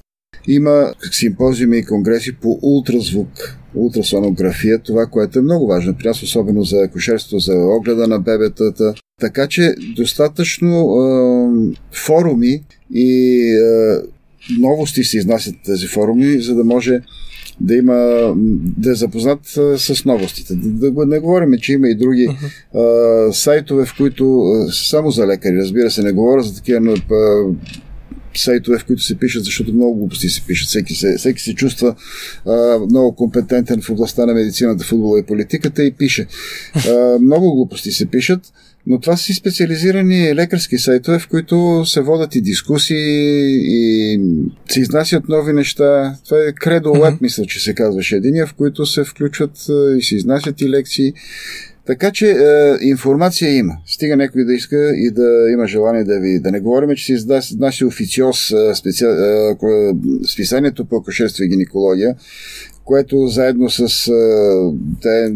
Има 0.48 0.94
симпозиуми 1.12 1.78
и 1.78 1.86
конгреси 1.86 2.36
по 2.36 2.60
ултразвук, 2.62 3.58
ултрасонография, 3.76 4.80
това, 4.80 5.06
което 5.06 5.40
е 5.40 5.42
много 5.42 5.68
важно 5.68 5.96
при 6.00 6.08
нас, 6.08 6.24
особено 6.24 6.64
за 6.64 6.78
акушерство, 6.78 7.40
за 7.40 7.54
огледа 7.54 8.08
на 8.08 8.20
бебетата. 8.20 8.94
Така 9.22 9.48
че 9.48 9.76
достатъчно 9.96 10.70
е, 10.72 11.76
форуми 11.92 12.64
и 12.94 13.40
е, 13.50 13.98
новости 14.60 15.04
се 15.04 15.18
изнасят 15.18 15.56
тези 15.66 15.88
форуми, 15.88 16.42
за 16.42 16.56
да 16.56 16.64
може 16.64 17.02
да 17.62 17.76
има, 17.76 18.34
да 18.78 18.92
е 18.92 18.96
запознат 18.96 19.40
с 19.78 20.06
новостите. 20.06 20.54
Да, 20.56 20.92
да 20.92 21.06
не 21.06 21.20
говорим, 21.20 21.54
че 21.62 21.74
има 21.74 21.88
и 21.88 21.96
други 21.96 22.28
uh-huh. 22.28 23.30
а, 23.30 23.34
сайтове, 23.34 23.86
в 23.86 23.96
които 23.98 24.44
само 24.72 25.12
за 25.12 25.28
лекари, 25.28 25.58
разбира 25.58 25.92
се, 25.92 26.04
не 26.04 26.12
говоря 26.12 26.44
за 26.44 26.56
такива 26.56 26.80
но, 26.80 26.96
сайтове, 28.38 28.78
в 28.78 28.86
които 28.86 29.04
се 29.04 29.20
пишат, 29.20 29.44
защото 29.44 29.74
много 29.74 29.96
глупости 29.96 30.30
се 30.30 30.42
пишат. 30.42 30.68
Всеки 30.70 30.96
се, 30.96 31.18
всеки 31.18 31.42
се 31.42 31.56
чувства 31.56 31.96
а, 32.46 32.80
много 32.90 33.16
компетентен 33.16 33.82
в 33.82 33.90
областта 33.90 34.26
на 34.26 34.34
медицината, 34.34 34.84
футбола 34.84 35.20
и 35.20 35.24
политиката 35.24 35.84
и 35.84 35.92
пише. 35.92 36.28
А, 36.76 37.20
много 37.22 37.56
глупости 37.56 37.92
се 37.92 38.06
пишат, 38.06 38.42
но 38.88 39.00
това 39.00 39.18
са 39.18 39.32
и 39.32 39.36
специализирани 39.36 40.36
лекарски 40.36 40.78
сайтове, 40.78 41.20
в 41.20 41.28
които 41.28 41.86
се 41.86 42.02
водят 42.02 42.36
и 42.36 42.42
дискусии 42.42 43.58
и 43.62 44.20
се 44.70 44.80
изнасят 44.80 45.30
нови 45.30 45.54
неща. 45.54 46.16
Това 46.26 46.38
е 46.38 46.52
Credo 46.52 46.82
Web, 46.82 47.12
mm-hmm. 47.12 47.22
мисля, 47.22 47.46
че 47.46 47.60
се 47.60 47.74
казваше 47.74 48.16
единия, 48.16 48.48
в 48.48 48.54
които 48.54 48.86
се 48.86 49.04
включват 49.04 49.58
и 49.98 50.04
се 50.04 50.16
изнасят 50.16 50.62
и 50.62 50.70
лекции. 50.70 51.14
Така 51.86 52.12
че 52.12 52.28
е, 52.28 52.78
информация 52.82 53.58
има. 53.58 53.74
Стига 53.86 54.16
някой 54.16 54.46
да 54.46 54.54
иска 54.54 54.92
и 54.96 55.12
да 55.12 55.50
има 55.54 55.68
желание 55.68 56.04
да 56.04 56.20
ви. 56.20 56.40
Да 56.40 56.52
не 56.52 56.60
говорим, 56.60 56.96
че 56.96 57.06
се 57.06 57.14
изнася 57.14 57.88
официоз 57.88 58.52
е, 58.52 58.76
специ... 58.76 59.06
е, 59.06 59.58
списанието 60.28 60.86
по 60.86 60.96
акушерство 60.96 61.44
и 61.44 61.48
гинекология, 61.48 62.16
което 62.86 63.28
заедно 63.28 63.70
с 63.70 64.12
те, 65.02 65.34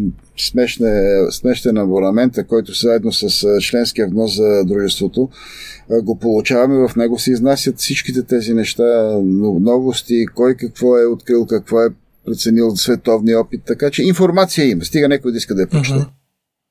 смешен 1.30 1.76
абонамент, 1.78 2.34
който 2.48 2.72
заедно 2.72 3.12
с 3.12 3.46
членския 3.60 4.08
внос 4.08 4.36
за 4.36 4.64
дружеството 4.64 5.28
го 6.02 6.18
получаваме. 6.18 6.88
В 6.88 6.96
него 6.96 7.18
се 7.18 7.32
изнасят 7.32 7.78
всичките 7.78 8.22
тези 8.22 8.54
неща, 8.54 9.18
новости, 9.60 10.26
кой 10.34 10.54
какво 10.54 10.98
е 10.98 11.06
открил, 11.06 11.46
какво 11.46 11.80
е 11.82 11.88
преценил 12.26 12.76
световния 12.76 13.40
опит. 13.40 13.62
Така 13.66 13.90
че 13.90 14.02
информация 14.02 14.70
има. 14.70 14.84
Стига 14.84 15.08
някой 15.08 15.32
да 15.32 15.38
иска 15.38 15.54
да 15.54 15.60
я 15.60 15.66
прочете. 15.66 16.06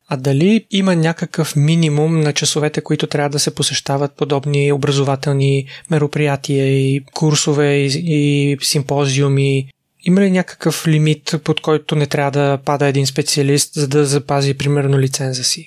А 0.09 0.17
дали 0.17 0.65
има 0.71 0.95
някакъв 0.95 1.55
минимум 1.55 2.19
на 2.19 2.33
часовете, 2.33 2.81
които 2.81 3.07
трябва 3.07 3.29
да 3.29 3.39
се 3.39 3.55
посещават 3.55 4.11
подобни 4.17 4.71
образователни 4.71 5.65
мероприятия 5.91 6.67
и 6.67 7.05
курсове 7.13 7.75
и, 7.75 7.89
и 7.95 8.57
симпозиуми? 8.61 9.69
Има 10.07 10.21
ли 10.21 10.31
някакъв 10.31 10.87
лимит, 10.87 11.35
под 11.43 11.61
който 11.61 11.95
не 11.95 12.07
трябва 12.07 12.31
да 12.31 12.59
пада 12.65 12.87
един 12.87 13.07
специалист, 13.07 13.73
за 13.73 13.87
да 13.87 14.05
запази 14.05 14.57
примерно 14.57 14.99
лиценза 14.99 15.43
си? 15.43 15.65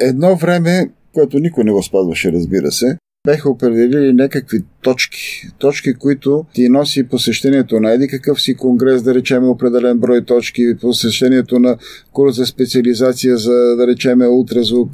Едно 0.00 0.36
време, 0.36 0.90
което 1.12 1.38
никой 1.38 1.64
не 1.64 1.72
го 1.72 1.82
спазваше, 1.82 2.32
разбира 2.32 2.72
се, 2.72 2.96
беха 3.26 3.50
определили 3.50 4.12
някакви 4.12 4.62
точки. 4.82 5.48
Точки, 5.58 5.94
които 5.94 6.44
ти 6.54 6.68
носи 6.68 7.08
посещението 7.08 7.80
на 7.80 7.92
еди 7.92 8.08
какъв 8.08 8.42
си 8.42 8.54
конгрес, 8.54 9.02
да 9.02 9.14
речеме 9.14 9.46
определен 9.46 9.98
брой 9.98 10.24
точки, 10.24 10.76
посещението 10.80 11.58
на 11.58 11.76
курс 12.12 12.36
за 12.36 12.46
специализация 12.46 13.36
за, 13.36 13.76
да 13.76 13.86
речеме, 13.86 14.26
ултразвук, 14.26 14.90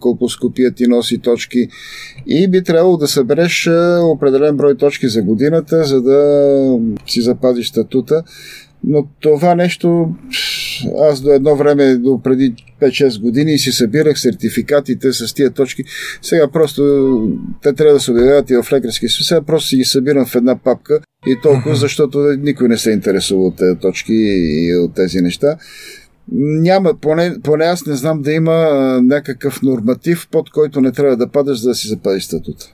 колпоскопия 0.00 0.72
ти 0.72 0.86
носи 0.86 1.18
точки 1.18 1.68
и 2.26 2.50
би 2.50 2.64
трябвало 2.64 2.96
да 2.96 3.08
събереш 3.08 3.68
определен 4.02 4.56
брой 4.56 4.76
точки 4.76 5.08
за 5.08 5.22
годината, 5.22 5.84
за 5.84 6.02
да 6.02 6.78
си 7.06 7.20
запазиш 7.20 7.68
статута. 7.68 8.22
Но 8.86 9.06
това 9.20 9.54
нещо, 9.54 10.08
аз 11.10 11.20
до 11.20 11.30
едно 11.30 11.56
време, 11.56 11.96
до 11.96 12.20
преди 12.22 12.54
5-6 12.82 13.20
години 13.20 13.58
си 13.58 13.72
събирах 13.72 14.20
сертификатите 14.20 15.12
с 15.12 15.34
тия 15.34 15.50
точки. 15.50 15.84
Сега 16.22 16.48
просто 16.48 16.82
те 17.62 17.72
трябва 17.72 17.94
да 17.94 18.00
се 18.00 18.10
обявяват 18.10 18.50
и 18.50 18.56
в 18.56 18.72
лекарски 18.72 19.08
съюз. 19.08 19.28
Сега 19.28 19.42
просто 19.42 19.68
си 19.68 19.76
ги 19.76 19.84
събирам 19.84 20.26
в 20.26 20.34
една 20.34 20.56
папка 20.56 21.00
и 21.26 21.36
толкова, 21.42 21.74
защото 21.74 22.18
никой 22.38 22.68
не 22.68 22.78
се 22.78 22.90
интересува 22.90 23.46
от 23.46 23.56
тези 23.56 23.76
точки 23.76 24.14
и 24.14 24.76
от 24.76 24.94
тези 24.94 25.20
неща. 25.20 25.56
Няма, 26.32 26.94
поне, 27.00 27.36
поне 27.42 27.64
аз 27.64 27.86
не 27.86 27.96
знам 27.96 28.22
да 28.22 28.32
има 28.32 28.54
някакъв 29.02 29.62
норматив, 29.62 30.28
под 30.30 30.50
който 30.50 30.80
не 30.80 30.92
трябва 30.92 31.16
да 31.16 31.28
падаш, 31.28 31.60
за 31.60 31.68
да 31.68 31.74
си 31.74 31.88
запазиш 31.88 32.24
статута. 32.24 32.66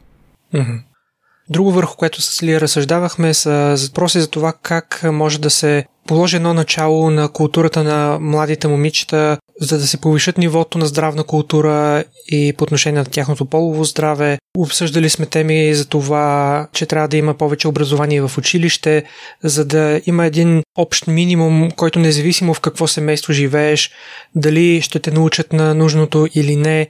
Друго 1.50 1.72
върху 1.72 1.96
което 1.96 2.22
с 2.22 2.42
Лия 2.42 2.60
разсъждавахме 2.60 3.34
са 3.34 3.76
въпроси 3.88 4.20
за 4.20 4.30
това 4.30 4.52
как 4.62 5.00
може 5.12 5.40
да 5.40 5.50
се 5.50 5.84
положи 6.06 6.36
едно 6.36 6.54
начало 6.54 7.10
на 7.10 7.28
културата 7.28 7.84
на 7.84 8.18
младите 8.20 8.68
момичета, 8.68 9.38
за 9.60 9.78
да 9.78 9.86
се 9.86 10.00
повишат 10.00 10.38
нивото 10.38 10.78
на 10.78 10.86
здравна 10.86 11.24
култура 11.24 12.04
и 12.28 12.52
по 12.58 12.64
отношение 12.64 12.98
на 12.98 13.04
тяхното 13.04 13.44
полово 13.44 13.84
здраве. 13.84 14.38
Обсъждали 14.58 15.10
сме 15.10 15.26
теми 15.26 15.74
за 15.74 15.88
това, 15.88 16.68
че 16.72 16.86
трябва 16.86 17.08
да 17.08 17.16
има 17.16 17.34
повече 17.34 17.68
образование 17.68 18.20
в 18.20 18.38
училище, 18.38 19.04
за 19.42 19.64
да 19.64 20.00
има 20.06 20.26
един 20.26 20.62
общ 20.76 21.06
минимум, 21.06 21.70
който 21.70 21.98
независимо 21.98 22.54
в 22.54 22.60
какво 22.60 22.86
семейство 22.86 23.32
живееш, 23.32 23.90
дали 24.34 24.80
ще 24.80 24.98
те 24.98 25.10
научат 25.10 25.52
на 25.52 25.74
нужното 25.74 26.28
или 26.34 26.56
не, 26.56 26.88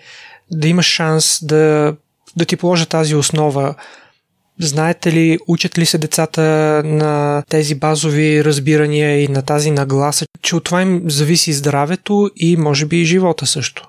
да 0.50 0.68
имаш 0.68 0.86
шанс 0.86 1.38
да, 1.42 1.94
да 2.36 2.44
ти 2.44 2.56
положат 2.56 2.88
тази 2.88 3.14
основа. 3.14 3.74
Знаете 4.60 5.12
ли, 5.12 5.38
учат 5.48 5.78
ли 5.78 5.86
се 5.86 5.98
децата 5.98 6.42
на 6.84 7.42
тези 7.48 7.74
базови 7.74 8.44
разбирания 8.44 9.22
и 9.22 9.28
на 9.28 9.42
тази 9.42 9.70
нагласа, 9.70 10.26
че 10.42 10.56
от 10.56 10.64
това 10.64 10.82
им 10.82 11.02
зависи 11.06 11.52
здравето 11.52 12.30
и 12.36 12.56
може 12.56 12.86
би 12.86 13.00
и 13.00 13.04
живота 13.04 13.46
също? 13.46 13.88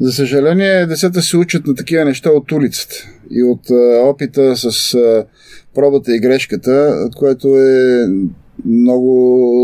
За 0.00 0.12
съжаление, 0.12 0.86
децата 0.86 1.22
се 1.22 1.36
учат 1.36 1.66
на 1.66 1.74
такива 1.74 2.04
неща 2.04 2.30
от 2.30 2.52
улицата 2.52 2.94
и 3.30 3.42
от 3.42 3.70
опита 4.04 4.56
с 4.56 4.96
пробата 5.74 6.16
и 6.16 6.20
грешката, 6.20 6.94
което 7.16 7.48
е 7.48 8.06
много 8.64 9.10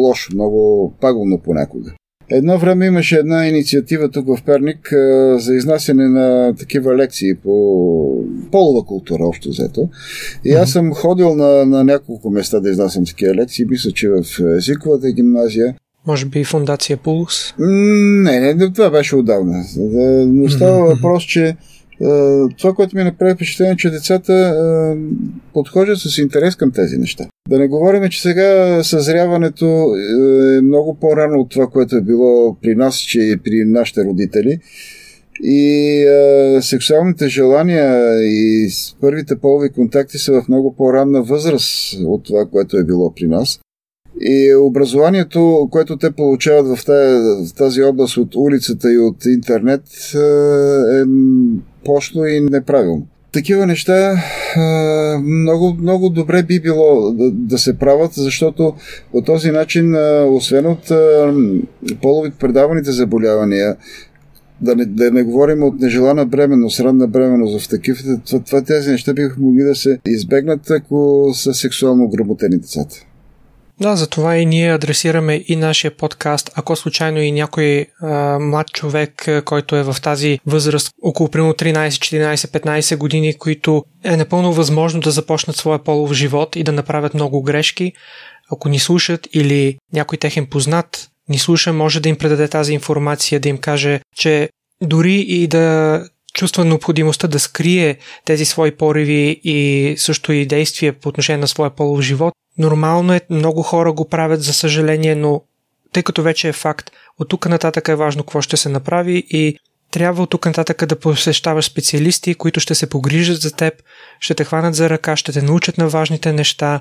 лошо, 0.07 0.35
много 0.35 0.93
пагубно 1.01 1.39
понякога. 1.39 1.93
Едно 2.33 2.59
време 2.59 2.87
имаше 2.87 3.17
една 3.17 3.47
инициатива 3.47 4.09
тук 4.09 4.27
в 4.27 4.43
Перник 4.43 4.93
а, 4.93 5.39
за 5.39 5.55
изнасяне 5.55 6.09
на 6.09 6.55
такива 6.59 6.97
лекции 6.97 7.35
по 7.35 8.25
полова 8.53 8.85
култура, 8.85 9.25
общо 9.25 9.49
взето. 9.49 9.89
И 10.45 10.53
аз 10.53 10.71
съм 10.71 10.95
ходил 10.95 11.35
на, 11.35 11.67
на 11.67 11.85
няколко 11.85 12.31
места 12.31 12.61
да 12.61 12.71
изнасям 12.71 13.05
такива 13.07 13.35
лекции. 13.35 13.65
Мисля, 13.65 13.91
че 13.91 14.09
в 14.09 14.25
езиковата 14.57 15.13
гимназия. 15.13 15.75
Може 16.07 16.27
би 16.27 16.45
фундация 16.45 16.97
Пулс? 16.97 17.55
Не, 17.59 18.55
не, 18.55 18.73
това 18.73 18.91
беше 18.91 19.17
отдавна. 19.17 19.65
Но 20.27 20.49
става 20.49 20.87
въпрос, 20.87 21.23
че 21.23 21.57
това, 22.59 22.73
което 22.77 22.97
ми 22.97 23.05
направи 23.05 23.35
впечатление, 23.35 23.77
че 23.77 23.91
децата 23.91 24.57
подхождат 25.53 25.99
с 25.99 26.19
интерес 26.19 26.57
към 26.57 26.71
тези 26.71 26.99
неща. 26.99 27.27
Да 27.49 27.59
не 27.59 27.69
говорим, 27.69 28.09
че 28.09 28.23
сега 28.23 28.81
съзряването 28.85 29.95
е 30.59 30.61
много 30.63 30.95
по-рано 30.95 31.41
от 31.41 31.51
това, 31.51 31.67
което 31.67 31.97
е 31.97 32.03
било 32.03 32.57
при 32.63 32.75
нас, 32.75 32.99
че 32.99 33.21
и 33.21 33.37
при 33.37 33.65
нашите 33.65 34.05
родители. 34.05 34.59
И 35.43 36.05
а, 36.07 36.63
сексуалните 36.63 37.29
желания 37.29 38.19
и 38.23 38.69
първите 39.01 39.37
полови 39.37 39.69
контакти 39.69 40.19
са 40.19 40.33
в 40.33 40.49
много 40.49 40.75
по-ранна 40.77 41.23
възраст 41.23 41.99
от 42.07 42.25
това, 42.25 42.47
което 42.53 42.77
е 42.77 42.85
било 42.85 43.15
при 43.15 43.27
нас. 43.27 43.61
И 44.21 44.55
образованието, 44.55 45.69
което 45.71 45.97
те 45.97 46.11
получават 46.11 46.79
в 46.79 46.85
тази, 46.85 47.49
в 47.49 47.55
тази 47.55 47.83
област 47.83 48.17
от 48.17 48.35
улицата 48.35 48.93
и 48.93 48.99
от 48.99 49.25
интернет 49.25 49.83
е 50.95 51.05
пошло 51.85 52.25
и 52.25 52.41
неправилно. 52.41 53.07
Такива 53.33 53.67
неща 53.67 54.17
много, 55.23 55.77
много 55.81 56.09
добре 56.09 56.43
би 56.43 56.61
било 56.61 57.13
да, 57.33 57.59
се 57.59 57.79
правят, 57.79 58.13
защото 58.15 58.75
по 59.13 59.23
този 59.23 59.51
начин, 59.51 59.95
освен 60.29 60.67
от 60.67 60.93
половите 62.03 62.37
предаваните 62.39 62.93
заболявания, 62.93 63.77
да 64.61 64.77
не, 64.77 64.85
да 64.85 65.11
не 65.11 65.23
говорим 65.23 65.63
от 65.63 65.81
нежелана 65.81 66.27
бременност, 66.27 66.81
ранна 66.81 67.09
бременност 67.09 67.67
в 67.67 67.69
такива, 67.69 68.21
това, 68.27 68.41
това 68.41 68.63
тези 68.63 68.91
неща 68.91 69.13
биха 69.13 69.41
могли 69.41 69.63
да 69.63 69.75
се 69.75 69.99
избегнат, 70.07 70.71
ако 70.71 71.31
са 71.35 71.55
сексуално 71.55 72.05
огработени 72.05 72.57
децата. 72.57 73.07
Да, 73.81 73.97
затова 73.97 74.37
и 74.37 74.47
ние 74.47 74.75
адресираме 74.75 75.45
и 75.49 75.57
нашия 75.57 75.97
подкаст, 75.97 76.51
ако 76.55 76.77
случайно 76.77 77.21
и 77.21 77.33
някой 77.33 77.87
а, 78.03 78.39
млад 78.39 78.73
човек, 78.73 79.29
който 79.45 79.77
е 79.77 79.83
в 79.83 79.97
тази 80.03 80.41
възраст, 80.47 80.91
около 81.03 81.29
примерно 81.29 81.53
13, 81.53 81.89
14, 81.89 82.35
15 82.35 82.97
години, 82.97 83.39
които 83.39 83.85
е 84.05 84.17
напълно 84.17 84.53
възможно 84.53 85.01
да 85.01 85.11
започнат 85.11 85.57
своя 85.57 85.79
полов 85.79 86.13
живот 86.13 86.57
и 86.57 86.63
да 86.63 86.73
направят 86.73 87.15
много 87.15 87.43
грешки, 87.43 87.93
ако 88.53 88.69
ни 88.69 88.79
слушат 88.79 89.29
или 89.33 89.79
някой 89.93 90.19
техен 90.19 90.47
познат 90.47 91.11
ни 91.29 91.39
слуша, 91.39 91.73
може 91.73 92.01
да 92.01 92.09
им 92.09 92.17
предаде 92.17 92.49
тази 92.49 92.73
информация, 92.73 93.41
да 93.41 93.49
им 93.49 93.59
каже, 93.59 94.01
че 94.17 94.49
дори 94.83 95.15
и 95.15 95.47
да 95.47 96.05
чувства 96.35 96.65
необходимостта 96.65 97.29
да 97.29 97.39
скрие 97.39 97.97
тези 98.25 98.45
свои 98.45 98.71
пориви 98.71 99.41
и 99.45 99.95
също 99.99 100.33
и 100.33 100.47
действия 100.47 100.93
по 100.93 101.09
отношение 101.09 101.41
на 101.41 101.49
своя 101.49 101.71
полов 101.71 102.01
живот. 102.01 102.35
Нормално 102.61 103.13
е, 103.13 103.21
много 103.31 103.63
хора 103.63 103.93
го 103.93 104.09
правят, 104.09 104.43
за 104.43 104.53
съжаление, 104.53 105.15
но 105.15 105.43
тъй 105.93 106.03
като 106.03 106.23
вече 106.23 106.49
е 106.49 106.53
факт, 106.53 106.91
от 107.19 107.29
тук 107.29 107.49
нататък 107.49 107.89
е 107.89 107.95
важно 107.95 108.23
какво 108.23 108.41
ще 108.41 108.57
се 108.57 108.69
направи 108.69 109.25
и 109.31 109.57
трябва 109.91 110.23
от 110.23 110.31
тук 110.31 110.47
нататък 110.47 110.87
да 110.87 110.99
посещаваш 110.99 111.65
специалисти, 111.65 112.35
които 112.35 112.61
ще 112.61 112.75
се 112.75 112.89
погрижат 112.89 113.41
за 113.41 113.57
теб, 113.57 113.75
ще 114.21 114.35
те 114.35 114.45
хванат 114.45 114.75
за 114.75 114.91
ръка, 114.91 115.17
ще 115.17 115.33
те 115.33 115.43
научат 115.43 115.79
на 115.79 115.89
важните 115.89 116.33
неща, 116.33 116.81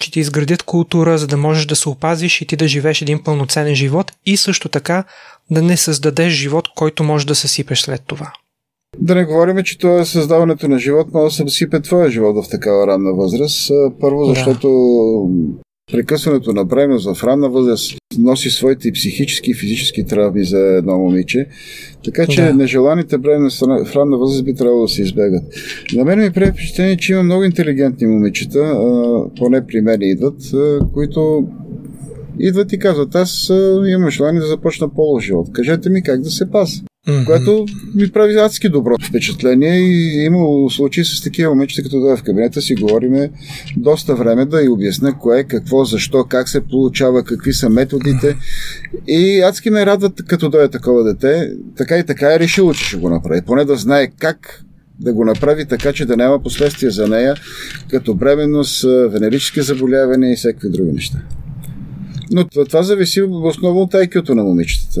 ще 0.00 0.10
ти 0.10 0.20
изградят 0.20 0.62
култура, 0.62 1.18
за 1.18 1.26
да 1.26 1.36
можеш 1.36 1.66
да 1.66 1.76
се 1.76 1.88
опазиш 1.88 2.40
и 2.40 2.46
ти 2.46 2.56
да 2.56 2.68
живееш 2.68 3.02
един 3.02 3.24
пълноценен 3.24 3.74
живот 3.74 4.12
и 4.26 4.36
също 4.36 4.68
така 4.68 5.04
да 5.50 5.62
не 5.62 5.76
създадеш 5.76 6.32
живот, 6.32 6.68
който 6.76 7.04
може 7.04 7.26
да 7.26 7.34
съсипеш 7.34 7.80
след 7.80 8.02
това. 8.06 8.32
Да 8.98 9.14
не 9.14 9.24
говорим, 9.24 9.62
че 9.62 9.78
това 9.78 10.00
е 10.00 10.04
създаването 10.04 10.68
на 10.68 10.78
живот 10.78 11.06
може 11.12 11.24
да 11.24 11.30
се 11.30 11.42
съсипе 11.42 11.80
твоя 11.80 12.10
живот 12.10 12.44
в 12.44 12.48
такава 12.48 12.86
ранна 12.86 13.12
възраст. 13.12 13.70
Първо, 14.00 14.24
защото 14.24 14.68
да. 15.28 15.62
Прекъсването 15.92 16.52
на 16.52 16.64
бременност 16.64 17.16
в 17.16 17.24
ранна 17.24 17.48
възраст 17.48 17.96
носи 18.18 18.50
своите 18.50 18.92
психически 18.92 19.50
и 19.50 19.54
физически 19.54 20.04
травми 20.04 20.44
за 20.44 20.58
едно 20.58 20.98
момиче, 20.98 21.46
така 22.04 22.26
че 22.26 22.42
да. 22.42 22.54
нежеланите 22.54 23.18
бременности 23.18 23.64
в 23.64 23.96
ранна 23.96 24.18
възраст 24.18 24.44
би 24.44 24.54
трябвало 24.54 24.82
да 24.82 24.88
се 24.88 25.02
избегат. 25.02 25.42
На 25.94 26.04
мен 26.04 26.18
ми 26.18 26.32
прави 26.32 26.52
впечатление, 26.52 26.96
че 26.96 27.12
има 27.12 27.22
много 27.22 27.44
интелигентни 27.44 28.06
момичета, 28.06 28.74
поне 29.38 29.66
при 29.66 29.80
мен 29.80 30.02
идват, 30.02 30.40
които 30.94 31.48
идват 32.38 32.72
и 32.72 32.78
казват, 32.78 33.14
аз 33.14 33.50
имам 33.88 34.10
желание 34.10 34.40
да 34.40 34.46
започна 34.46 34.88
по 34.88 35.20
живот. 35.20 35.48
Кажете 35.52 35.90
ми 35.90 36.02
как 36.02 36.20
да 36.20 36.30
се 36.30 36.50
паса 36.50 36.82
mm-hmm. 37.08 37.26
което 37.26 37.66
ми 37.94 38.10
прави 38.10 38.34
адски 38.34 38.68
добро 38.68 38.94
впечатление 39.08 39.78
и 39.78 40.24
имало 40.24 40.70
случаи 40.70 41.04
с 41.04 41.22
такива 41.22 41.54
момичета, 41.54 41.82
като 41.82 42.00
да 42.00 42.16
в 42.16 42.22
кабинета 42.22 42.62
си 42.62 42.74
говориме 42.74 43.30
доста 43.76 44.14
време 44.14 44.44
да 44.44 44.62
и 44.62 44.68
обясня 44.68 45.18
кое, 45.18 45.44
какво, 45.44 45.84
защо, 45.84 46.24
как 46.24 46.48
се 46.48 46.60
получава, 46.60 47.24
какви 47.24 47.52
са 47.52 47.70
методите 47.70 48.36
и 49.08 49.40
адски 49.40 49.70
ме 49.70 49.86
радват 49.86 50.22
като 50.26 50.48
да 50.48 50.64
е 50.64 50.68
такова 50.68 51.04
дете, 51.04 51.52
така 51.76 51.98
и 51.98 52.06
така 52.06 52.34
е 52.34 52.38
решило, 52.38 52.74
че 52.74 52.84
ще 52.84 52.96
го 52.96 53.10
направи. 53.10 53.42
Поне 53.42 53.64
да 53.64 53.76
знае 53.76 54.08
как 54.18 54.64
да 55.00 55.12
го 55.12 55.24
направи 55.24 55.64
така, 55.64 55.92
че 55.92 56.06
да 56.06 56.16
няма 56.16 56.42
последствия 56.42 56.90
за 56.90 57.08
нея, 57.08 57.34
като 57.90 58.14
бременност, 58.14 58.82
венерически 59.08 59.62
заболявания 59.62 60.32
и 60.32 60.36
всякакви 60.36 60.68
други 60.70 60.92
неща. 60.92 61.18
Но 62.30 62.44
това, 62.48 62.82
зависи 62.82 63.22
основно 63.22 63.80
от 63.80 63.92
IQ-то 63.92 64.34
на 64.34 64.44
момичетата. 64.44 65.00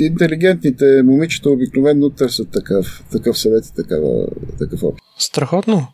Интелигентните 0.00 1.02
момичета 1.04 1.50
обикновено 1.50 2.10
търсят 2.10 2.50
такъв, 2.50 3.04
такъв 3.12 3.38
съвет 3.38 3.66
и 3.66 3.74
такава, 3.74 4.26
такъв 4.58 4.82
опит. 4.82 5.04
Страхотно. 5.18 5.86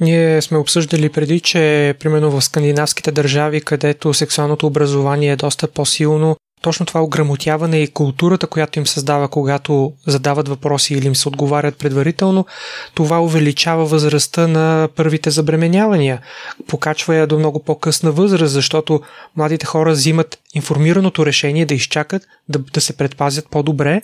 Ние 0.00 0.42
сме 0.42 0.58
обсъждали 0.58 1.08
преди, 1.08 1.40
че 1.40 1.94
примерно 2.00 2.30
в 2.30 2.44
скандинавските 2.44 3.12
държави, 3.12 3.60
където 3.60 4.14
сексуалното 4.14 4.66
образование 4.66 5.32
е 5.32 5.36
доста 5.36 5.68
по-силно, 5.68 6.36
точно 6.60 6.86
това 6.86 7.02
ограмотяване 7.02 7.82
и 7.82 7.88
културата, 7.88 8.46
която 8.46 8.78
им 8.78 8.86
създава, 8.86 9.28
когато 9.28 9.92
задават 10.06 10.48
въпроси 10.48 10.94
или 10.94 11.06
им 11.06 11.16
се 11.16 11.28
отговарят 11.28 11.78
предварително, 11.78 12.46
това 12.94 13.20
увеличава 13.20 13.84
възрастта 13.84 14.46
на 14.46 14.88
първите 14.96 15.30
забременявания. 15.30 16.20
Покачва 16.66 17.14
я 17.14 17.26
до 17.26 17.38
много 17.38 17.62
по-късна 17.62 18.12
възраст, 18.12 18.52
защото 18.52 19.00
младите 19.36 19.66
хора 19.66 19.90
взимат 19.90 20.38
информираното 20.54 21.26
решение 21.26 21.66
да 21.66 21.74
изчакат, 21.74 22.22
да, 22.48 22.58
да 22.58 22.80
се 22.80 22.96
предпазят 22.96 23.46
по-добре, 23.50 24.02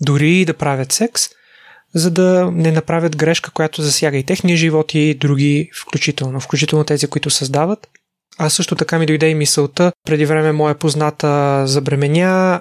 дори 0.00 0.30
и 0.30 0.44
да 0.44 0.54
правят 0.54 0.92
секс, 0.92 1.22
за 1.94 2.10
да 2.10 2.50
не 2.52 2.72
направят 2.72 3.16
грешка, 3.16 3.50
която 3.50 3.82
засяга 3.82 4.16
и 4.16 4.24
техния 4.24 4.56
живот 4.56 4.94
и 4.94 5.14
други 5.14 5.70
включително, 5.74 6.40
включително 6.40 6.84
тези, 6.84 7.06
които 7.06 7.30
създават 7.30 7.88
а 8.38 8.50
също 8.50 8.74
така 8.74 8.98
ми 8.98 9.06
дойде 9.06 9.28
и 9.28 9.34
мисълта, 9.34 9.92
преди 10.06 10.24
време 10.24 10.52
моя 10.52 10.74
позната 10.74 11.62
забременя, 11.66 12.60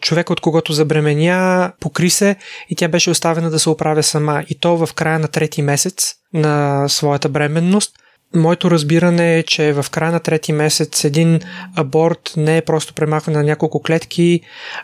човек 0.00 0.30
от 0.30 0.40
когото 0.40 0.72
забременя 0.72 1.72
покри 1.80 2.10
се 2.10 2.36
и 2.70 2.76
тя 2.76 2.88
беше 2.88 3.10
оставена 3.10 3.50
да 3.50 3.58
се 3.58 3.70
оправя 3.70 4.02
сама. 4.02 4.44
И 4.48 4.54
то 4.54 4.86
в 4.86 4.94
края 4.94 5.18
на 5.18 5.28
трети 5.28 5.62
месец 5.62 6.14
на 6.34 6.88
своята 6.88 7.28
бременност. 7.28 7.92
Моето 8.36 8.70
разбиране 8.70 9.38
е, 9.38 9.42
че 9.42 9.72
в 9.72 9.86
края 9.90 10.12
на 10.12 10.20
трети 10.20 10.52
месец 10.52 11.04
един 11.04 11.40
аборт 11.76 12.34
не 12.36 12.56
е 12.56 12.62
просто 12.62 12.94
премахване 12.94 13.38
на 13.38 13.44
няколко 13.44 13.82
клетки, 13.82 14.40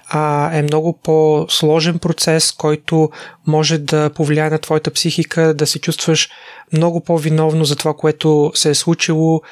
а 0.08 0.50
е 0.58 0.62
много 0.62 0.98
по-сложен 1.02 1.98
процес, 1.98 2.52
който 2.52 3.10
може 3.46 3.78
да 3.78 4.10
повлияе 4.10 4.50
на 4.50 4.58
твоята 4.58 4.90
психика, 4.90 5.54
да 5.54 5.66
се 5.66 5.78
чувстваш 5.78 6.28
много 6.72 7.00
по-виновно 7.00 7.64
за 7.64 7.76
това, 7.76 7.94
което 7.94 8.52
се 8.54 8.70
е 8.70 8.74
случило, 8.74 9.42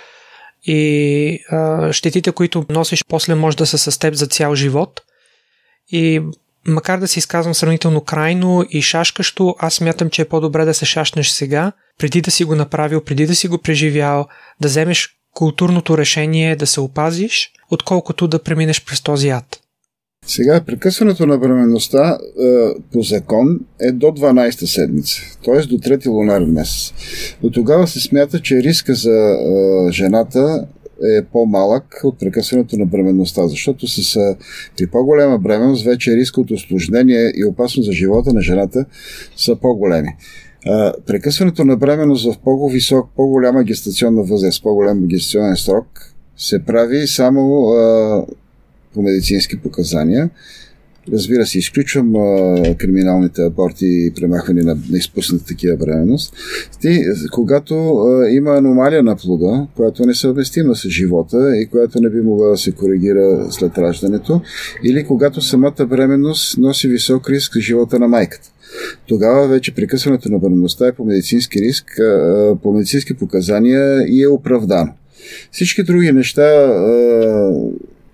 и 0.64 1.40
а, 1.50 1.92
щетите, 1.92 2.32
които 2.32 2.66
носиш 2.68 3.04
после 3.08 3.34
може 3.34 3.56
да 3.56 3.66
са 3.66 3.78
с 3.78 3.98
теб 3.98 4.14
за 4.14 4.26
цял 4.26 4.54
живот. 4.54 5.00
И 5.88 6.20
макар 6.66 6.98
да 6.98 7.08
си 7.08 7.18
изказвам 7.18 7.54
сравнително 7.54 8.00
крайно 8.00 8.64
и 8.70 8.82
шашкащо, 8.82 9.56
аз 9.58 9.74
смятам, 9.74 10.10
че 10.10 10.22
е 10.22 10.28
по-добре 10.28 10.64
да 10.64 10.74
се 10.74 10.84
шашнеш 10.84 11.28
сега, 11.28 11.72
преди 11.98 12.20
да 12.20 12.30
си 12.30 12.44
го 12.44 12.54
направил, 12.54 13.04
преди 13.04 13.26
да 13.26 13.34
си 13.34 13.48
го 13.48 13.58
преживял, 13.58 14.28
да 14.60 14.68
вземеш 14.68 15.08
културното 15.34 15.98
решение 15.98 16.56
да 16.56 16.66
се 16.66 16.80
опазиш, 16.80 17.50
отколкото 17.70 18.28
да 18.28 18.42
преминеш 18.42 18.84
през 18.84 19.00
този 19.00 19.28
ад. 19.28 19.60
Сега, 20.28 20.60
прекъсването 20.60 21.26
на 21.26 21.38
бременността 21.38 22.18
е, 22.18 22.80
по 22.92 23.02
закон 23.02 23.60
е 23.80 23.92
до 23.92 24.06
12-та 24.06 24.66
седмица, 24.66 25.22
т.е. 25.44 25.60
до 25.60 25.78
3 25.78 26.06
лунарен 26.06 26.52
месец. 26.52 26.92
До 27.42 27.50
тогава 27.50 27.86
се 27.86 28.00
смята, 28.00 28.40
че 28.40 28.62
риска 28.62 28.94
за 28.94 29.10
е, 29.10 29.92
жената 29.92 30.66
е 31.18 31.24
по-малък 31.24 32.00
от 32.04 32.18
прекъсването 32.18 32.76
на 32.76 32.86
бременността, 32.86 33.48
защото 33.48 33.86
с, 33.88 34.16
е, 34.16 34.36
при 34.76 34.86
по-голема 34.86 35.38
бременност 35.38 35.84
вече 35.84 36.16
риска 36.16 36.40
от 36.40 36.50
осложнение 36.50 37.32
и 37.36 37.44
опасност 37.44 37.86
за 37.86 37.92
живота 37.92 38.32
на 38.32 38.40
жената 38.40 38.84
са 39.36 39.56
по-големи. 39.56 40.16
Uh, 40.66 41.04
прекъсването 41.06 41.64
на 41.64 41.76
бременност 41.76 42.34
в 42.34 42.38
по-висок, 42.44 43.08
по-голяма 43.16 43.64
гестационна 43.64 44.22
възраст, 44.22 44.62
по-голям 44.62 45.06
гестационен 45.06 45.56
срок 45.56 45.86
се 46.36 46.64
прави 46.64 47.06
само 47.06 47.40
uh, 47.40 48.26
по 48.98 49.02
медицински 49.02 49.56
показания. 49.56 50.30
Разбира 51.12 51.46
се, 51.46 51.58
изключвам 51.58 52.16
а, 52.16 52.74
криминалните 52.78 53.42
аборти 53.42 53.86
и 53.86 54.12
премахване 54.16 54.62
на, 54.62 54.74
на 54.90 54.98
изпусната 54.98 55.44
такива 55.44 55.76
бременност. 55.76 56.34
Ти, 56.80 57.02
когато 57.32 57.74
а, 57.74 58.30
има 58.30 58.50
аномалия 58.50 59.02
на 59.02 59.16
плода, 59.16 59.66
която 59.76 60.06
не 60.06 60.14
съвместима 60.14 60.76
с 60.76 60.88
живота 60.88 61.56
и 61.56 61.66
която 61.66 62.00
не 62.00 62.10
би 62.10 62.20
могла 62.20 62.48
да 62.48 62.56
се 62.56 62.72
коригира 62.72 63.46
след 63.50 63.78
раждането, 63.78 64.40
или 64.84 65.04
когато 65.04 65.40
самата 65.40 65.86
бременност 65.88 66.58
носи 66.58 66.88
висок 66.88 67.30
риск 67.30 67.54
за 67.54 67.60
живота 67.60 67.98
на 67.98 68.08
майката. 68.08 68.50
Тогава 69.06 69.48
вече 69.48 69.74
прекъсването 69.74 70.28
на 70.28 70.38
бременността 70.38 70.86
е 70.86 70.92
по 70.92 71.04
медицински 71.04 71.60
риск, 71.60 71.98
а, 71.98 72.56
по 72.62 72.72
медицински 72.72 73.14
показания 73.14 74.04
и 74.08 74.22
е 74.22 74.28
оправдано. 74.28 74.92
Всички 75.52 75.82
други 75.82 76.12
неща 76.12 76.42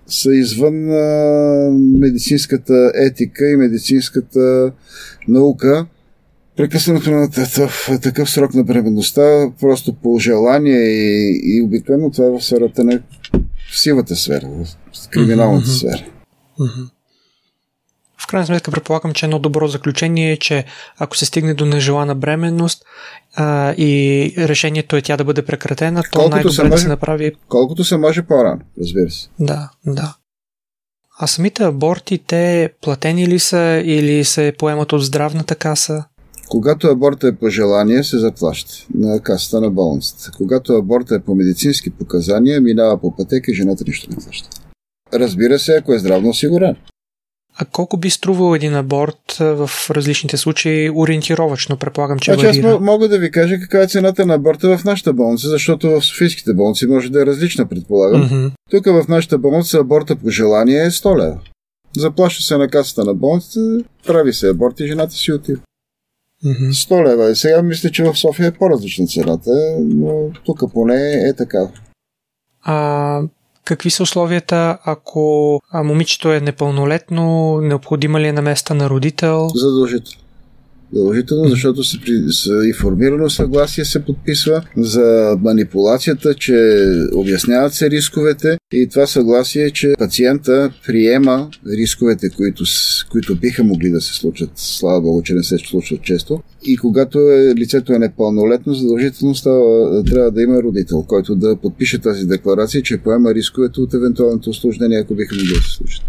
са 0.07 0.35
извън 0.35 0.91
а, 0.91 1.71
медицинската 1.99 2.91
етика 2.95 3.49
и 3.49 3.55
медицинската 3.55 4.71
наука. 5.27 5.85
Прекъсването 6.57 7.11
на 7.11 7.31
такъв, 7.31 7.89
такъв 8.01 8.29
срок 8.29 8.53
на 8.53 8.63
бременността 8.63 9.51
просто 9.59 9.93
по 9.93 10.19
желание 10.19 10.81
и, 10.81 11.41
и 11.43 11.61
обикновено 11.61 12.11
това 12.11 12.25
е 12.27 12.29
в 12.29 12.41
сферата 12.41 12.83
на 12.83 13.01
в 13.71 13.79
сивата 13.79 14.15
сфера, 14.15 14.47
в 14.47 15.09
криминалната 15.09 15.67
сфера. 15.67 16.05
Mm-hmm. 16.59 16.94
В 18.25 18.27
крайна 18.27 18.45
сметка 18.45 18.71
предполагам, 18.71 19.13
че 19.13 19.25
едно 19.25 19.39
добро 19.39 19.67
заключение 19.67 20.31
е, 20.31 20.37
че 20.37 20.65
ако 20.97 21.17
се 21.17 21.25
стигне 21.25 21.53
до 21.53 21.65
нежелана 21.65 22.15
бременност 22.15 22.85
а, 23.35 23.73
и 23.77 24.33
решението 24.37 24.95
е 24.95 25.01
тя 25.01 25.17
да 25.17 25.23
бъде 25.23 25.45
прекратена, 25.45 26.03
то 26.03 26.19
колкото 26.19 26.35
най-добре 26.35 26.63
може, 26.63 26.71
да 26.71 26.77
се 26.77 26.87
направи... 26.87 27.31
Колкото 27.47 27.83
се 27.83 27.97
може 27.97 28.23
по-рано, 28.23 28.61
разбира 28.79 29.11
се. 29.11 29.29
Да, 29.39 29.69
да. 29.85 30.15
А 31.19 31.27
самите 31.27 31.63
аборти, 31.63 32.17
те 32.27 32.69
платени 32.81 33.27
ли 33.27 33.39
са 33.39 33.81
или 33.85 34.23
се 34.23 34.53
поемат 34.57 34.93
от 34.93 35.03
здравната 35.03 35.55
каса? 35.55 36.03
Когато 36.49 36.87
абортът 36.87 37.33
е 37.33 37.37
по 37.37 37.49
желание, 37.49 38.03
се 38.03 38.17
заплаща 38.17 38.73
на 38.95 39.19
касата 39.19 39.61
на 39.61 39.71
болницата. 39.71 40.31
Когато 40.37 40.73
абортът 40.73 41.21
е 41.21 41.25
по 41.25 41.35
медицински 41.35 41.89
показания, 41.89 42.61
минава 42.61 43.01
по 43.01 43.15
пътека 43.15 43.51
и 43.51 43.55
жената 43.55 43.83
нищо 43.87 44.09
не 44.09 44.15
плаща. 44.15 44.49
Разбира 45.13 45.59
се, 45.59 45.75
ако 45.75 45.93
е 45.93 45.99
здравно 45.99 46.29
осигурен. 46.29 46.75
А 47.57 47.65
колко 47.65 47.97
би 47.97 48.09
струвал 48.09 48.55
един 48.55 48.75
аборт 48.75 49.31
в 49.39 49.69
различните 49.89 50.37
случаи 50.37 50.89
ориентировачно? 50.89 51.77
Предполагам, 51.77 52.19
че 52.19 52.33
значи, 52.33 52.59
аз 52.59 52.79
мога 52.79 53.07
да 53.07 53.19
ви 53.19 53.31
кажа 53.31 53.59
каква 53.59 53.81
е 53.81 53.87
цената 53.87 54.25
на 54.25 54.33
аборта 54.33 54.77
в 54.77 54.83
нашата 54.83 55.13
болница, 55.13 55.49
защото 55.49 55.89
в 55.89 56.01
Софийските 56.01 56.53
болници 56.53 56.87
може 56.87 57.11
да 57.11 57.21
е 57.21 57.25
различна, 57.25 57.65
предполагам. 57.65 58.29
Mm-hmm. 58.29 58.51
Тук 58.71 58.85
в 58.85 59.05
нашата 59.09 59.37
болница 59.37 59.79
аборта 59.79 60.15
по 60.15 60.29
желание 60.29 60.85
е 60.85 60.89
100 60.89 61.17
лева. 61.17 61.39
Заплаща 61.97 62.43
се 62.43 62.57
на 62.57 62.67
касата 62.67 63.05
на 63.05 63.13
болницата, 63.13 63.83
прави 64.07 64.33
се 64.33 64.49
аборт 64.49 64.79
и 64.79 64.87
жената 64.87 65.13
си 65.13 65.31
отива. 65.31 65.61
Mm-hmm. 66.45 66.69
100 66.69 67.07
лева. 67.07 67.35
Сега 67.35 67.61
мисля, 67.61 67.89
че 67.89 68.03
в 68.03 68.15
София 68.15 68.47
е 68.47 68.51
по-различна 68.51 69.07
цената, 69.07 69.51
но 69.79 70.29
тук 70.45 70.73
поне 70.73 71.11
е 71.11 71.33
така. 71.33 71.67
А 72.61 73.21
Какви 73.65 73.89
са 73.89 74.03
условията, 74.03 74.77
ако 74.83 75.61
момичето 75.73 76.31
е 76.31 76.39
непълнолетно, 76.39 77.57
необходима 77.61 78.19
ли 78.19 78.27
е 78.27 78.33
наместа 78.33 78.73
на 78.73 78.89
родител? 78.89 79.47
Задължително. 79.55 80.24
Задължително, 80.95 81.49
защото 81.49 81.83
се 81.83 81.97
при, 82.01 82.13
информирано 82.67 83.29
съгласие 83.29 83.85
се 83.85 84.05
подписва 84.05 84.63
за 84.77 85.37
манипулацията, 85.41 86.33
че 86.33 86.85
обясняват 87.13 87.73
се 87.73 87.89
рисковете 87.89 88.57
и 88.73 88.87
това 88.87 89.07
съгласие, 89.07 89.71
че 89.71 89.93
пациента 89.99 90.71
приема 90.85 91.49
рисковете, 91.67 92.29
които, 92.29 92.63
които 93.11 93.35
биха 93.35 93.63
могли 93.63 93.89
да 93.89 94.01
се 94.01 94.13
случат. 94.13 94.49
Слава 94.55 95.01
Богу, 95.01 95.21
че 95.21 95.33
не 95.33 95.43
се 95.43 95.57
случват 95.57 96.01
често. 96.01 96.41
И 96.65 96.77
когато 96.77 97.19
е, 97.19 97.55
лицето 97.55 97.93
е 97.93 97.99
непълнолетно, 97.99 98.73
задължително 98.73 99.35
става, 99.35 100.03
трябва 100.03 100.31
да 100.31 100.41
има 100.41 100.63
родител, 100.63 101.03
който 101.03 101.35
да 101.35 101.55
подпише 101.55 101.99
тази 101.99 102.25
декларация, 102.25 102.83
че 102.83 102.97
поема 102.97 103.33
рисковете 103.33 103.81
от 103.81 103.93
евентуалното 103.93 104.49
осложнение, 104.49 104.99
ако 104.99 105.15
биха 105.15 105.35
могли 105.35 105.53
да 105.53 105.61
се 105.61 105.71
случат. 105.71 106.03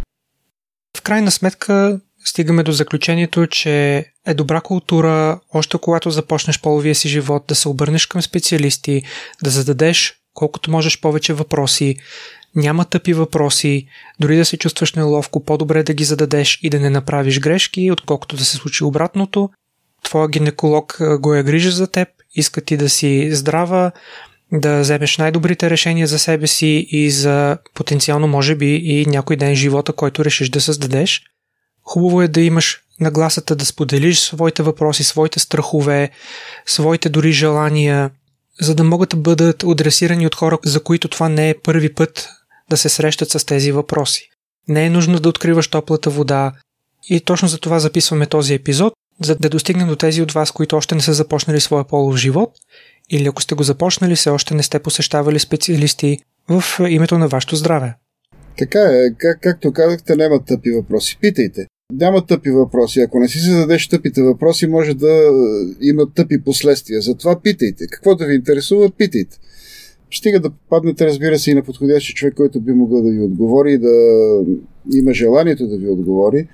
В 0.96 1.02
крайна 1.02 1.30
сметка 1.30 2.00
стигаме 2.28 2.62
до 2.62 2.72
заключението, 2.72 3.46
че 3.46 4.04
е 4.26 4.34
добра 4.34 4.60
култура, 4.60 5.40
още 5.54 5.78
когато 5.78 6.10
започнеш 6.10 6.60
половия 6.60 6.94
си 6.94 7.08
живот, 7.08 7.44
да 7.48 7.54
се 7.54 7.68
обърнеш 7.68 8.06
към 8.06 8.22
специалисти, 8.22 9.02
да 9.42 9.50
зададеш 9.50 10.14
колкото 10.34 10.70
можеш 10.70 11.00
повече 11.00 11.32
въпроси. 11.32 11.96
Няма 12.54 12.84
тъпи 12.84 13.12
въпроси, 13.12 13.86
дори 14.20 14.36
да 14.36 14.44
се 14.44 14.56
чувстваш 14.56 14.94
неловко, 14.94 15.44
по-добре 15.44 15.82
да 15.82 15.94
ги 15.94 16.04
зададеш 16.04 16.58
и 16.62 16.70
да 16.70 16.80
не 16.80 16.90
направиш 16.90 17.40
грешки, 17.40 17.90
отколкото 17.90 18.36
да 18.36 18.44
се 18.44 18.56
случи 18.56 18.84
обратното. 18.84 19.50
Твоя 20.02 20.28
гинеколог 20.28 20.98
го 21.20 21.34
е 21.34 21.42
грижа 21.42 21.70
за 21.70 21.86
теб, 21.86 22.08
иска 22.34 22.60
ти 22.60 22.76
да 22.76 22.90
си 22.90 23.34
здрава, 23.34 23.92
да 24.52 24.80
вземеш 24.80 25.18
най-добрите 25.18 25.70
решения 25.70 26.06
за 26.06 26.18
себе 26.18 26.46
си 26.46 26.86
и 26.90 27.10
за 27.10 27.58
потенциално, 27.74 28.28
може 28.28 28.54
би, 28.54 28.74
и 28.74 29.06
някой 29.06 29.36
ден 29.36 29.54
живота, 29.54 29.92
който 29.92 30.24
решиш 30.24 30.48
да 30.48 30.60
създадеш– 30.60 31.22
Хубаво 31.86 32.22
е 32.22 32.28
да 32.28 32.40
имаш 32.40 32.80
нагласата 33.00 33.56
да 33.56 33.66
споделиш 33.66 34.20
своите 34.20 34.62
въпроси, 34.62 35.04
своите 35.04 35.40
страхове, 35.40 36.10
своите 36.66 37.08
дори 37.08 37.32
желания, 37.32 38.10
за 38.60 38.74
да 38.74 38.84
могат 38.84 39.10
да 39.10 39.16
бъдат 39.16 39.62
адресирани 39.62 40.26
от 40.26 40.34
хора, 40.34 40.58
за 40.64 40.82
които 40.82 41.08
това 41.08 41.28
не 41.28 41.50
е 41.50 41.58
първи 41.62 41.94
път 41.94 42.28
да 42.70 42.76
се 42.76 42.88
срещат 42.88 43.30
с 43.30 43.44
тези 43.46 43.72
въпроси. 43.72 44.30
Не 44.68 44.86
е 44.86 44.90
нужно 44.90 45.20
да 45.20 45.28
откриваш 45.28 45.68
топлата 45.68 46.10
вода 46.10 46.52
и 47.08 47.20
точно 47.20 47.48
за 47.48 47.58
това 47.58 47.78
записваме 47.78 48.26
този 48.26 48.54
епизод, 48.54 48.92
за 49.22 49.34
да 49.34 49.48
достигнем 49.48 49.88
до 49.88 49.96
тези 49.96 50.22
от 50.22 50.32
вас, 50.32 50.50
които 50.50 50.76
още 50.76 50.94
не 50.94 51.00
са 51.00 51.14
започнали 51.14 51.60
своя 51.60 51.84
полов 51.84 52.16
живот 52.16 52.50
или 53.10 53.26
ако 53.26 53.42
сте 53.42 53.54
го 53.54 53.62
започнали, 53.62 54.16
все 54.16 54.30
още 54.30 54.54
не 54.54 54.62
сте 54.62 54.78
посещавали 54.78 55.38
специалисти 55.38 56.18
в 56.48 56.64
името 56.88 57.18
на 57.18 57.28
вашето 57.28 57.56
здраве. 57.56 57.94
Така 58.58 58.78
е, 58.78 59.14
как, 59.18 59.40
както 59.40 59.72
казахте, 59.72 60.16
няма 60.16 60.44
тъпи 60.44 60.70
въпроси. 60.70 61.18
Питайте. 61.20 61.66
Няма 61.92 62.26
тъпи 62.26 62.50
въпроси. 62.50 63.00
Ако 63.00 63.20
не 63.20 63.28
си 63.28 63.38
зададеш 63.38 63.88
тъпите 63.88 64.22
въпроси, 64.22 64.66
може 64.66 64.94
да 64.94 65.12
е, 65.12 65.28
има 65.80 66.12
тъпи 66.14 66.42
последствия. 66.44 67.00
Затова 67.00 67.40
питайте. 67.40 67.86
Какво 67.86 68.14
да 68.14 68.26
ви 68.26 68.34
интересува, 68.34 68.90
питайте. 68.90 69.38
Стига 70.14 70.40
да 70.40 70.50
попаднете, 70.50 71.06
разбира 71.06 71.38
се, 71.38 71.50
и 71.50 71.54
на 71.54 71.62
подходящия 71.62 72.14
човек, 72.14 72.34
който 72.34 72.60
би 72.60 72.72
могъл 72.72 73.02
да 73.02 73.10
ви 73.10 73.20
отговори 73.20 73.72
и 73.72 73.78
да 73.78 73.92
има 74.94 75.14
желанието 75.14 75.66
да 75.66 75.76
ви 75.78 75.88
отговори. 75.88 76.48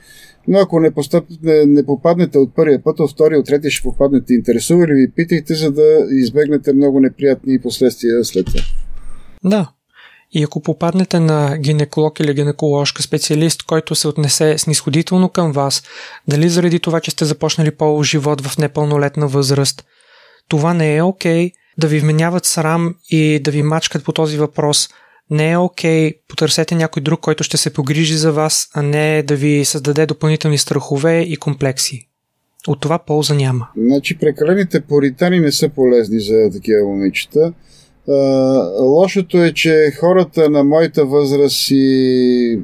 Но 0.48 0.58
ако 0.58 0.80
не, 0.80 0.90
постъп, 0.90 1.24
не, 1.42 1.66
не 1.66 1.86
попаднете 1.86 2.38
от 2.38 2.54
първия 2.54 2.82
път, 2.82 3.00
от 3.00 3.10
втория, 3.10 3.38
от 3.38 3.46
третия 3.46 3.70
ще 3.70 3.82
попаднете. 3.82 4.34
Интересува 4.34 4.86
ли 4.86 4.94
ви, 4.94 5.10
питайте, 5.10 5.54
за 5.54 5.72
да 5.72 6.06
избегнете 6.10 6.72
много 6.72 7.00
неприятни 7.00 7.60
последствия 7.60 8.24
след 8.24 8.46
това. 8.46 8.60
Да, 9.44 9.72
и 10.32 10.42
ако 10.42 10.62
попаднете 10.62 11.20
на 11.20 11.58
гинеколог 11.58 12.20
или 12.20 12.34
гинеколожка 12.34 13.02
специалист, 13.02 13.62
който 13.62 13.94
се 13.94 14.08
отнесе 14.08 14.58
снисходително 14.58 15.28
към 15.28 15.52
вас, 15.52 15.82
дали 16.28 16.48
заради 16.48 16.80
това, 16.80 17.00
че 17.00 17.10
сте 17.10 17.24
започнали 17.24 17.70
полов 17.70 18.06
живот 18.06 18.46
в 18.46 18.58
непълнолетна 18.58 19.28
възраст, 19.28 19.84
това 20.48 20.74
не 20.74 20.96
е 20.96 21.02
окей 21.02 21.46
okay, 21.48 21.52
да 21.78 21.86
ви 21.86 22.00
вменяват 22.00 22.44
срам 22.44 22.94
и 23.10 23.40
да 23.44 23.50
ви 23.50 23.62
мачкат 23.62 24.04
по 24.04 24.12
този 24.12 24.38
въпрос. 24.38 24.88
Не 25.30 25.50
е 25.50 25.56
окей, 25.56 26.10
okay, 26.10 26.16
потърсете 26.28 26.74
някой 26.74 27.02
друг, 27.02 27.20
който 27.20 27.44
ще 27.44 27.56
се 27.56 27.72
погрижи 27.72 28.16
за 28.16 28.32
вас, 28.32 28.68
а 28.74 28.82
не 28.82 29.22
да 29.22 29.36
ви 29.36 29.64
създаде 29.64 30.06
допълнителни 30.06 30.58
страхове 30.58 31.20
и 31.20 31.36
комплекси. 31.36 32.08
От 32.68 32.80
това 32.80 32.98
полза 32.98 33.34
няма. 33.34 33.68
Значи 33.76 34.18
прекалените 34.18 34.80
поритани 34.80 35.40
не 35.40 35.52
са 35.52 35.68
полезни 35.68 36.20
за 36.20 36.50
такива 36.52 36.88
момичета 36.88 37.52
лошото 38.80 39.38
е, 39.38 39.52
че 39.52 39.92
хората 40.00 40.50
на 40.50 40.64
моята 40.64 41.04
възраст 41.04 41.70
и 41.70 42.58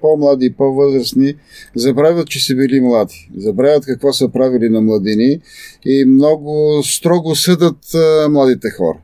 по-млади 0.00 0.46
и 0.46 0.52
по-възрастни 0.52 1.34
забравят, 1.74 2.28
че 2.28 2.46
са 2.46 2.54
били 2.54 2.80
млади. 2.80 3.30
Забравят 3.36 3.84
какво 3.84 4.12
са 4.12 4.28
правили 4.28 4.68
на 4.68 4.80
младини 4.80 5.40
и 5.84 6.04
много 6.04 6.82
строго 6.84 7.34
съдат 7.34 7.94
а, 7.94 8.28
младите 8.28 8.70
хора, 8.70 8.98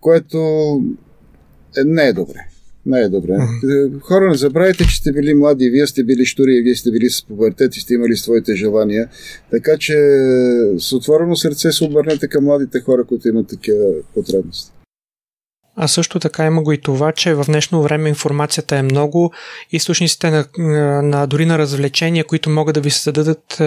което 0.00 0.38
е, 1.78 1.84
не 1.84 2.02
е 2.02 2.12
добре. 2.12 2.38
Не 2.86 3.00
е 3.00 3.08
добре. 3.08 3.38
Хора, 4.00 4.28
не 4.28 4.36
забравяйте, 4.36 4.84
че 4.84 4.96
сте 4.96 5.12
били 5.12 5.34
млади, 5.34 5.70
вие 5.70 5.86
сте 5.86 6.04
били 6.04 6.26
штури, 6.26 6.62
вие 6.62 6.74
сте 6.74 6.90
били 6.90 7.10
с 7.10 7.26
пубертет 7.26 7.76
и 7.76 7.80
сте 7.80 7.94
имали 7.94 8.16
своите 8.16 8.54
желания. 8.54 9.08
Така 9.50 9.76
че 9.78 9.94
с 10.78 10.92
отворено 10.92 11.36
сърце 11.36 11.72
се 11.72 11.84
обърнете 11.84 12.28
към 12.28 12.44
младите 12.44 12.80
хора, 12.80 13.04
които 13.04 13.28
имат 13.28 13.48
такива 13.48 13.84
потребности. 14.14 14.73
А 15.76 15.88
също 15.88 16.20
така 16.20 16.46
има 16.46 16.62
го 16.62 16.72
и 16.72 16.80
това, 16.80 17.12
че 17.12 17.34
в 17.34 17.44
днешно 17.44 17.82
време 17.82 18.08
информацията 18.08 18.76
е 18.76 18.82
много. 18.82 19.32
Източниците 19.70 20.30
на, 20.30 20.44
на 21.02 21.26
дори 21.26 21.46
на 21.46 21.58
развлечения, 21.58 22.24
които 22.24 22.50
могат 22.50 22.74
да 22.74 22.80
ви 22.80 22.90
създадат 22.90 23.62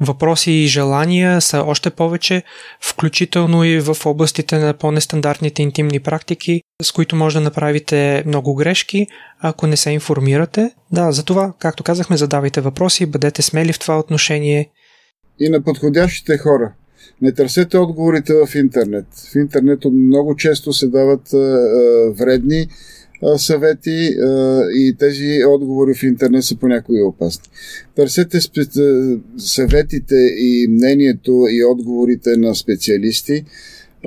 въпроси 0.00 0.50
и 0.52 0.66
желания, 0.66 1.40
са 1.40 1.62
още 1.62 1.90
повече, 1.90 2.42
включително 2.80 3.64
и 3.64 3.80
в 3.80 3.96
областите 4.04 4.58
на 4.58 4.74
по-нестандартните 4.74 5.62
интимни 5.62 6.00
практики, 6.00 6.62
с 6.82 6.92
които 6.92 7.16
може 7.16 7.38
да 7.38 7.44
направите 7.44 8.22
много 8.26 8.54
грешки, 8.54 9.06
ако 9.40 9.66
не 9.66 9.76
се 9.76 9.90
информирате. 9.90 10.70
Да, 10.92 11.12
за 11.12 11.24
това, 11.24 11.52
както 11.58 11.84
казахме, 11.84 12.16
задавайте 12.16 12.60
въпроси, 12.60 13.06
бъдете 13.06 13.42
смели 13.42 13.72
в 13.72 13.78
това 13.78 13.98
отношение. 13.98 14.70
И 15.40 15.48
на 15.48 15.62
подходящите 15.62 16.38
хора. 16.38 16.72
Не 17.22 17.32
търсете 17.32 17.78
отговорите 17.78 18.32
в 18.34 18.54
интернет. 18.54 19.06
В 19.32 19.34
интернет 19.34 19.84
много 19.84 20.36
често 20.36 20.72
се 20.72 20.86
дават 20.86 21.32
а, 21.32 21.36
вредни 22.10 22.68
а, 23.22 23.38
съвети 23.38 24.14
а, 24.20 24.62
и 24.74 24.96
тези 24.98 25.44
отговори 25.48 25.94
в 25.94 26.02
интернет 26.02 26.44
са 26.44 26.56
понякога 26.56 27.06
опасни. 27.06 27.48
Търсете 27.96 28.40
спе... 28.40 28.60
съветите 29.38 30.16
и 30.38 30.66
мнението 30.70 31.46
и 31.50 31.64
отговорите 31.64 32.36
на 32.36 32.54
специалисти, 32.54 33.44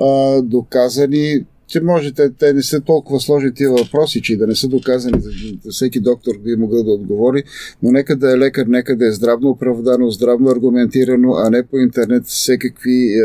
а, 0.00 0.42
доказани 0.42 1.44
че 1.72 1.80
можете, 1.80 2.30
те 2.38 2.52
не 2.52 2.62
са 2.62 2.80
толкова 2.80 3.20
сложни 3.20 3.54
тия 3.54 3.70
въпроси, 3.70 4.22
че 4.22 4.36
да 4.36 4.46
не 4.46 4.54
са 4.54 4.68
доказани, 4.68 5.22
всеки 5.70 6.00
доктор 6.00 6.32
би 6.44 6.56
могъл 6.56 6.84
да 6.84 6.90
отговори, 6.90 7.42
но 7.82 7.90
нека 7.90 8.16
да 8.16 8.32
е 8.32 8.38
лекар, 8.38 8.66
нека 8.66 8.96
да 8.96 9.06
е 9.06 9.12
здравно 9.12 9.50
оправдано, 9.50 10.10
здравно 10.10 10.50
аргументирано, 10.50 11.32
а 11.32 11.50
не 11.50 11.66
по 11.66 11.76
интернет 11.78 12.24
всекакви 12.24 13.14
е, 13.14 13.20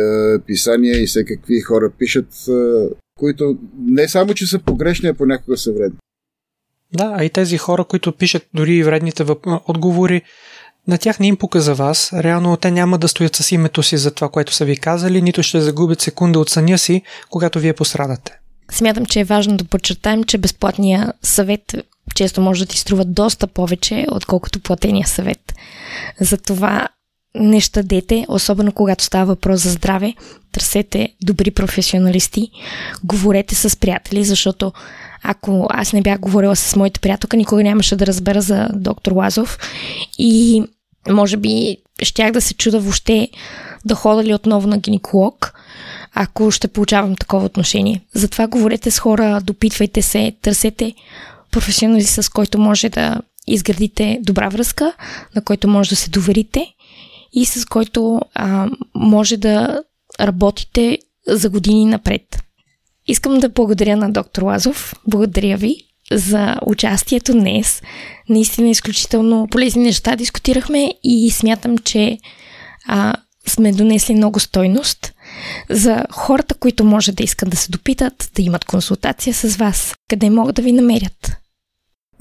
писания 0.46 1.04
и 1.04 1.08
всекакви 1.08 1.62
хора 1.62 1.92
пишат, 2.00 2.28
е, 2.50 2.52
които 3.20 3.58
не 3.80 4.08
само, 4.08 4.34
че 4.34 4.48
са 4.48 4.60
погрешни, 4.60 5.10
а 5.10 5.14
понякога 5.14 5.58
са 5.58 5.72
вредни. 5.72 5.98
Да, 6.94 7.14
а 7.18 7.24
и 7.24 7.30
тези 7.30 7.58
хора, 7.58 7.84
които 7.84 8.12
пишат 8.12 8.44
дори 8.54 8.76
и 8.76 8.84
вредните 8.84 9.24
въп... 9.24 9.40
отговори, 9.68 10.22
на 10.88 10.98
тях 10.98 11.20
не 11.20 11.28
им 11.28 11.38
пука 11.38 11.62
за 11.62 11.76
вас. 11.76 12.14
Реално 12.14 12.58
те 12.58 12.72
няма 12.72 12.98
да 12.98 13.08
стоят 13.08 13.36
с 13.36 13.52
името 13.52 13.84
си 13.84 13.98
за 13.98 14.12
това, 14.12 14.30
което 14.30 14.54
са 14.54 14.66
ви 14.66 14.78
казали, 14.78 15.22
нито 15.22 15.44
ще 15.44 15.62
загубят 15.62 16.02
секунда 16.02 16.40
от 16.40 16.50
съня 16.50 16.78
си, 16.78 17.02
когато 17.30 17.60
вие 17.60 17.74
пострадате. 17.74 18.32
Смятам, 18.72 19.06
че 19.06 19.20
е 19.20 19.24
важно 19.24 19.58
да 19.58 19.64
подчертаем, 19.64 20.24
че 20.24 20.38
безплатния 20.38 21.14
съвет 21.24 21.76
често 22.16 22.42
може 22.42 22.66
да 22.66 22.72
ти 22.72 22.78
струва 22.78 23.06
доста 23.06 23.48
повече, 23.48 24.06
отколкото 24.12 24.60
платения 24.60 25.08
съвет. 25.08 25.54
Затова 26.20 26.88
не 27.36 27.60
щадете, 27.60 28.26
особено 28.28 28.72
когато 28.72 29.04
става 29.04 29.26
въпрос 29.26 29.62
за 29.64 29.72
здраве. 29.72 30.14
Търсете 30.52 31.10
добри 31.24 31.52
професионалисти, 31.52 32.50
говорете 33.04 33.56
с 33.56 33.80
приятели, 33.80 34.24
защото 34.24 34.74
ако 35.24 35.68
аз 35.70 35.94
не 35.94 36.02
бях 36.02 36.20
говорила 36.20 36.56
с 36.56 36.76
моите 36.76 37.00
приятелка, 37.00 37.38
никога 37.38 37.64
нямаше 37.64 37.96
да 37.96 38.08
разбера 38.08 38.42
за 38.42 38.70
доктор 38.74 39.12
Лазов 39.12 39.58
и 40.18 40.64
може 41.10 41.38
би 41.38 41.78
щях 42.02 42.32
да 42.32 42.42
се 42.42 42.54
чуда 42.54 42.80
въобще 42.80 43.30
да 43.86 43.96
хода 43.96 44.24
ли 44.24 44.34
отново 44.34 44.68
на 44.68 44.78
гинеколог, 44.78 45.54
ако 46.14 46.52
ще 46.52 46.68
получавам 46.68 47.16
такова 47.16 47.46
отношение. 47.46 48.02
Затова 48.14 48.48
говорете 48.48 48.92
с 48.92 49.00
хора, 49.00 49.42
допитвайте 49.44 50.02
се, 50.02 50.34
търсете 50.42 50.94
професионалист, 51.52 52.24
с 52.24 52.30
който 52.30 52.60
може 52.60 52.90
да 52.90 53.22
изградите 53.48 54.20
добра 54.22 54.50
връзка, 54.50 54.94
на 55.36 55.44
който 55.44 55.68
може 55.68 55.90
да 55.90 55.96
се 55.96 56.10
доверите 56.10 56.74
и 57.34 57.46
с 57.46 57.66
който 57.66 58.22
а, 58.34 58.70
може 58.96 59.38
да 59.38 59.84
работите 60.20 60.98
за 61.28 61.50
години 61.50 61.86
напред. 61.86 62.44
Искам 63.08 63.40
да 63.40 63.50
благодаря 63.50 63.98
на 63.98 64.12
доктор 64.12 64.42
Лазов. 64.42 64.94
Благодаря 65.08 65.58
ви 65.58 65.87
за 66.12 66.56
участието 66.66 67.34
днес. 67.34 67.82
Наистина 68.30 68.70
изключително 68.70 69.48
полезни 69.52 69.84
неща 69.84 70.16
дискутирахме 70.16 70.94
и 71.04 71.32
смятам, 71.32 71.78
че 71.78 72.18
а, 72.88 73.14
сме 73.48 73.72
донесли 73.72 74.14
много 74.14 74.40
стойност 74.40 75.14
за 75.70 76.06
хората, 76.12 76.56
които 76.56 76.84
може 76.84 77.12
да 77.12 77.24
искат 77.24 77.50
да 77.50 77.58
се 77.58 77.72
допитат, 77.72 78.32
да 78.36 78.42
имат 78.42 78.66
консултация 78.66 79.34
с 79.34 79.58
вас. 79.58 79.96
Къде 80.10 80.30
могат 80.30 80.56
да 80.56 80.62
ви 80.62 80.72
намерят? 80.72 81.32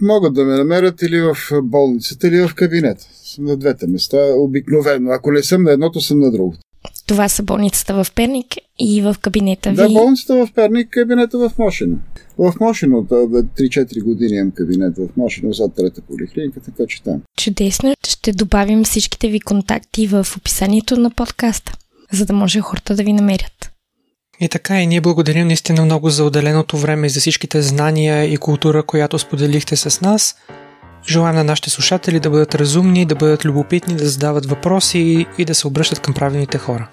Могат 0.03 0.35
да 0.35 0.45
ме 0.45 0.55
намерят 0.55 1.03
или 1.03 1.21
в 1.21 1.37
болницата, 1.63 2.29
или 2.29 2.49
в 2.49 2.55
кабинет. 2.55 2.99
На 3.39 3.57
двете 3.57 3.87
места, 3.87 4.17
обикновено. 4.37 5.11
Ако 5.11 5.33
не 5.33 5.43
съм 5.43 5.63
на 5.63 5.73
едното, 5.73 6.01
съм 6.01 6.21
на 6.21 6.31
другото. 6.31 6.59
Това 7.07 7.29
са 7.29 7.43
болницата 7.43 8.05
в 8.05 8.13
Перник 8.13 8.47
и 8.79 9.03
в 9.03 9.17
кабинета 9.21 9.71
ви. 9.71 9.77
Да, 9.77 9.89
болницата 9.89 10.47
в 10.47 10.53
Перник, 10.55 10.89
кабинета 10.91 11.39
в 11.39 11.51
Мошино. 11.59 11.99
В 12.39 12.53
Мошино, 12.61 12.97
3-4 12.97 14.03
години 14.03 14.37
имам 14.37 14.51
кабинет 14.51 14.99
в 14.99 15.09
Мошино, 15.17 15.53
зад 15.53 15.75
трета 15.75 16.01
поликлиника, 16.01 16.61
така 16.61 16.83
че 16.89 17.03
там. 17.03 17.23
Чудесно. 17.39 17.95
Ще 18.09 18.33
добавим 18.33 18.85
всичките 18.85 19.29
ви 19.29 19.41
контакти 19.41 20.07
в 20.07 20.27
описанието 20.37 20.97
на 20.97 21.11
подкаста, 21.11 21.73
за 22.13 22.27
да 22.27 22.33
може 22.33 22.61
хората 22.61 22.95
да 22.95 23.03
ви 23.03 23.13
намерят. 23.13 23.73
И 24.41 24.49
така, 24.49 24.83
и 24.83 24.87
ние 24.87 25.01
благодарим 25.01 25.47
наистина 25.47 25.85
много 25.85 26.11
за 26.11 26.25
отделеното 26.25 26.77
време 26.77 27.07
и 27.07 27.11
за 27.11 27.21
всичките 27.21 27.63
знания 27.63 28.33
и 28.33 28.37
култура, 28.37 28.83
която 28.83 29.19
споделихте 29.19 29.77
с 29.77 30.01
нас. 30.01 30.37
Желаем 31.09 31.37
на 31.37 31.45
нашите 31.45 31.71
слушатели 31.71 32.21
да 32.21 32.31
бъдат 32.31 32.55
разумни, 32.55 33.07
да 33.07 33.15
бъдат 33.15 33.45
любопитни, 33.45 33.95
да 33.95 34.09
задават 34.09 34.47
въпроси 34.47 35.27
и 35.39 35.45
да 35.45 35.55
се 35.55 35.67
обръщат 35.67 36.01
към 36.01 36.15
правилните 36.15 36.59
хора. 36.59 36.89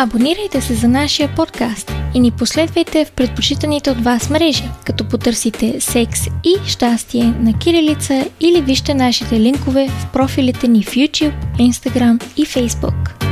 Абонирайте 0.00 0.60
се 0.60 0.74
за 0.74 0.88
нашия 0.88 1.34
подкаст 1.36 1.92
и 2.14 2.20
ни 2.20 2.30
последвайте 2.30 3.04
в 3.04 3.12
предпочитаните 3.12 3.90
от 3.90 4.04
вас 4.04 4.30
мрежи, 4.30 4.64
като 4.84 5.08
потърсите 5.08 5.80
секс 5.80 6.26
и 6.26 6.54
щастие 6.66 7.24
на 7.24 7.58
Кирилица 7.58 8.24
или 8.40 8.60
вижте 8.60 8.94
нашите 8.94 9.40
линкове 9.40 9.88
в 9.88 10.12
профилите 10.12 10.68
ни 10.68 10.82
в 10.82 10.90
YouTube, 10.90 11.34
Instagram 11.58 12.22
и 12.36 12.46
Facebook. 12.46 13.27